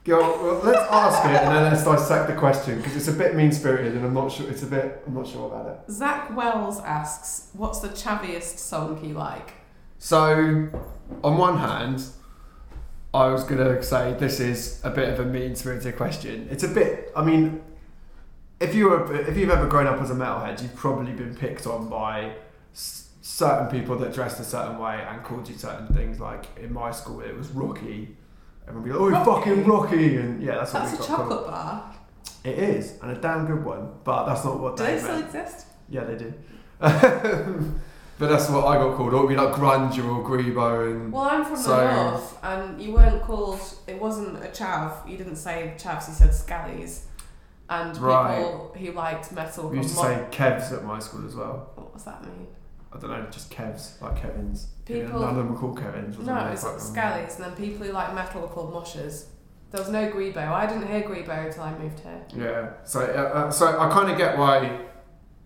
Go, 0.04 0.18
well, 0.18 0.60
let's 0.64 0.90
ask 0.90 1.24
it 1.26 1.36
and 1.42 1.54
then 1.54 1.62
let's 1.72 1.84
dissect 1.84 2.26
the 2.28 2.34
question 2.34 2.78
because 2.78 2.96
it's 2.96 3.06
a 3.06 3.12
bit 3.12 3.36
mean 3.36 3.52
spirited 3.52 3.94
and 3.94 4.04
I'm 4.04 4.14
not 4.14 4.32
sure. 4.32 4.50
It's 4.50 4.64
a 4.64 4.66
bit. 4.66 5.00
I'm 5.06 5.14
not 5.14 5.28
sure 5.28 5.46
about 5.46 5.66
it. 5.66 5.92
Zach 5.92 6.34
Wells 6.36 6.80
asks, 6.80 7.50
"What's 7.52 7.78
the 7.78 7.88
chaviest 7.88 8.58
song 8.58 8.98
you 9.04 9.14
like?" 9.14 9.54
So, 9.98 10.68
on 11.22 11.38
one 11.38 11.58
hand, 11.58 12.02
I 13.14 13.28
was 13.28 13.44
gonna 13.44 13.80
say 13.82 14.14
this 14.18 14.40
is 14.40 14.80
a 14.82 14.90
bit 14.90 15.08
of 15.08 15.20
a 15.20 15.24
mean 15.24 15.54
spirited 15.54 15.96
question. 15.96 16.48
It's 16.50 16.64
a 16.64 16.68
bit. 16.68 17.12
I 17.14 17.22
mean, 17.24 17.62
if 18.58 18.74
you 18.74 18.88
were 18.90 19.14
if 19.14 19.36
you've 19.36 19.50
ever 19.50 19.68
grown 19.68 19.86
up 19.86 20.00
as 20.00 20.10
a 20.10 20.14
metalhead, 20.14 20.60
you've 20.62 20.74
probably 20.74 21.12
been 21.12 21.36
picked 21.36 21.64
on 21.68 21.88
by 21.88 22.32
s- 22.74 23.10
certain 23.20 23.68
people 23.68 23.96
that 23.98 24.12
dressed 24.12 24.40
a 24.40 24.44
certain 24.44 24.78
way 24.78 25.00
and 25.08 25.22
called 25.22 25.48
you 25.48 25.56
certain 25.56 25.86
things. 25.94 26.18
Like 26.18 26.46
in 26.58 26.72
my 26.72 26.90
school, 26.90 27.20
it 27.20 27.36
was 27.36 27.50
Rocky. 27.50 28.16
Everyone 28.68 28.82
would 28.82 28.84
be 28.84 28.92
like, 29.16 29.26
"Oh, 29.26 29.32
Rocky? 29.32 29.50
fucking 29.50 29.64
Rocky!" 29.66 30.16
And 30.16 30.42
yeah, 30.42 30.54
that's 30.56 30.72
what 30.72 30.80
That's 30.84 30.92
we 30.92 30.98
a 30.98 31.00
got 31.00 31.16
called. 31.16 31.28
chocolate 31.30 31.46
bar. 31.46 31.94
It 32.44 32.58
is, 32.58 32.98
and 33.02 33.10
a 33.12 33.20
damn 33.20 33.46
good 33.46 33.64
one. 33.64 33.88
But 34.04 34.26
that's 34.26 34.44
not 34.44 34.58
what 34.60 34.76
they 34.76 34.84
Do 34.84 34.90
they 34.90 34.96
they 34.96 35.02
still 35.02 35.14
meant. 35.16 35.26
exist? 35.26 35.66
Yeah, 35.88 36.04
they 36.04 36.16
do. 36.16 36.34
but 38.18 38.28
that's 38.28 38.48
what 38.50 38.66
I 38.66 38.76
got 38.76 38.96
called. 38.96 39.12
Or 39.14 39.18
it'd 39.24 39.28
be 39.28 39.36
like 39.36 39.54
Grunge 39.54 39.98
or 39.98 40.22
Grebo 40.28 40.90
and. 40.90 41.12
Well, 41.12 41.22
I'm 41.24 41.44
from 41.44 41.56
So- 41.56 41.76
the 41.76 42.10
north, 42.10 42.38
and 42.42 42.80
you 42.82 42.92
weren't 42.92 43.22
called. 43.22 43.60
It 43.86 44.00
wasn't 44.00 44.36
a 44.38 44.48
chav. 44.48 45.08
You 45.08 45.16
didn't 45.16 45.36
say 45.36 45.74
chavs. 45.78 46.08
You 46.08 46.14
said 46.14 46.30
scallies. 46.30 47.02
And 47.70 47.96
Right. 47.98 48.36
people 48.36 48.74
who 48.78 48.92
liked 48.92 49.32
metal. 49.32 49.68
We 49.70 49.78
used 49.78 49.90
to 49.90 49.96
got 49.96 50.02
say 50.04 50.26
Kevs 50.30 50.72
at 50.72 50.84
my 50.84 50.98
school 50.98 51.26
as 51.26 51.34
well. 51.34 51.70
What 51.76 51.94
does 51.94 52.04
that 52.04 52.22
mean? 52.22 52.46
I 52.92 52.98
don't 52.98 53.08
know, 53.10 53.24
just 53.30 53.50
Kevs, 53.50 54.00
like 54.02 54.20
Kevins. 54.20 54.66
Yeah, 54.88 55.04
People- 55.04 55.20
none 55.20 55.30
of 55.30 55.36
them 55.36 55.52
were 55.54 55.58
called 55.58 55.78
Kevins. 55.78 56.18
No, 56.18 56.36
it's 56.46 56.62
Fuck 56.62 56.72
like 56.72 56.80
scallies, 56.82 57.36
and 57.36 57.44
then 57.44 57.52
people 57.54 57.86
who 57.86 57.92
like 57.92 58.14
metal 58.14 58.42
were 58.42 58.48
called 58.48 58.72
moshers. 58.74 59.26
There 59.70 59.80
was 59.80 59.88
no 59.90 60.10
Grebo. 60.10 60.36
I 60.48 60.66
didn't 60.66 60.86
hear 60.88 61.02
Grebo 61.02 61.46
until 61.46 61.62
I 61.62 61.78
moved 61.78 62.00
here. 62.00 62.22
Yeah, 62.36 62.70
so 62.84 63.00
uh, 63.00 63.38
uh, 63.38 63.50
so 63.50 63.66
I 63.78 63.88
kind 63.90 64.10
of 64.10 64.18
get 64.18 64.36
why 64.36 64.80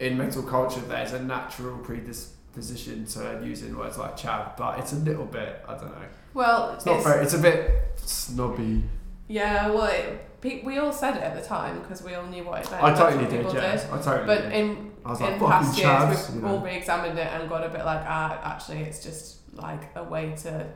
in 0.00 0.16
metal 0.18 0.42
culture 0.42 0.80
there's 0.80 1.12
a 1.12 1.22
natural 1.22 1.78
predisposition 1.78 3.06
to 3.06 3.40
using 3.44 3.76
words 3.76 3.98
like 3.98 4.16
chav, 4.16 4.56
but 4.56 4.78
it's 4.78 4.92
a 4.92 4.96
little 4.96 5.26
bit 5.26 5.64
I 5.68 5.72
don't 5.74 5.90
know. 5.92 6.06
Well, 6.34 6.72
It's 6.74 6.84
not 6.86 7.02
very. 7.02 7.22
It's 7.24 7.34
a 7.34 7.38
bit 7.38 7.70
snobby. 7.96 8.82
Yeah, 9.28 9.70
well, 9.70 9.86
it, 9.86 10.40
pe- 10.40 10.62
we 10.62 10.78
all 10.78 10.92
said 10.92 11.16
it 11.16 11.22
at 11.22 11.34
the 11.34 11.42
time 11.46 11.80
because 11.80 12.02
we 12.02 12.14
all 12.14 12.26
knew 12.26 12.44
what 12.44 12.64
it 12.64 12.70
meant. 12.70 12.82
I 12.84 12.94
totally 12.94 13.24
did. 13.26 13.38
people 13.44 13.54
Yeah, 13.54 13.88
I 13.92 13.98
totally 14.02 14.26
But 14.26 14.42
did. 14.42 14.52
in 14.52 14.92
I 15.04 15.10
was 15.10 15.20
in 15.20 15.26
like 15.26 15.38
fucking 15.40 15.50
past 15.50 15.78
years, 15.78 16.30
we've 16.30 16.42
you 16.42 16.48
all 16.48 16.58
know. 16.58 16.64
re-examined 16.64 17.18
it 17.18 17.26
and 17.32 17.48
got 17.48 17.64
a 17.64 17.68
bit 17.68 17.84
like, 17.84 18.02
ah, 18.06 18.40
actually, 18.54 18.78
it's 18.78 19.02
just 19.02 19.38
like 19.54 19.90
a 19.96 20.04
way 20.04 20.34
to 20.42 20.66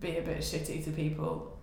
be 0.00 0.16
a 0.18 0.22
bit 0.22 0.38
shitty 0.38 0.84
to 0.84 0.90
people. 0.90 1.58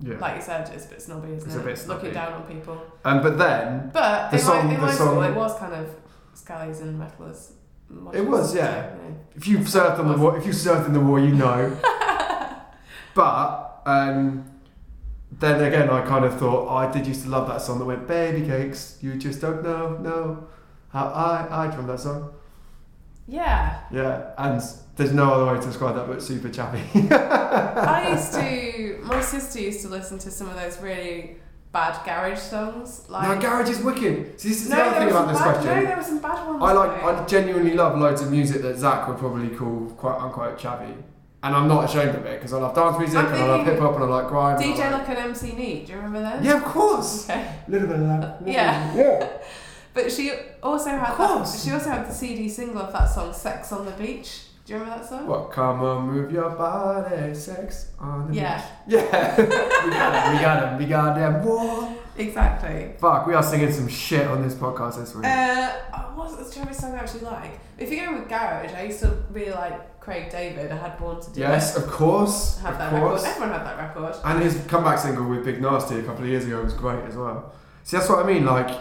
Yeah. 0.00 0.18
Like 0.18 0.36
you 0.36 0.42
said, 0.42 0.68
it's 0.74 0.86
a 0.86 0.88
bit 0.88 1.02
snobby, 1.02 1.32
isn't 1.32 1.48
It's 1.48 1.56
a 1.56 1.60
it? 1.60 1.64
bit 1.64 1.78
snobby. 1.78 1.98
Looking 2.08 2.14
down 2.14 2.32
on 2.32 2.42
people. 2.42 2.82
Um, 3.04 3.22
but 3.22 3.38
then 3.38 3.90
But 3.92 4.30
The 4.30 4.36
in 4.38 4.42
song- 4.42 4.66
my, 4.66 4.74
in 4.74 4.80
the 4.80 4.86
my 4.86 4.92
school, 4.92 5.06
song- 5.06 5.24
it 5.24 5.34
was 5.36 5.58
kind 5.58 5.74
of 5.74 5.86
scallies 6.34 6.80
and 6.82 7.00
metalers. 7.00 7.52
It 8.12 8.26
was, 8.26 8.54
yeah. 8.54 8.90
If 9.36 9.46
you've 9.46 9.68
served 9.68 10.00
on 10.00 10.08
the 10.08 10.16
war, 10.16 10.36
if 10.38 10.46
you 10.46 10.52
served 10.52 10.86
in 10.86 10.92
the 10.94 11.00
war, 11.00 11.20
you 11.20 11.34
know. 11.34 11.76
but 13.14 13.82
um, 13.86 14.44
then 15.38 15.62
again, 15.62 15.88
I 15.90 16.02
kind 16.02 16.24
of 16.24 16.38
thought 16.38 16.68
oh, 16.68 16.74
I 16.74 16.90
did 16.90 17.06
used 17.06 17.24
to 17.24 17.30
love 17.30 17.48
that 17.48 17.62
song 17.62 17.78
that 17.78 17.84
went 17.84 18.06
"Baby 18.06 18.46
Cakes." 18.46 18.98
You 19.00 19.14
just 19.16 19.40
don't 19.40 19.62
know, 19.62 19.98
no. 19.98 20.48
How 20.88 21.06
I 21.06 21.64
I 21.64 21.66
drum 21.68 21.86
that 21.86 22.00
song. 22.00 22.32
Yeah. 23.26 23.80
Yeah, 23.90 24.32
and 24.36 24.62
there's 24.96 25.12
no 25.12 25.32
other 25.32 25.52
way 25.52 25.60
to 25.60 25.66
describe 25.66 25.94
that 25.94 26.06
but 26.06 26.22
super 26.22 26.48
chappy. 26.48 26.82
I 27.10 28.10
used 28.12 28.32
to. 28.34 29.00
My 29.04 29.20
sister 29.20 29.60
used 29.60 29.80
to 29.82 29.88
listen 29.88 30.18
to 30.18 30.30
some 30.30 30.48
of 30.48 30.56
those 30.56 30.78
really 30.80 31.36
bad 31.72 32.04
garage 32.04 32.38
songs. 32.38 33.06
Like 33.08 33.22
now, 33.22 33.40
garage 33.40 33.70
is 33.70 33.80
wicked. 33.82 34.38
See, 34.40 34.50
this 34.50 34.64
is 34.64 34.68
no, 34.68 34.76
the 34.76 34.82
other 34.82 34.98
thing 34.98 35.08
about 35.08 35.28
this 35.28 35.38
bad, 35.38 35.54
question. 35.54 35.74
No, 35.74 35.86
there 35.86 35.96
were 35.96 36.02
some 36.02 36.18
bad 36.20 36.46
ones. 36.46 36.62
I 36.62 36.72
like, 36.72 37.00
though. 37.00 37.08
I 37.08 37.26
genuinely 37.26 37.74
love 37.74 37.98
loads 37.98 38.20
of 38.20 38.30
music 38.30 38.62
that 38.62 38.76
Zach 38.76 39.08
would 39.08 39.18
probably 39.18 39.48
call 39.48 39.86
quite 39.96 40.18
unquote 40.18 40.58
chavvy, 40.58 40.94
and 41.42 41.54
I'm 41.56 41.68
not 41.68 41.84
ashamed 41.88 42.14
of 42.14 42.24
it 42.26 42.38
because 42.38 42.52
I 42.52 42.58
love 42.58 42.74
dance 42.74 42.98
music 42.98 43.18
I'm 43.18 43.26
and 43.26 43.34
I 43.36 43.46
love 43.46 43.66
hip 43.66 43.78
hop 43.80 43.94
and 43.96 44.04
I 44.04 44.06
like 44.06 44.28
grime. 44.28 44.56
and 44.56 44.64
I 44.64 44.68
DJ 44.68 44.78
like- 44.78 44.92
Luck 44.92 45.08
and 45.08 45.18
MC 45.18 45.52
Neat. 45.52 45.86
Do 45.86 45.92
you 45.92 45.98
remember 45.98 46.20
that? 46.22 46.42
yeah, 46.44 46.56
of 46.56 46.64
course. 46.64 47.24
Okay. 47.30 47.54
A 47.66 47.70
little 47.70 47.88
bit 47.88 47.96
of 48.00 48.06
that. 48.08 48.38
Yeah. 48.46 48.94
yeah. 48.94 49.28
But 49.94 50.10
she 50.10 50.32
also 50.62 50.88
had 50.88 51.10
Of 51.12 51.18
that, 51.18 51.28
course. 51.28 51.64
she 51.64 51.70
also 51.70 51.90
had 51.90 52.08
the 52.08 52.14
CD 52.14 52.48
single 52.48 52.80
of 52.80 52.92
that 52.94 53.06
song 53.10 53.30
"Sex 53.34 53.72
on 53.72 53.84
the 53.84 53.90
Beach." 53.92 54.44
Do 54.64 54.72
you 54.72 54.78
remember 54.78 55.00
that 55.02 55.08
song? 55.08 55.26
What? 55.26 55.50
Come 55.50 55.82
on, 55.82 56.08
move 56.10 56.32
your 56.32 56.48
body, 56.50 57.34
sex 57.34 57.88
on 57.98 58.28
the 58.28 58.34
Yeah. 58.36 58.56
beach. 58.86 59.00
Yeah. 59.12 59.34
Yeah. 59.36 59.84
We 59.84 59.90
got 59.90 60.14
him. 60.14 60.32
We 60.36 60.40
got 60.40 60.62
him. 60.72 60.78
We 60.78 60.86
got 60.86 61.14
them. 61.16 61.44
Whoa. 61.46 61.94
Exactly. 62.16 62.94
Fuck, 62.98 63.26
we 63.26 63.34
are 63.34 63.42
singing 63.42 63.70
some 63.72 63.88
shit 63.88 64.26
on 64.26 64.42
this 64.42 64.54
podcast 64.54 64.96
this 64.98 65.14
week. 65.14 65.26
Uh, 65.26 65.72
what's 66.14 66.36
the 66.36 66.54
Travis 66.54 66.78
song 66.78 66.92
I 66.94 66.98
actually 66.98 67.22
like? 67.24 67.58
If 67.78 67.90
you 67.90 67.96
go 68.00 68.06
going 68.06 68.20
with 68.20 68.28
garage, 68.30 68.72
I 68.72 68.84
used 68.84 69.00
to 69.00 69.08
really 69.30 69.50
like 69.52 69.78
Craig 70.02 70.30
David. 70.30 70.72
I 70.72 70.76
had 70.76 70.98
Born 70.98 71.20
to 71.20 71.30
Do 71.32 71.40
yes, 71.40 71.76
It. 71.76 71.84
of 71.84 71.90
course. 71.90 72.58
Had 72.58 72.72
of 72.72 72.78
that 72.78 72.90
course. 72.90 73.22
record. 73.22 73.36
Everyone 73.36 73.58
had 73.58 73.66
that 73.66 73.78
record. 73.78 74.16
And 74.24 74.42
his 74.42 74.64
comeback 74.66 74.98
single 74.98 75.28
with 75.28 75.44
Big 75.44 75.60
Narstie 75.60 76.00
a 76.00 76.02
couple 76.02 76.24
of 76.24 76.28
years 76.30 76.44
ago 76.44 76.60
was 76.62 76.74
great 76.74 77.04
as 77.04 77.16
well. 77.16 77.52
See, 77.84 77.96
that's 77.96 78.08
what 78.08 78.18
I 78.18 78.26
mean. 78.26 78.44
Like, 78.44 78.76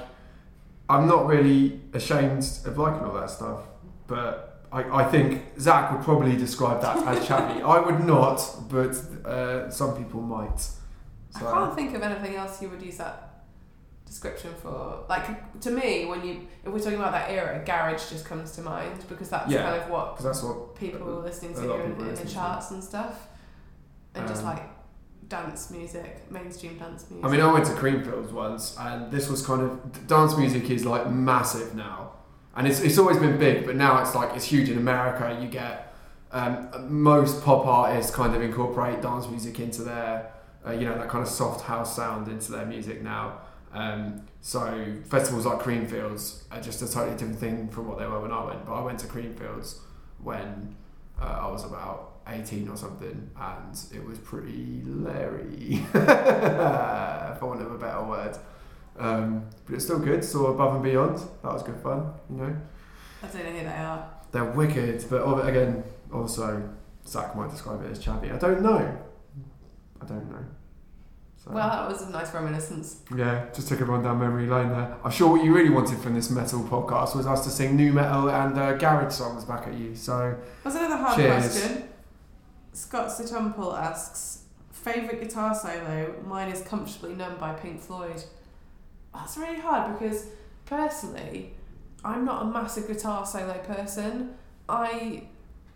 I'm 0.89 1.07
not 1.07 1.27
really 1.27 1.79
ashamed 1.93 2.43
of 2.65 2.77
liking 2.77 3.03
all 3.05 3.13
that 3.13 3.29
stuff, 3.29 3.59
but 4.07 4.65
I, 4.71 4.81
I 5.01 5.03
think 5.11 5.43
Zach 5.59 5.91
would 5.91 6.01
probably 6.01 6.35
describe 6.35 6.81
that 6.81 6.97
as 7.07 7.27
chappy. 7.27 7.61
I 7.61 7.79
would 7.79 8.03
not, 8.03 8.43
but 8.69 8.95
uh, 9.25 9.69
some 9.69 9.95
people 9.95 10.21
might. 10.21 10.67
I 11.35 11.39
can't 11.39 11.75
think 11.75 11.95
of 11.95 12.01
anything 12.01 12.35
else 12.35 12.61
you 12.61 12.69
would 12.69 12.81
use 12.81 12.97
that 12.97 13.30
description 14.11 14.51
for. 14.61 15.05
Like 15.09 15.25
to 15.61 15.71
me, 15.71 16.05
when 16.05 16.19
you 16.27 16.33
if 16.63 16.69
we're 16.71 16.79
talking 16.85 16.99
about 16.99 17.13
that 17.13 17.29
era, 17.31 17.63
garage 17.65 18.03
just 18.09 18.25
comes 18.25 18.51
to 18.57 18.61
mind 18.61 18.97
because 19.09 19.29
that's 19.29 19.49
Yeah. 19.51 19.63
kind 19.63 19.81
of 19.81 19.89
what 19.89 20.05
because 20.11 20.25
that's 20.25 20.43
what. 20.43 20.75
people 20.75 20.99
were 21.07 21.21
listening 21.29 21.53
to 21.55 21.73
in, 21.75 21.91
in 21.93 22.15
the 22.15 22.21
to. 22.23 22.27
charts 22.35 22.71
and 22.71 22.83
stuff, 22.83 23.15
and 24.15 24.27
just 24.27 24.41
Um, 24.43 24.49
like 24.51 24.63
dance 25.29 25.71
music, 25.71 26.29
mainstream 26.29 26.77
dance 26.77 27.05
music. 27.09 27.25
I 27.25 27.29
mean, 27.31 27.41
I 27.41 27.51
went 27.51 27.65
to 27.67 27.71
Creamfields 27.81 28.31
once, 28.31 28.75
and 28.77 29.09
this 29.11 29.29
was 29.29 29.45
kind 29.45 29.61
of 29.61 30.07
dance 30.07 30.35
music 30.37 30.69
is 30.69 30.85
like 30.85 31.09
massive 31.09 31.73
now, 31.73 32.11
and 32.55 32.67
it's 32.67 32.81
it's 32.81 32.97
always 32.97 33.17
been 33.25 33.37
big, 33.39 33.65
but 33.65 33.75
now 33.75 34.01
it's 34.01 34.13
like 34.13 34.35
it's 34.35 34.45
huge 34.45 34.69
in 34.69 34.77
America. 34.77 35.23
You 35.41 35.47
get 35.47 35.93
um, 36.33 36.69
most 36.89 37.43
pop 37.45 37.65
artists 37.65 38.11
kind 38.13 38.35
of 38.35 38.41
incorporate 38.41 39.01
dance 39.01 39.27
music 39.29 39.59
into 39.59 39.81
their, 39.83 40.31
uh, 40.65 40.71
you 40.71 40.85
know, 40.87 40.97
that 40.97 41.09
kind 41.09 41.21
of 41.21 41.29
soft 41.29 41.61
house 41.65 41.93
sound 41.95 42.27
into 42.29 42.51
their 42.53 42.65
music 42.65 43.01
now. 43.01 43.39
Um, 43.73 44.27
so 44.41 44.95
festivals 45.05 45.45
like 45.45 45.59
Creamfields 45.59 46.43
are 46.51 46.61
just 46.61 46.81
a 46.81 46.91
totally 46.91 47.17
different 47.17 47.39
thing 47.39 47.69
from 47.69 47.87
what 47.87 47.99
they 47.99 48.05
were 48.05 48.19
when 48.19 48.31
I 48.31 48.43
went. 48.43 48.65
But 48.65 48.73
I 48.73 48.81
went 48.81 48.99
to 48.99 49.07
Creamfields 49.07 49.77
when 50.21 50.75
uh, 51.21 51.39
I 51.41 51.47
was 51.47 51.63
about 51.63 52.19
18 52.27 52.67
or 52.69 52.77
something, 52.77 53.29
and 53.39 53.79
it 53.93 54.03
was 54.03 54.19
pretty 54.19 54.81
Larry, 54.85 55.83
for 55.91 57.39
want 57.41 57.61
of 57.61 57.71
a 57.71 57.77
better 57.77 58.03
word. 58.03 58.37
Um, 58.97 59.47
but 59.65 59.75
it's 59.75 59.85
still 59.85 59.99
good, 59.99 60.23
so 60.23 60.47
above 60.47 60.75
and 60.75 60.83
beyond. 60.83 61.17
That 61.43 61.53
was 61.53 61.63
good 61.63 61.79
fun, 61.81 62.13
you 62.29 62.37
know. 62.37 62.55
I 63.23 63.27
don't 63.27 63.45
know 63.45 63.51
who 63.51 63.63
they 63.63 63.69
are. 63.69 64.09
They're 64.31 64.45
wicked, 64.45 65.05
but 65.09 65.47
again, 65.47 65.83
also, 66.13 66.69
Zach 67.07 67.35
might 67.35 67.51
describe 67.51 67.83
it 67.83 67.91
as 67.91 67.99
chabby. 67.99 68.31
I 68.31 68.37
don't 68.37 68.61
know. 68.61 68.97
I 70.01 70.05
don't 70.05 70.29
know. 70.31 70.45
So, 71.43 71.49
Well, 71.51 71.67
that 71.69 71.87
was 71.89 72.03
a 72.03 72.09
nice 72.11 72.31
reminiscence. 72.35 73.01
yeah, 73.15 73.45
just 73.53 73.67
took 73.67 73.81
everyone 73.81 74.03
down 74.03 74.19
memory 74.19 74.45
lane 74.47 74.69
there. 74.69 74.95
I'm 75.03 75.09
sure 75.09 75.31
what 75.31 75.43
you 75.43 75.55
really 75.55 75.71
wanted 75.71 75.97
from 75.99 76.13
this 76.13 76.29
metal 76.29 76.59
podcast 76.63 77.15
was 77.15 77.25
us 77.25 77.43
to 77.45 77.49
sing 77.49 77.75
nu 77.75 77.91
metal 77.91 78.29
and 78.29 78.57
uh, 78.59 78.73
garage 78.77 79.11
songs 79.13 79.43
back 79.45 79.67
at 79.67 79.73
you. 79.73 79.95
So, 79.95 80.35
That's 80.63 80.75
another 80.75 80.97
hard 80.97 81.15
Cheers. 81.17 81.33
question. 81.61 81.83
Scott 82.73 83.07
Situmple 83.09 83.75
asks, 83.75 84.43
favourite 84.71 85.19
guitar 85.19 85.55
solo? 85.55 86.13
Mine 86.27 86.49
is 86.51 86.61
Comfortably 86.61 87.15
Numb 87.15 87.37
by 87.39 87.53
Pink 87.53 87.81
Floyd. 87.81 88.23
That's 89.13 89.35
really 89.35 89.59
hard 89.59 89.97
because 89.97 90.27
personally, 90.67 91.53
I'm 92.05 92.23
not 92.23 92.43
a 92.43 92.45
massive 92.45 92.87
guitar 92.87 93.25
solo 93.25 93.57
person. 93.59 94.35
I, 94.69 95.23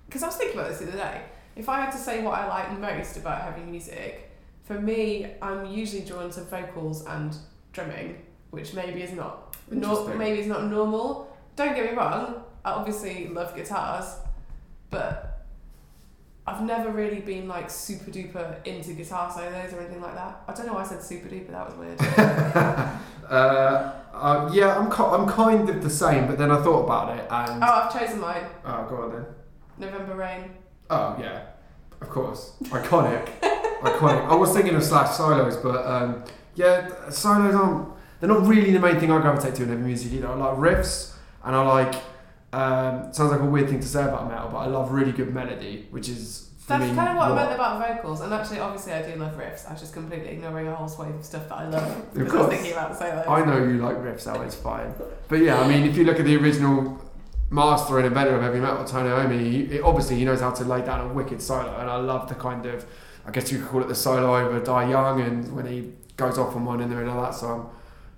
because 0.06 0.22
I 0.24 0.28
was 0.28 0.36
thinking 0.36 0.60
about 0.60 0.70
this 0.70 0.80
the 0.80 0.88
other 0.90 0.98
day. 0.98 1.22
If 1.56 1.70
I 1.70 1.82
had 1.82 1.92
to 1.92 1.98
say 1.98 2.22
what 2.24 2.38
I 2.38 2.48
like 2.48 2.80
most 2.80 3.18
about 3.18 3.42
heavy 3.42 3.64
music, 3.70 4.32
for 4.66 4.74
me, 4.80 5.28
I'm 5.42 5.66
usually 5.68 6.04
drawn 6.04 6.30
to 6.32 6.42
vocals 6.42 7.06
and 7.06 7.36
drumming, 7.72 8.22
which 8.50 8.74
maybe 8.74 9.02
is 9.04 9.14
not 9.14 9.56
nor- 9.72 10.14
maybe 10.16 10.40
is 10.42 10.48
not 10.48 10.66
normal. 10.66 11.36
Don't 11.56 11.76
get 11.76 11.90
me 11.92 11.98
wrong. 11.98 12.44
I 12.66 12.72
obviously 12.72 13.28
love 13.28 13.56
guitars, 13.56 14.16
but 14.90 15.46
I've 16.48 16.64
never 16.64 16.90
really 16.90 17.20
been 17.22 17.48
like 17.48 17.70
super 17.70 18.10
duper 18.12 18.66
into 18.66 18.94
guitar 18.94 19.32
solos 19.32 19.72
or 19.74 19.80
anything 19.82 20.02
like 20.02 20.16
that. 20.16 20.42
I 20.48 20.54
don't 20.54 20.66
know 20.66 20.74
why 20.74 20.82
I 20.82 20.86
said 20.86 21.02
super 21.04 21.30
duper. 21.30 21.52
That 21.52 21.68
was 21.68 21.76
weird. 21.78 22.02
uh, 23.30 23.92
uh, 24.14 24.50
yeah, 24.52 24.78
I'm, 24.78 24.90
ki- 24.90 24.98
I'm 25.04 25.28
kind 25.28 25.70
of 25.70 25.84
the 25.84 25.90
same, 25.90 26.26
but 26.28 26.38
then 26.40 26.52
I 26.52 26.62
thought 26.64 26.84
about 26.86 27.18
it 27.18 27.26
and. 27.30 27.64
oh, 27.64 27.68
I've 27.68 27.94
chosen 28.00 28.20
mine. 28.20 28.44
Oh, 28.66 28.86
go 28.90 29.04
on 29.04 29.12
then. 29.12 29.26
November 29.78 30.16
Rain. 30.16 30.52
Oh, 30.90 31.16
yeah, 31.20 31.48
of 32.02 32.10
course. 32.10 32.54
Iconic. 32.66 33.30
Iconic. 33.86 34.26
I 34.28 34.36
was 34.36 34.52
thinking 34.54 34.76
of 34.76 34.84
Slash 34.84 35.12
solos, 35.16 35.58
but 35.58 35.86
um, 35.86 36.24
yeah, 36.56 37.10
solos 37.10 37.56
aren't. 37.56 37.90
They're 38.20 38.30
not 38.30 38.48
really 38.48 38.72
the 38.72 38.80
main 38.80 39.00
thing 39.00 39.12
I 39.12 39.20
gravitate 39.22 39.56
to 39.56 39.64
in 39.64 39.70
heavy 39.70 39.82
music 39.82 40.14
either. 40.14 40.28
I 40.30 40.36
like 40.36 40.58
riffs 40.58 41.14
and 41.44 41.56
I 41.56 41.62
like 41.62 41.96
Um, 42.54 43.12
sounds 43.14 43.32
like 43.32 43.42
a 43.42 43.46
weird 43.46 43.68
thing 43.70 43.82
to 43.82 43.88
say 43.88 44.04
about 44.04 44.30
metal, 44.30 44.48
but 44.50 44.60
I 44.60 44.68
love 44.68 44.92
really 44.92 45.12
good 45.12 45.34
melody, 45.34 45.88
which 45.92 46.08
is. 46.10 46.50
That's 46.68 46.84
me 46.84 46.96
kind 46.96 47.10
of 47.10 47.18
what 47.18 47.30
I 47.32 47.36
meant 47.36 47.52
about 47.54 47.74
vocals, 47.86 48.22
and 48.22 48.34
actually, 48.34 48.60
obviously, 48.60 48.94
I 48.94 49.02
do 49.08 49.20
love 49.20 49.36
riffs. 49.38 49.68
I 49.68 49.74
was 49.74 49.82
just 49.82 49.94
completely 49.94 50.30
ignoring 50.30 50.68
a 50.68 50.74
whole 50.74 50.88
swathe 50.88 51.14
of 51.16 51.24
stuff 51.24 51.48
that 51.50 51.56
I 51.64 51.68
love 51.68 52.14
because 52.14 52.34
I 52.34 52.38
was 52.38 52.46
course. 52.46 52.50
thinking 52.56 52.72
about 52.72 52.98
solos. 52.98 53.26
I 53.28 53.46
know 53.46 53.58
you 53.58 53.78
like 53.86 53.98
riffs, 53.98 54.22
so 54.22 54.42
it's 54.42 54.56
fine. 54.56 54.92
But 55.28 55.40
yeah, 55.42 55.60
I 55.60 55.68
mean, 55.68 55.84
if 55.84 55.96
you 55.98 56.06
look 56.06 56.20
at 56.20 56.26
the 56.26 56.36
original 56.38 57.00
master 57.52 57.98
and 58.00 58.08
inventor 58.08 58.36
of 58.38 58.42
heavy 58.42 58.60
metal, 58.62 58.84
Tony 58.86 59.10
Iommi, 59.10 59.70
he- 59.70 59.82
obviously 59.82 60.16
he 60.16 60.26
knows 60.26 60.40
how 60.42 60.52
to 60.52 60.64
lay 60.64 60.82
down 60.82 61.02
a 61.08 61.14
wicked 61.14 61.40
solo, 61.42 61.76
and 61.80 61.88
I 61.90 61.98
love 61.98 62.30
the 62.30 62.36
kind 62.36 62.66
of, 62.66 62.84
I 63.28 63.32
guess 63.32 63.52
you 63.52 63.60
could 63.60 63.68
call 63.68 63.82
it 63.82 63.88
the 63.88 63.96
solo 63.96 64.36
over 64.38 64.60
Die 64.60 64.90
Young, 64.90 65.22
and 65.22 65.56
when 65.56 65.66
he 65.66 65.94
goes 66.18 66.38
off 66.38 66.56
on 66.56 66.66
one 66.66 66.82
in 66.82 66.90
the 66.90 66.96
middle 66.96 67.18
of 67.18 67.24
that 67.24 67.36
song. 67.36 67.74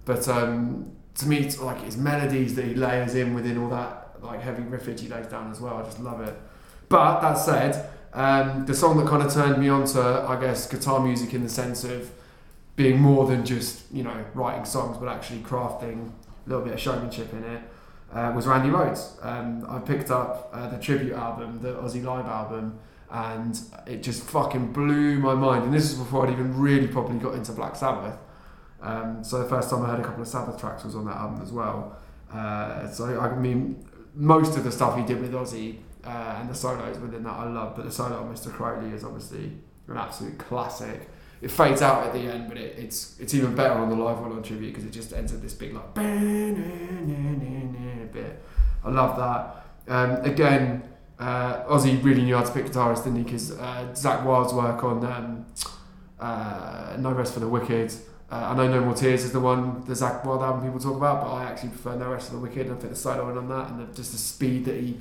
But 0.05 0.27
um, 0.27 0.91
to 1.15 1.27
me, 1.27 1.37
it's 1.37 1.59
like 1.59 1.81
his 1.81 1.97
melodies 1.97 2.55
that 2.55 2.65
he 2.65 2.75
layers 2.75 3.15
in 3.15 3.33
within 3.33 3.57
all 3.57 3.69
that 3.69 4.07
like 4.21 4.41
heavy 4.41 4.63
riffage 4.63 4.99
he 4.99 5.07
lays 5.07 5.27
down 5.27 5.51
as 5.51 5.61
well. 5.61 5.77
I 5.77 5.83
just 5.83 5.99
love 5.99 6.21
it. 6.21 6.35
But 6.89 7.21
that 7.21 7.35
said, 7.35 7.89
um, 8.13 8.65
the 8.65 8.73
song 8.73 8.97
that 8.97 9.07
kind 9.07 9.21
of 9.21 9.33
turned 9.33 9.61
me 9.61 9.69
on 9.69 9.85
to, 9.87 10.25
I 10.27 10.39
guess, 10.39 10.67
guitar 10.67 10.99
music 10.99 11.33
in 11.33 11.43
the 11.43 11.49
sense 11.49 11.83
of 11.83 12.11
being 12.75 12.99
more 12.99 13.25
than 13.27 13.45
just 13.45 13.83
you 13.91 14.03
know 14.03 14.25
writing 14.33 14.65
songs, 14.65 14.97
but 14.97 15.07
actually 15.07 15.39
crafting 15.39 16.11
a 16.45 16.49
little 16.49 16.63
bit 16.63 16.73
of 16.73 16.79
showmanship 16.79 17.31
in 17.33 17.43
it. 17.43 17.61
Uh, 18.11 18.31
was 18.33 18.47
Randy 18.47 18.69
Rhoads. 18.69 19.23
Um, 19.25 19.65
I 19.67 19.79
picked 19.79 20.09
up 20.11 20.49
uh, 20.53 20.69
the 20.69 20.77
tribute 20.77 21.13
album, 21.13 21.59
the 21.61 21.73
Ozzy 21.73 22.01
Live 22.03 22.25
album, 22.25 22.79
and 23.09 23.59
it 23.85 24.03
just 24.03 24.23
fucking 24.23 24.73
blew 24.73 25.17
my 25.19 25.33
mind. 25.33 25.65
And 25.65 25.73
this 25.73 25.91
is 25.91 25.97
before 25.97 26.27
I'd 26.27 26.33
even 26.33 26.59
really 26.59 26.87
properly 26.87 27.19
got 27.19 27.35
into 27.35 27.51
Black 27.53 27.75
Sabbath. 27.75 28.17
Um, 28.81 29.23
so 29.23 29.41
the 29.41 29.49
first 29.49 29.69
time 29.69 29.83
I 29.83 29.87
heard 29.87 29.99
a 29.99 30.03
couple 30.03 30.21
of 30.21 30.27
Sabbath 30.27 30.59
tracks 30.59 30.83
was 30.83 30.95
on 30.95 31.05
that 31.05 31.15
album 31.15 31.41
as 31.41 31.51
well. 31.51 31.97
Uh, 32.31 32.87
so 32.89 33.19
I 33.19 33.35
mean, 33.35 33.85
most 34.13 34.57
of 34.57 34.63
the 34.63 34.71
stuff 34.71 34.97
he 34.97 35.03
did 35.03 35.21
with 35.21 35.31
Ozzy 35.31 35.77
uh, 36.03 36.37
and 36.39 36.49
the 36.49 36.55
solos 36.55 36.99
within 36.99 37.23
that 37.23 37.33
I 37.33 37.49
love, 37.49 37.75
but 37.75 37.85
the 37.85 37.91
solo 37.91 38.21
on 38.21 38.33
Mr. 38.33 38.51
Crowley 38.51 38.89
is 38.89 39.03
obviously 39.03 39.51
an 39.87 39.97
absolute 39.97 40.37
classic. 40.37 41.09
It 41.41 41.51
fades 41.51 41.81
out 41.81 42.07
at 42.07 42.13
the 42.13 42.19
end, 42.19 42.49
but 42.49 42.57
it, 42.57 42.77
it's 42.77 43.19
it's 43.19 43.33
even 43.33 43.55
better 43.55 43.75
on 43.75 43.89
the 43.89 43.95
live 43.95 44.19
one 44.19 44.31
on 44.31 44.41
tribute 44.41 44.73
because 44.73 44.85
it 44.85 44.91
just 44.91 45.13
ends 45.13 45.31
with 45.31 45.41
this 45.41 45.53
big 45.53 45.73
like 45.73 45.93
bit. 48.13 48.41
I 48.83 48.89
love 48.89 49.17
that. 49.17 49.65
Um, 49.87 50.25
again, 50.25 50.83
uh, 51.19 51.63
Ozzy 51.65 52.03
really 52.03 52.21
knew 52.21 52.35
how 52.35 52.43
to 52.43 52.51
pick 52.51 52.65
guitarists, 52.65 53.03
didn't 53.03 53.17
he? 53.17 53.23
Because 53.23 53.51
uh, 53.51 53.87
Zakk 53.93 54.23
Wylde's 54.23 54.53
work 54.53 54.83
on 54.83 55.03
um, 55.05 55.45
uh, 56.19 56.95
No 56.99 57.11
Rest 57.11 57.33
for 57.33 57.39
the 57.39 57.47
Wicked. 57.47 57.91
Uh, 58.29 58.35
I 58.49 58.55
know 58.55 58.67
No 58.67 58.81
More 58.81 58.93
Tears 58.93 59.23
is 59.23 59.31
the 59.31 59.39
one, 59.39 59.83
the 59.85 59.93
Zakk 59.93 60.25
Wylde 60.25 60.43
album 60.43 60.63
people 60.63 60.79
talk 60.79 60.97
about, 60.97 61.23
but 61.23 61.31
I 61.31 61.45
actually 61.45 61.69
prefer 61.69 61.95
No 61.95 62.11
Rest 62.11 62.29
for 62.29 62.35
the 62.35 62.41
Wicked. 62.41 62.67
I 62.67 62.75
think 62.75 62.93
the 62.93 63.09
in 63.09 63.37
on 63.37 63.49
that 63.49 63.71
and 63.71 63.79
the, 63.87 63.95
just 63.95 64.11
the 64.11 64.17
speed 64.17 64.65
that 64.65 64.75
he 64.75 64.99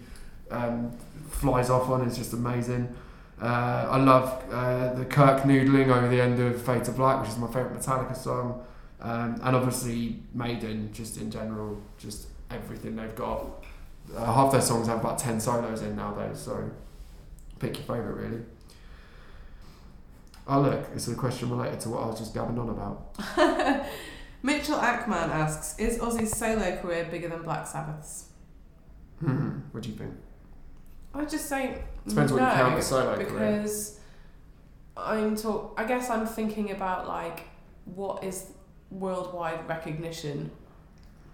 um, 0.50 0.96
flies 1.28 1.68
off 1.68 1.88
on 1.90 2.06
is 2.06 2.16
just 2.16 2.32
amazing. 2.32 2.94
Uh, 3.40 3.88
I 3.90 3.98
love 3.98 4.42
uh, 4.50 4.94
the 4.94 5.04
Kirk 5.04 5.42
noodling 5.42 5.88
over 5.88 6.08
the 6.08 6.20
end 6.20 6.40
of 6.40 6.62
Fade 6.62 6.84
to 6.84 6.92
Black, 6.92 7.20
which 7.20 7.30
is 7.30 7.36
my 7.36 7.48
favourite 7.48 7.78
Metallica 7.78 8.16
song. 8.16 8.64
Um, 9.00 9.38
and 9.42 9.54
obviously 9.54 10.20
Maiden, 10.32 10.90
just 10.94 11.18
in 11.18 11.30
general, 11.30 11.82
just 11.98 12.28
everything 12.50 12.96
they've 12.96 13.14
got. 13.14 13.65
Uh, 14.14 14.24
half 14.32 14.52
their 14.52 14.60
songs 14.60 14.86
have 14.86 15.00
about 15.00 15.18
10 15.18 15.40
solos 15.40 15.82
in 15.82 15.96
nowadays, 15.96 16.38
so 16.38 16.70
pick 17.58 17.76
your 17.76 17.84
favourite 17.86 18.16
really. 18.16 18.42
Oh 20.48 20.60
look, 20.60 20.86
it's 20.94 21.08
a 21.08 21.14
question 21.14 21.50
related 21.50 21.80
to 21.80 21.90
what 21.90 22.02
I 22.02 22.06
was 22.06 22.18
just 22.18 22.34
gabbing 22.34 22.58
on 22.58 22.68
about. 22.68 23.16
Mitchell 24.42 24.78
Ackman 24.78 25.28
asks, 25.30 25.76
"Is 25.78 25.98
Ozzy's 25.98 26.36
solo 26.36 26.76
career 26.76 27.08
bigger 27.10 27.28
than 27.28 27.42
Black 27.42 27.66
Sabbath's?" 27.66 28.26
Hmm, 29.18 29.58
what 29.72 29.82
do 29.82 29.88
you 29.88 29.96
think? 29.96 30.12
I 31.14 31.24
just 31.24 31.48
say 31.48 31.82
Depends 32.06 32.30
no, 32.30 32.38
what 32.38 32.52
you 32.52 32.62
count 32.62 32.76
the 32.76 32.82
solo 32.82 33.14
career. 33.16 33.24
because 33.62 33.98
I'm 34.96 35.34
talk. 35.34 35.74
I 35.76 35.84
guess 35.84 36.10
I'm 36.10 36.26
thinking 36.26 36.70
about 36.70 37.08
like 37.08 37.44
what 37.86 38.22
is 38.22 38.52
worldwide 38.90 39.66
recognition, 39.68 40.50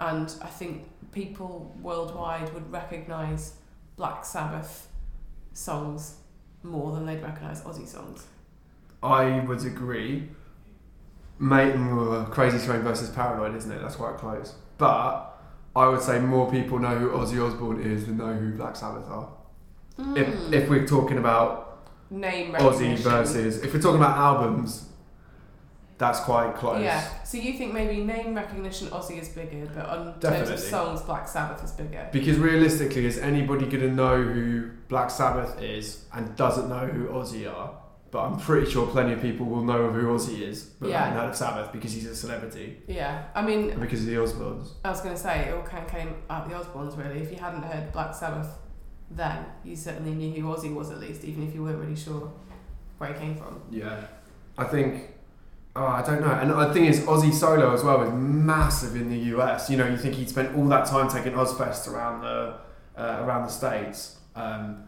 and 0.09 0.35
I 0.43 0.47
think 0.47 0.89
people 1.13 1.75
worldwide 1.81 2.53
would 2.55 2.71
recognise 2.71 3.55
Black 3.97 4.25
Sabbath 4.25 4.89
songs 5.53 6.17
more 6.63 6.93
than 6.95 7.07
they'd 7.07 7.23
recognise 7.23 7.61
Ozzy 7.63 7.87
songs. 7.87 8.27
I 9.03 9.41
would 9.41 9.65
agree. 9.65 10.29
Maiden 11.39 12.27
Crazy 12.27 12.65
Train 12.65 12.83
versus 12.83 13.11
Paranoid, 13.11 13.57
isn't 13.57 13.71
it? 13.71 13.81
That's 13.83 13.97
quite 13.97 14.17
close. 14.17 14.55
But 14.79 15.29
I 15.75 15.89
would 15.89 16.01
say 16.03 16.19
more 16.21 16.51
people 16.51 16.79
know 16.79 16.97
who 16.97 17.11
Ozzy 17.11 17.45
Osbourne 17.45 17.81
is 17.83 18.07
than 18.07 18.19
know 18.19 18.33
who 18.33 18.53
Black 18.53 18.77
Sabbath 18.77 19.09
are. 19.09 19.29
If, 20.17 20.27
Mm. 20.29 20.53
if 20.53 20.71
we're 20.71 20.87
talking 20.87 21.19
about 21.19 21.89
name 22.11 22.53
Ozzy 22.55 22.97
versus, 22.99 23.63
if 23.63 23.75
we're 23.75 23.81
talking 23.81 24.01
about 24.01 24.17
albums, 24.17 24.89
that's 25.99 26.21
quite 26.21 26.55
close. 26.57 26.83
Yeah. 26.83 27.23
So 27.25 27.39
you 27.39 27.53
think 27.55 27.73
maybe 27.73 28.03
name 28.03 28.35
recognition 28.35 28.89
Ozzy 28.89 29.21
is 29.21 29.29
bigger, 29.29 29.67
but 29.75 29.87
on 29.87 30.19
terms 30.21 30.51
of 30.51 30.59
songs, 30.59 31.03
Black 31.03 31.29
Sabbath 31.29 31.63
is 31.65 31.73
bigger. 31.73 32.09
Because 32.13 32.39
realistically, 32.39 33.07
is 33.07 33.19
anybody 33.19 33.67
going 33.67 33.81
to 33.81 33.93
know 33.93 34.23
who 34.23 34.71
Black 34.89 35.11
Sabbath 35.11 35.61
is 35.63 36.05
and 36.13 36.35
doesn't 36.37 36.69
know 36.69 36.87
who 36.87 37.07
Ozzy 37.09 37.53
are? 37.53 37.79
But 38.11 38.25
I'm 38.25 38.39
pretty 38.39 38.71
sure 38.71 38.87
plenty 38.87 39.15
of 39.15 39.23
people 39.23 39.47
will 39.47 39.65
know 39.65 39.91
who 39.91 40.09
Ozzy 40.09 40.43
is, 40.43 40.65
but 40.65 40.91
Yeah. 40.91 41.05
haven't 41.05 41.19
heard 41.19 41.31
of 41.31 41.37
Sabbath 41.37 41.73
because 41.73 41.95
he's 41.95 42.07
a 42.07 42.15
celebrity 42.15 42.83
Yeah. 42.87 43.23
I 43.35 43.41
mean, 43.41 43.71
and 43.71 43.81
because 43.81 44.01
of 44.01 44.07
the 44.07 44.17
Osbournes. 44.17 44.69
I 44.85 44.91
was 44.91 45.01
going 45.01 45.15
to 45.15 45.21
say 45.21 45.49
it 45.49 45.55
all 45.55 45.63
kind 45.63 45.85
of 45.87 45.91
came 45.91 46.17
out 46.29 46.47
the 46.47 46.55
Osbournes 46.55 46.95
really. 46.99 47.21
If 47.21 47.31
you 47.31 47.39
hadn't 47.39 47.63
heard 47.63 47.91
Black 47.91 48.15
Sabbath, 48.15 48.49
then 49.11 49.47
you 49.65 49.77
certainly 49.77 50.13
knew 50.13 50.43
who 50.43 50.55
Ozzy 50.55 50.75
was 50.75 50.91
at 50.91 51.01
least, 51.01 51.25
even 51.25 51.47
if 51.47 51.55
you 51.55 51.63
weren't 51.63 51.79
really 51.79 51.97
sure 51.97 52.31
where 52.99 53.13
he 53.13 53.19
came 53.19 53.35
from. 53.35 53.63
Yeah, 53.71 54.05
I 54.59 54.65
think. 54.65 55.12
Oh, 55.75 55.87
I 55.87 56.03
don't 56.03 56.21
know. 56.21 56.33
And 56.33 56.51
the 56.51 56.75
thing 56.75 56.85
is, 56.85 57.01
Ozzy 57.01 57.33
solo 57.33 57.73
as 57.73 57.83
well 57.83 58.03
is 58.03 58.13
massive 58.13 58.95
in 58.95 59.09
the 59.09 59.37
US. 59.37 59.71
You 59.71 59.79
know, 59.79 59.89
you 59.89 59.97
think 59.97 60.17
he'd 60.17 60.29
spent 60.29 60.55
all 60.57 60.67
that 60.69 60.87
time 60.87 61.09
taking 61.09 61.33
Ozzfest 61.33 61.91
around 61.91 62.21
the 62.21 62.59
uh, 62.97 63.23
around 63.23 63.45
the 63.45 63.51
states 63.51 64.19
um, 64.35 64.85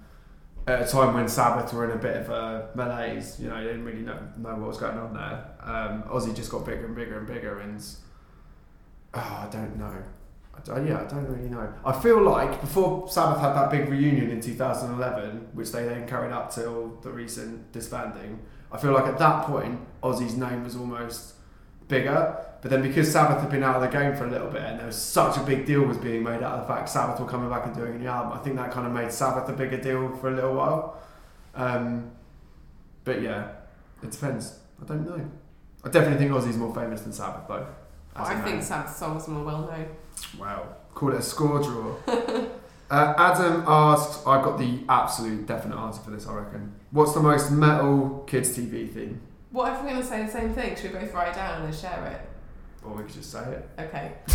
at 0.66 0.82
a 0.82 0.87
time 0.87 1.14
when 1.14 1.26
Sabbath 1.26 1.72
were 1.72 1.91
in 1.91 1.93
a 1.93 2.01
bit 2.01 2.16
of 2.16 2.28
a 2.28 2.68
malaise. 2.74 3.39
You 3.41 3.49
know, 3.49 3.57
they 3.57 3.68
didn't 3.68 3.85
really 3.85 4.03
know, 4.03 4.18
know 4.37 4.51
what 4.51 4.68
was 4.68 4.78
going 4.78 4.99
on 4.99 5.14
there. 5.14 5.47
Um, 5.61 6.03
Ozzy 6.05 6.37
just 6.37 6.51
got 6.51 6.66
bigger 6.66 6.85
and 6.85 6.95
bigger 6.95 7.18
and 7.18 7.26
bigger, 7.26 7.61
and 7.61 7.82
oh, 9.14 9.47
I 9.49 9.49
don't 9.51 9.78
know. 9.78 10.03
I 10.57 10.61
don't, 10.61 10.87
yeah, 10.87 11.01
I 11.01 11.05
don't 11.07 11.26
really 11.26 11.49
know. 11.49 11.72
I 11.85 11.93
feel 11.93 12.22
like 12.22 12.61
before 12.61 13.09
Sabbath 13.09 13.41
had 13.41 13.55
that 13.55 13.70
big 13.70 13.89
reunion 13.89 14.30
in 14.30 14.41
2011, 14.41 15.49
which 15.53 15.72
they 15.72 15.85
then 15.85 16.07
carried 16.07 16.30
up 16.30 16.55
till 16.55 16.99
the 17.03 17.11
recent 17.11 17.72
disbanding, 17.72 18.41
I 18.75 18.77
feel 18.77 18.93
like 18.93 19.07
at 19.07 19.18
that 19.18 19.47
point 19.47 19.79
Ozzy's 20.03 20.37
name 20.37 20.64
was 20.64 20.75
almost 20.77 21.35
bigger. 21.87 22.37
But 22.61 22.70
then 22.70 22.83
because 22.83 23.11
Sabbath 23.11 23.41
had 23.41 23.51
been 23.51 23.62
out 23.62 23.77
of 23.77 23.83
the 23.83 23.89
game 23.89 24.16
for 24.16 24.27
a 24.27 24.31
little 24.31 24.49
bit 24.49 24.62
and 24.62 24.81
there 24.81 24.87
was 24.87 24.97
such 24.97 25.37
a 25.37 25.41
big 25.41 25.64
deal 25.64 25.83
was 25.83 25.99
being 25.99 26.22
made 26.22 26.43
out 26.43 26.59
of 26.59 26.66
the 26.66 26.75
fact 26.75 26.89
Sabbath 26.89 27.20
were 27.20 27.27
coming 27.27 27.49
back 27.49 27.66
and 27.66 27.75
doing 27.75 27.95
a 27.95 27.99
new 27.99 28.09
album, 28.09 28.33
I 28.33 28.43
think 28.43 28.57
that 28.57 28.72
kind 28.72 28.87
of 28.87 28.93
made 28.93 29.12
Sabbath 29.12 29.49
a 29.49 29.53
bigger 29.53 29.77
deal 29.77 30.16
for 30.16 30.29
a 30.29 30.35
little 30.35 30.55
while. 30.55 31.01
Um, 31.55 32.11
but 33.05 33.22
yeah, 33.22 33.49
it 34.03 34.11
depends. 34.11 34.59
I 34.83 34.87
don't 34.87 35.07
know. 35.07 35.31
I 35.85 35.91
definitely 35.91 36.18
think 36.18 36.33
Ozzy's 36.33 36.57
more 36.57 36.75
famous 36.75 37.03
than 37.03 37.12
Sabbath 37.12 37.47
though. 37.47 37.66
I 38.16 38.41
think. 38.41 38.62
Sabbath's 38.62 38.97
songs 38.97 39.29
more 39.29 39.45
well 39.45 39.62
known. 39.70 39.87
Wow. 40.39 40.68
Call 40.95 41.12
it 41.12 41.18
a 41.18 41.22
score 41.22 41.61
draw. 41.61 41.97
uh, 42.91 43.14
Adam 43.16 43.64
asks, 43.66 44.24
I've 44.26 44.45
got 44.45 44.59
the 44.59 44.80
absolute 44.89 45.47
definite 45.47 45.76
answer 45.78 46.01
for 46.03 46.11
this, 46.11 46.26
I 46.26 46.35
reckon. 46.35 46.74
What's 46.91 47.12
the 47.14 47.20
most 47.20 47.51
metal 47.51 48.24
kids' 48.26 48.57
TV 48.57 48.93
theme? 48.93 49.20
What 49.51 49.72
if 49.72 49.80
we're 49.82 49.91
going 49.91 50.01
to 50.03 50.07
say 50.07 50.24
the 50.24 50.30
same 50.30 50.53
thing? 50.53 50.76
Should 50.76 50.93
we 50.93 50.99
both 51.01 51.14
write 51.14 51.28
it 51.28 51.35
down 51.37 51.62
and 51.62 51.72
then 51.72 51.80
share 51.80 52.05
it? 52.07 52.30
Or 52.85 52.95
we 52.95 53.05
could 53.05 53.14
just 53.14 53.30
say 53.32 53.41
it. 53.41 53.68
Okay. 53.78 54.12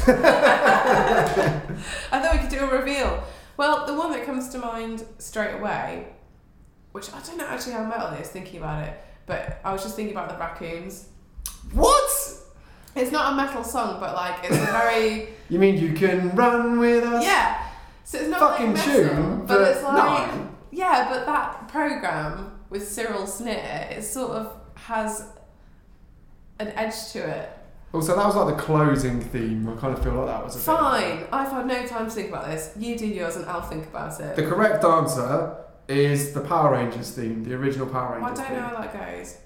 I 2.12 2.20
thought 2.20 2.34
we 2.34 2.40
could 2.40 2.50
do 2.50 2.60
a 2.66 2.68
reveal. 2.80 3.24
Well, 3.58 3.86
the 3.86 3.94
one 3.94 4.12
that 4.12 4.26
comes 4.26 4.50
to 4.50 4.58
mind 4.58 5.04
straight 5.18 5.54
away, 5.56 6.08
which 6.94 7.14
I 7.14 7.20
don't 7.22 7.38
know 7.38 7.46
actually 7.46 7.74
how 7.74 7.84
metal 7.86 8.08
it 8.14 8.22
is 8.22 8.30
thinking 8.30 8.60
about 8.60 8.84
it, 8.88 8.94
but 9.26 9.60
I 9.64 9.72
was 9.74 9.84
just 9.84 9.96
thinking 9.96 10.16
about 10.16 10.30
the 10.30 10.38
raccoons. 10.38 11.10
What? 11.74 12.10
It's 12.96 13.12
not 13.12 13.34
a 13.34 13.36
metal 13.36 13.64
song, 13.64 14.00
but 14.00 14.16
like 14.16 14.44
it's 14.44 14.56
a 14.58 14.72
very 14.72 15.30
You 15.50 15.60
mean 15.60 15.78
you 15.78 15.94
can 15.94 16.32
run 16.36 16.80
with 16.80 17.04
us? 17.04 17.24
yeah. 17.24 17.69
So 18.10 18.18
it's 18.18 18.28
not 18.28 18.40
Fucking 18.40 18.74
like 18.74 18.88
metal, 18.88 19.08
tune, 19.08 19.38
but, 19.42 19.48
but 19.50 19.68
it's 19.68 19.84
like 19.84 20.34
no. 20.36 20.50
yeah, 20.72 21.10
but 21.12 21.28
that 21.28 21.68
program 21.68 22.60
with 22.72 22.88
Cyril 22.88 23.28
Sneer, 23.28 23.88
it 23.92 24.02
sort 24.02 24.32
of 24.32 24.58
has 24.74 25.28
an 26.58 26.70
edge 26.70 27.12
to 27.12 27.20
it. 27.20 27.50
Oh, 27.94 28.00
also, 28.00 28.16
that 28.16 28.26
was 28.26 28.36
like 28.36 28.58
the 28.58 28.64
closing 28.64 29.22
theme. 29.22 29.70
I 29.70 29.76
kind 29.80 29.96
of 29.96 30.04
feel 30.04 30.14
like 30.14 30.26
that 30.26 30.44
was 30.44 30.56
a 30.56 30.58
bit- 30.58 30.66
Fine, 30.66 31.28
I've 31.32 31.52
had 31.52 31.68
no 31.68 31.86
time 31.86 32.06
to 32.06 32.12
think 32.12 32.30
about 32.30 32.48
this. 32.48 32.74
You 32.80 32.98
do 32.98 33.06
yours, 33.06 33.36
and 33.36 33.46
I'll 33.46 33.62
think 33.62 33.86
about 33.86 34.20
it. 34.20 34.36
The 34.36 34.42
correct 34.42 34.84
answer 34.84 35.58
is 35.88 36.34
the 36.34 36.42
Power 36.42 36.72
Rangers 36.72 37.12
theme, 37.12 37.44
the 37.44 37.54
original 37.54 37.86
Power 37.86 38.16
Rangers. 38.20 38.40
I 38.40 38.42
don't 38.42 38.48
theme. 38.48 38.58
know 38.58 38.76
how 38.76 38.82
that 38.82 39.18
goes. 39.22 39.38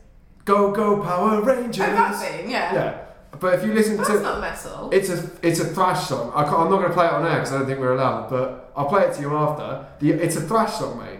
Go, 0.45 0.71
go, 0.71 1.03
Power 1.03 1.41
Rangers! 1.41 1.85
Oh, 1.85 1.91
that 1.91 2.15
thing, 2.15 2.49
yeah. 2.49 2.73
Yeah. 2.73 3.05
But 3.39 3.55
if 3.55 3.65
you 3.65 3.73
listen 3.73 3.97
to 3.97 4.03
That's 4.03 4.13
to, 4.15 4.21
not 4.21 4.41
metal. 4.41 4.89
it's 4.91 5.09
a 5.09 5.29
it's 5.41 5.59
a 5.59 5.65
thrash 5.65 6.07
song. 6.07 6.31
I 6.35 6.43
I'm 6.43 6.69
not 6.69 6.77
going 6.77 6.89
to 6.89 6.93
play 6.93 7.05
it 7.05 7.11
on 7.11 7.25
air 7.25 7.35
because 7.35 7.51
I 7.51 7.57
don't 7.57 7.67
think 7.67 7.79
we're 7.79 7.93
allowed. 7.93 8.29
But 8.29 8.71
I'll 8.75 8.87
play 8.87 9.03
it 9.03 9.13
to 9.15 9.21
you 9.21 9.35
after. 9.35 9.87
The, 9.99 10.11
it's 10.11 10.35
a 10.35 10.41
thrash 10.41 10.73
song, 10.75 10.99
mate. 10.99 11.19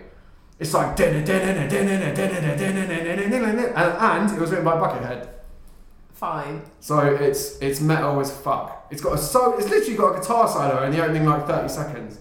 It's 0.59 0.73
like 0.73 0.99
and, 0.99 1.29
and 3.75 4.31
it 4.31 4.39
was 4.39 4.51
written 4.51 4.65
by 4.65 4.77
Buckethead. 4.77 5.29
Fine. 6.13 6.61
So 6.79 6.99
it's 6.99 7.57
it's 7.59 7.81
metal 7.81 8.19
as 8.19 8.31
fuck. 8.31 8.87
It's 8.91 9.01
got 9.01 9.13
a 9.13 9.17
so 9.17 9.57
it's 9.57 9.69
literally 9.69 9.95
got 9.95 10.15
a 10.15 10.19
guitar 10.19 10.47
solo 10.47 10.83
in 10.83 10.91
the 10.91 11.03
opening 11.03 11.25
like 11.25 11.47
thirty 11.47 11.67
seconds. 11.67 12.19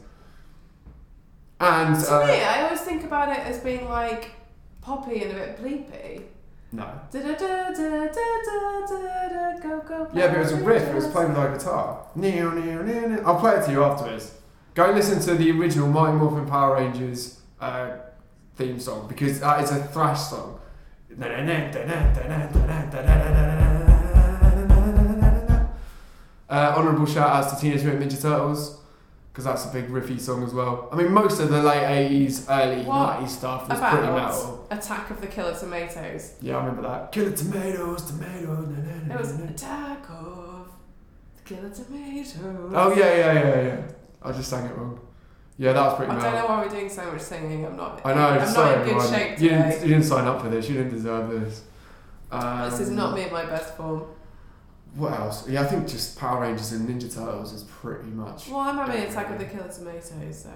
And 1.60 2.02
To 2.04 2.14
uh, 2.16 2.26
me, 2.26 2.42
I 2.42 2.62
always 2.64 2.80
think 2.80 3.04
about 3.04 3.28
it 3.28 3.38
as 3.40 3.60
being 3.60 3.88
like 3.88 4.32
poppy 4.80 5.22
and 5.22 5.30
a 5.30 5.34
bit 5.34 5.58
bleepy. 5.62 6.24
No, 6.72 7.00
yeah, 10.14 10.28
but 10.28 10.36
it 10.36 10.38
was 10.38 10.52
a 10.52 10.56
riff. 10.56 10.82
It 10.88 10.94
was 10.94 11.06
played 11.08 11.28
with 11.28 11.36
a 11.36 11.52
guitar. 11.58 12.06
Neo, 12.14 12.50
neo, 12.50 12.82
neo, 12.82 13.08
neo. 13.08 13.22
I'll 13.26 13.38
play 13.38 13.56
it 13.56 13.64
to 13.66 13.72
you 13.72 13.84
afterwards. 13.84 14.34
Go 14.74 14.90
listen 14.90 15.20
to 15.20 15.34
the 15.34 15.50
original 15.50 15.88
Mighty 15.88 16.16
Morphin 16.16 16.46
Power 16.46 16.76
Rangers 16.76 17.40
uh, 17.60 17.90
theme 18.56 18.80
song 18.80 19.06
because 19.06 19.40
that 19.40 19.62
is 19.62 19.70
a 19.70 19.82
thrash 19.84 20.20
song. 20.20 20.58
Uh, 26.48 26.74
honourable 26.76 27.06
shout 27.06 27.30
outs 27.30 27.52
to 27.54 27.60
Teenage 27.60 27.82
Mutant 27.82 28.10
Ninja 28.10 28.20
Turtles 28.20 28.81
because 29.32 29.44
that's 29.44 29.64
a 29.64 29.68
big 29.68 29.88
riffy 29.88 30.20
song 30.20 30.44
as 30.44 30.52
well. 30.52 30.90
I 30.92 30.96
mean, 30.96 31.10
most 31.10 31.40
of 31.40 31.48
the 31.48 31.62
late 31.62 32.10
80s, 32.10 32.44
early 32.50 32.84
90s 32.84 33.28
stuff 33.28 33.66
was 33.66 33.78
about 33.78 33.94
pretty 33.94 34.12
metal. 34.12 34.66
Attack 34.70 35.10
of 35.10 35.22
the 35.22 35.26
Killer 35.26 35.56
Tomatoes. 35.58 36.34
Yeah, 36.42 36.56
I 36.56 36.66
remember 36.66 36.82
that. 36.82 37.12
Killer 37.12 37.32
tomatoes, 37.32 38.04
tomatoes. 38.04 38.68
Na, 38.68 38.76
na, 38.76 39.06
na, 39.06 39.14
It 39.14 39.20
was. 39.20 39.40
Attack 39.40 40.10
of 40.10 40.68
the 41.36 41.54
Killer 41.54 41.70
Tomatoes. 41.70 42.36
Oh 42.74 42.94
yeah, 42.94 43.16
yeah, 43.16 43.32
yeah, 43.32 43.62
yeah. 43.62 43.82
I 44.22 44.32
just 44.32 44.50
sang 44.50 44.66
it 44.66 44.76
wrong. 44.76 45.00
Yeah, 45.56 45.72
that 45.72 45.82
was 45.82 45.96
pretty 45.96 46.12
I 46.12 46.22
don't 46.22 46.34
know 46.34 46.46
why 46.46 46.64
we're 46.64 46.70
doing 46.70 46.90
so 46.90 47.10
much 47.10 47.22
singing. 47.22 47.64
I'm 47.64 47.76
not. 47.76 48.04
I 48.04 48.12
know. 48.12 48.26
I'm 48.26 48.46
sorry, 48.46 48.76
not 48.76 48.86
in 48.86 48.94
good 48.98 49.10
shape 49.10 49.30
you 49.40 49.48
today. 49.48 49.70
didn't, 49.70 49.82
you 49.82 49.94
didn't 49.94 50.04
sign 50.04 50.26
up 50.26 50.42
for 50.42 50.50
this. 50.50 50.68
You 50.68 50.74
didn't 50.74 50.92
deserve 50.92 51.30
this. 51.30 51.62
Um, 52.30 52.70
this 52.70 52.80
is 52.80 52.90
not 52.90 53.14
me 53.14 53.24
in 53.24 53.32
my 53.32 53.46
best 53.46 53.76
form. 53.76 54.04
What 54.94 55.12
else? 55.18 55.48
Yeah, 55.48 55.62
I 55.62 55.66
think 55.66 55.88
just 55.88 56.18
Power 56.18 56.42
Rangers 56.42 56.72
and 56.72 56.88
Ninja 56.88 57.12
Turtles 57.12 57.52
is 57.52 57.62
pretty 57.64 58.08
much 58.10 58.48
Well, 58.48 58.58
I'm 58.60 58.76
having 58.76 59.02
Attack 59.04 59.30
of 59.30 59.38
the 59.38 59.46
Killer 59.46 59.68
Tomatoes, 59.68 60.12
so 60.42 60.50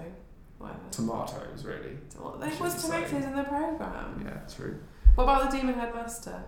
whatever. 0.59 0.79
tomatoes, 0.91 1.63
really. 1.65 1.97
Well, 2.19 2.37
there 2.39 2.51
was 2.61 2.83
tomatoes 2.83 3.09
saying. 3.09 3.23
in 3.23 3.35
the 3.35 3.43
program. 3.43 4.21
Yeah, 4.23 4.39
true. 4.55 4.77
What 5.15 5.23
about 5.23 5.49
the 5.49 5.57
Demon 5.57 5.73
Headmaster? 5.75 6.43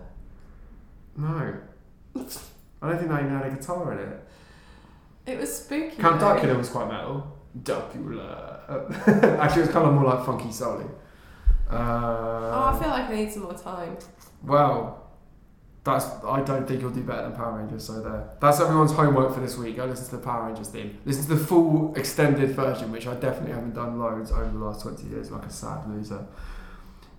No, 1.16 1.26
I 1.26 2.18
don't 2.20 2.28
think 2.98 3.10
they 3.10 3.18
even 3.18 3.30
had 3.30 3.46
a 3.46 3.50
guitar 3.56 3.92
in 3.92 3.98
it. 3.98 4.24
It 5.26 5.38
was 5.38 5.54
spooky. 5.64 5.96
Count 5.96 6.20
though. 6.20 6.32
Dracula 6.32 6.56
was 6.58 6.68
quite 6.68 6.88
metal. 6.88 7.36
Dracula. 7.62 8.60
Actually, 9.40 9.62
it 9.62 9.66
was 9.66 9.70
kind 9.74 9.86
of 9.88 9.94
more 9.94 10.04
like 10.04 10.24
funky 10.24 10.52
soul. 10.52 10.82
Uh, 11.68 11.76
Oh, 12.52 12.72
I 12.74 12.78
feel 12.80 12.88
like 12.90 13.10
I 13.10 13.14
need 13.14 13.32
some 13.32 13.42
more 13.42 13.54
time. 13.54 13.96
Well, 14.44 15.09
that's. 15.84 16.06
I 16.24 16.42
don't 16.42 16.66
think 16.66 16.80
you'll 16.80 16.90
do 16.90 17.02
better 17.02 17.22
than 17.22 17.32
Power 17.32 17.58
Rangers. 17.58 17.84
So 17.84 18.00
there. 18.00 18.28
That's 18.40 18.60
everyone's 18.60 18.92
homework 18.92 19.34
for 19.34 19.40
this 19.40 19.56
week. 19.56 19.76
Go 19.76 19.86
listen 19.86 20.06
to 20.06 20.16
the 20.16 20.22
Power 20.22 20.46
Rangers 20.46 20.68
theme. 20.68 20.98
Listen 21.04 21.24
to 21.24 21.34
the 21.34 21.44
full 21.44 21.94
extended 21.96 22.50
version, 22.50 22.92
which 22.92 23.06
I 23.06 23.14
definitely 23.14 23.52
haven't 23.52 23.74
done 23.74 23.98
loads 23.98 24.30
over 24.30 24.50
the 24.50 24.58
last 24.58 24.82
twenty 24.82 25.06
years, 25.08 25.30
like 25.30 25.44
a 25.46 25.50
sad 25.50 25.88
loser. 25.88 26.26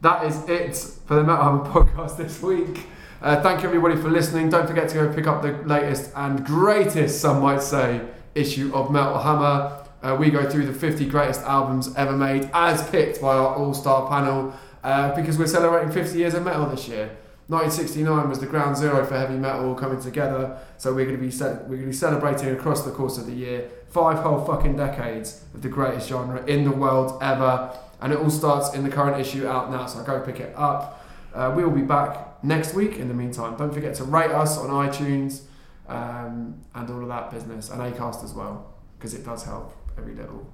That 0.01 0.25
is 0.25 0.47
it 0.49 0.75
for 1.05 1.15
the 1.15 1.23
Metal 1.23 1.43
Hammer 1.43 1.65
podcast 1.85 2.17
this 2.17 2.41
week. 2.41 2.87
Uh, 3.21 3.39
thank 3.41 3.61
you 3.61 3.67
everybody 3.67 3.95
for 3.95 4.09
listening. 4.09 4.49
Don't 4.49 4.67
forget 4.67 4.89
to 4.89 4.95
go 4.95 5.13
pick 5.13 5.27
up 5.27 5.43
the 5.43 5.51
latest 5.67 6.11
and 6.15 6.43
greatest, 6.43 7.21
some 7.21 7.39
might 7.39 7.61
say, 7.61 8.01
issue 8.33 8.71
of 8.73 8.91
Metal 8.91 9.19
Hammer. 9.19 9.77
Uh, 10.01 10.17
we 10.19 10.31
go 10.31 10.49
through 10.49 10.65
the 10.65 10.73
50 10.73 11.05
greatest 11.05 11.41
albums 11.41 11.95
ever 11.95 12.13
made, 12.13 12.49
as 12.51 12.87
picked 12.89 13.21
by 13.21 13.35
our 13.35 13.55
all-star 13.55 14.09
panel, 14.09 14.51
uh, 14.83 15.13
because 15.15 15.37
we're 15.37 15.45
celebrating 15.45 15.91
50 15.91 16.17
years 16.17 16.33
of 16.33 16.43
metal 16.43 16.65
this 16.65 16.87
year. 16.87 17.15
1969 17.51 18.29
was 18.29 18.39
the 18.39 18.45
ground 18.45 18.77
zero 18.77 19.05
for 19.05 19.17
heavy 19.17 19.35
metal 19.35 19.75
coming 19.75 20.01
together, 20.01 20.57
so 20.77 20.93
we're 20.93 21.05
going 21.05 21.19
to 21.19 21.21
be 21.21 21.37
we're 21.37 21.75
going 21.75 21.81
to 21.81 21.85
be 21.87 21.93
celebrating 21.93 22.49
across 22.49 22.85
the 22.85 22.91
course 22.91 23.17
of 23.17 23.25
the 23.25 23.33
year 23.33 23.69
five 23.89 24.19
whole 24.19 24.45
fucking 24.45 24.77
decades 24.77 25.43
of 25.53 25.61
the 25.61 25.67
greatest 25.67 26.07
genre 26.07 26.41
in 26.45 26.63
the 26.63 26.71
world 26.71 27.21
ever, 27.21 27.77
and 27.99 28.13
it 28.13 28.19
all 28.19 28.29
starts 28.29 28.73
in 28.73 28.85
the 28.85 28.89
current 28.89 29.19
issue 29.19 29.45
out 29.45 29.69
now. 29.69 29.85
So 29.85 30.01
go 30.01 30.21
pick 30.21 30.39
it 30.39 30.53
up. 30.55 31.05
Uh, 31.33 31.53
we 31.53 31.65
will 31.65 31.71
be 31.71 31.81
back 31.81 32.41
next 32.41 32.73
week. 32.73 32.95
In 32.95 33.09
the 33.09 33.13
meantime, 33.13 33.57
don't 33.57 33.73
forget 33.73 33.95
to 33.95 34.05
rate 34.05 34.31
us 34.31 34.57
on 34.57 34.69
iTunes 34.69 35.41
um, 35.89 36.57
and 36.73 36.89
all 36.89 37.01
of 37.01 37.09
that 37.09 37.31
business, 37.31 37.69
and 37.69 37.81
Acast 37.81 38.23
as 38.23 38.33
well, 38.33 38.73
because 38.97 39.13
it 39.13 39.25
does 39.25 39.43
help 39.43 39.75
every 39.97 40.15
little, 40.15 40.49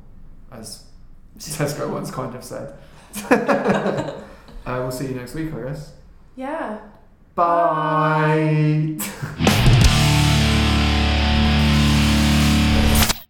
as 0.52 0.86
Tesco 1.38 1.91
once 1.91 2.10
kind 2.10 2.36
of 2.36 2.43
said. 2.43 2.74
uh, 3.30 4.24
we'll 4.66 4.91
see 4.91 5.06
you 5.06 5.14
next 5.14 5.36
week, 5.36 5.54
I 5.54 5.62
guess. 5.62 5.93
Yeah. 6.38 6.77
Bye. 7.33 8.95
Bye. 8.99 9.73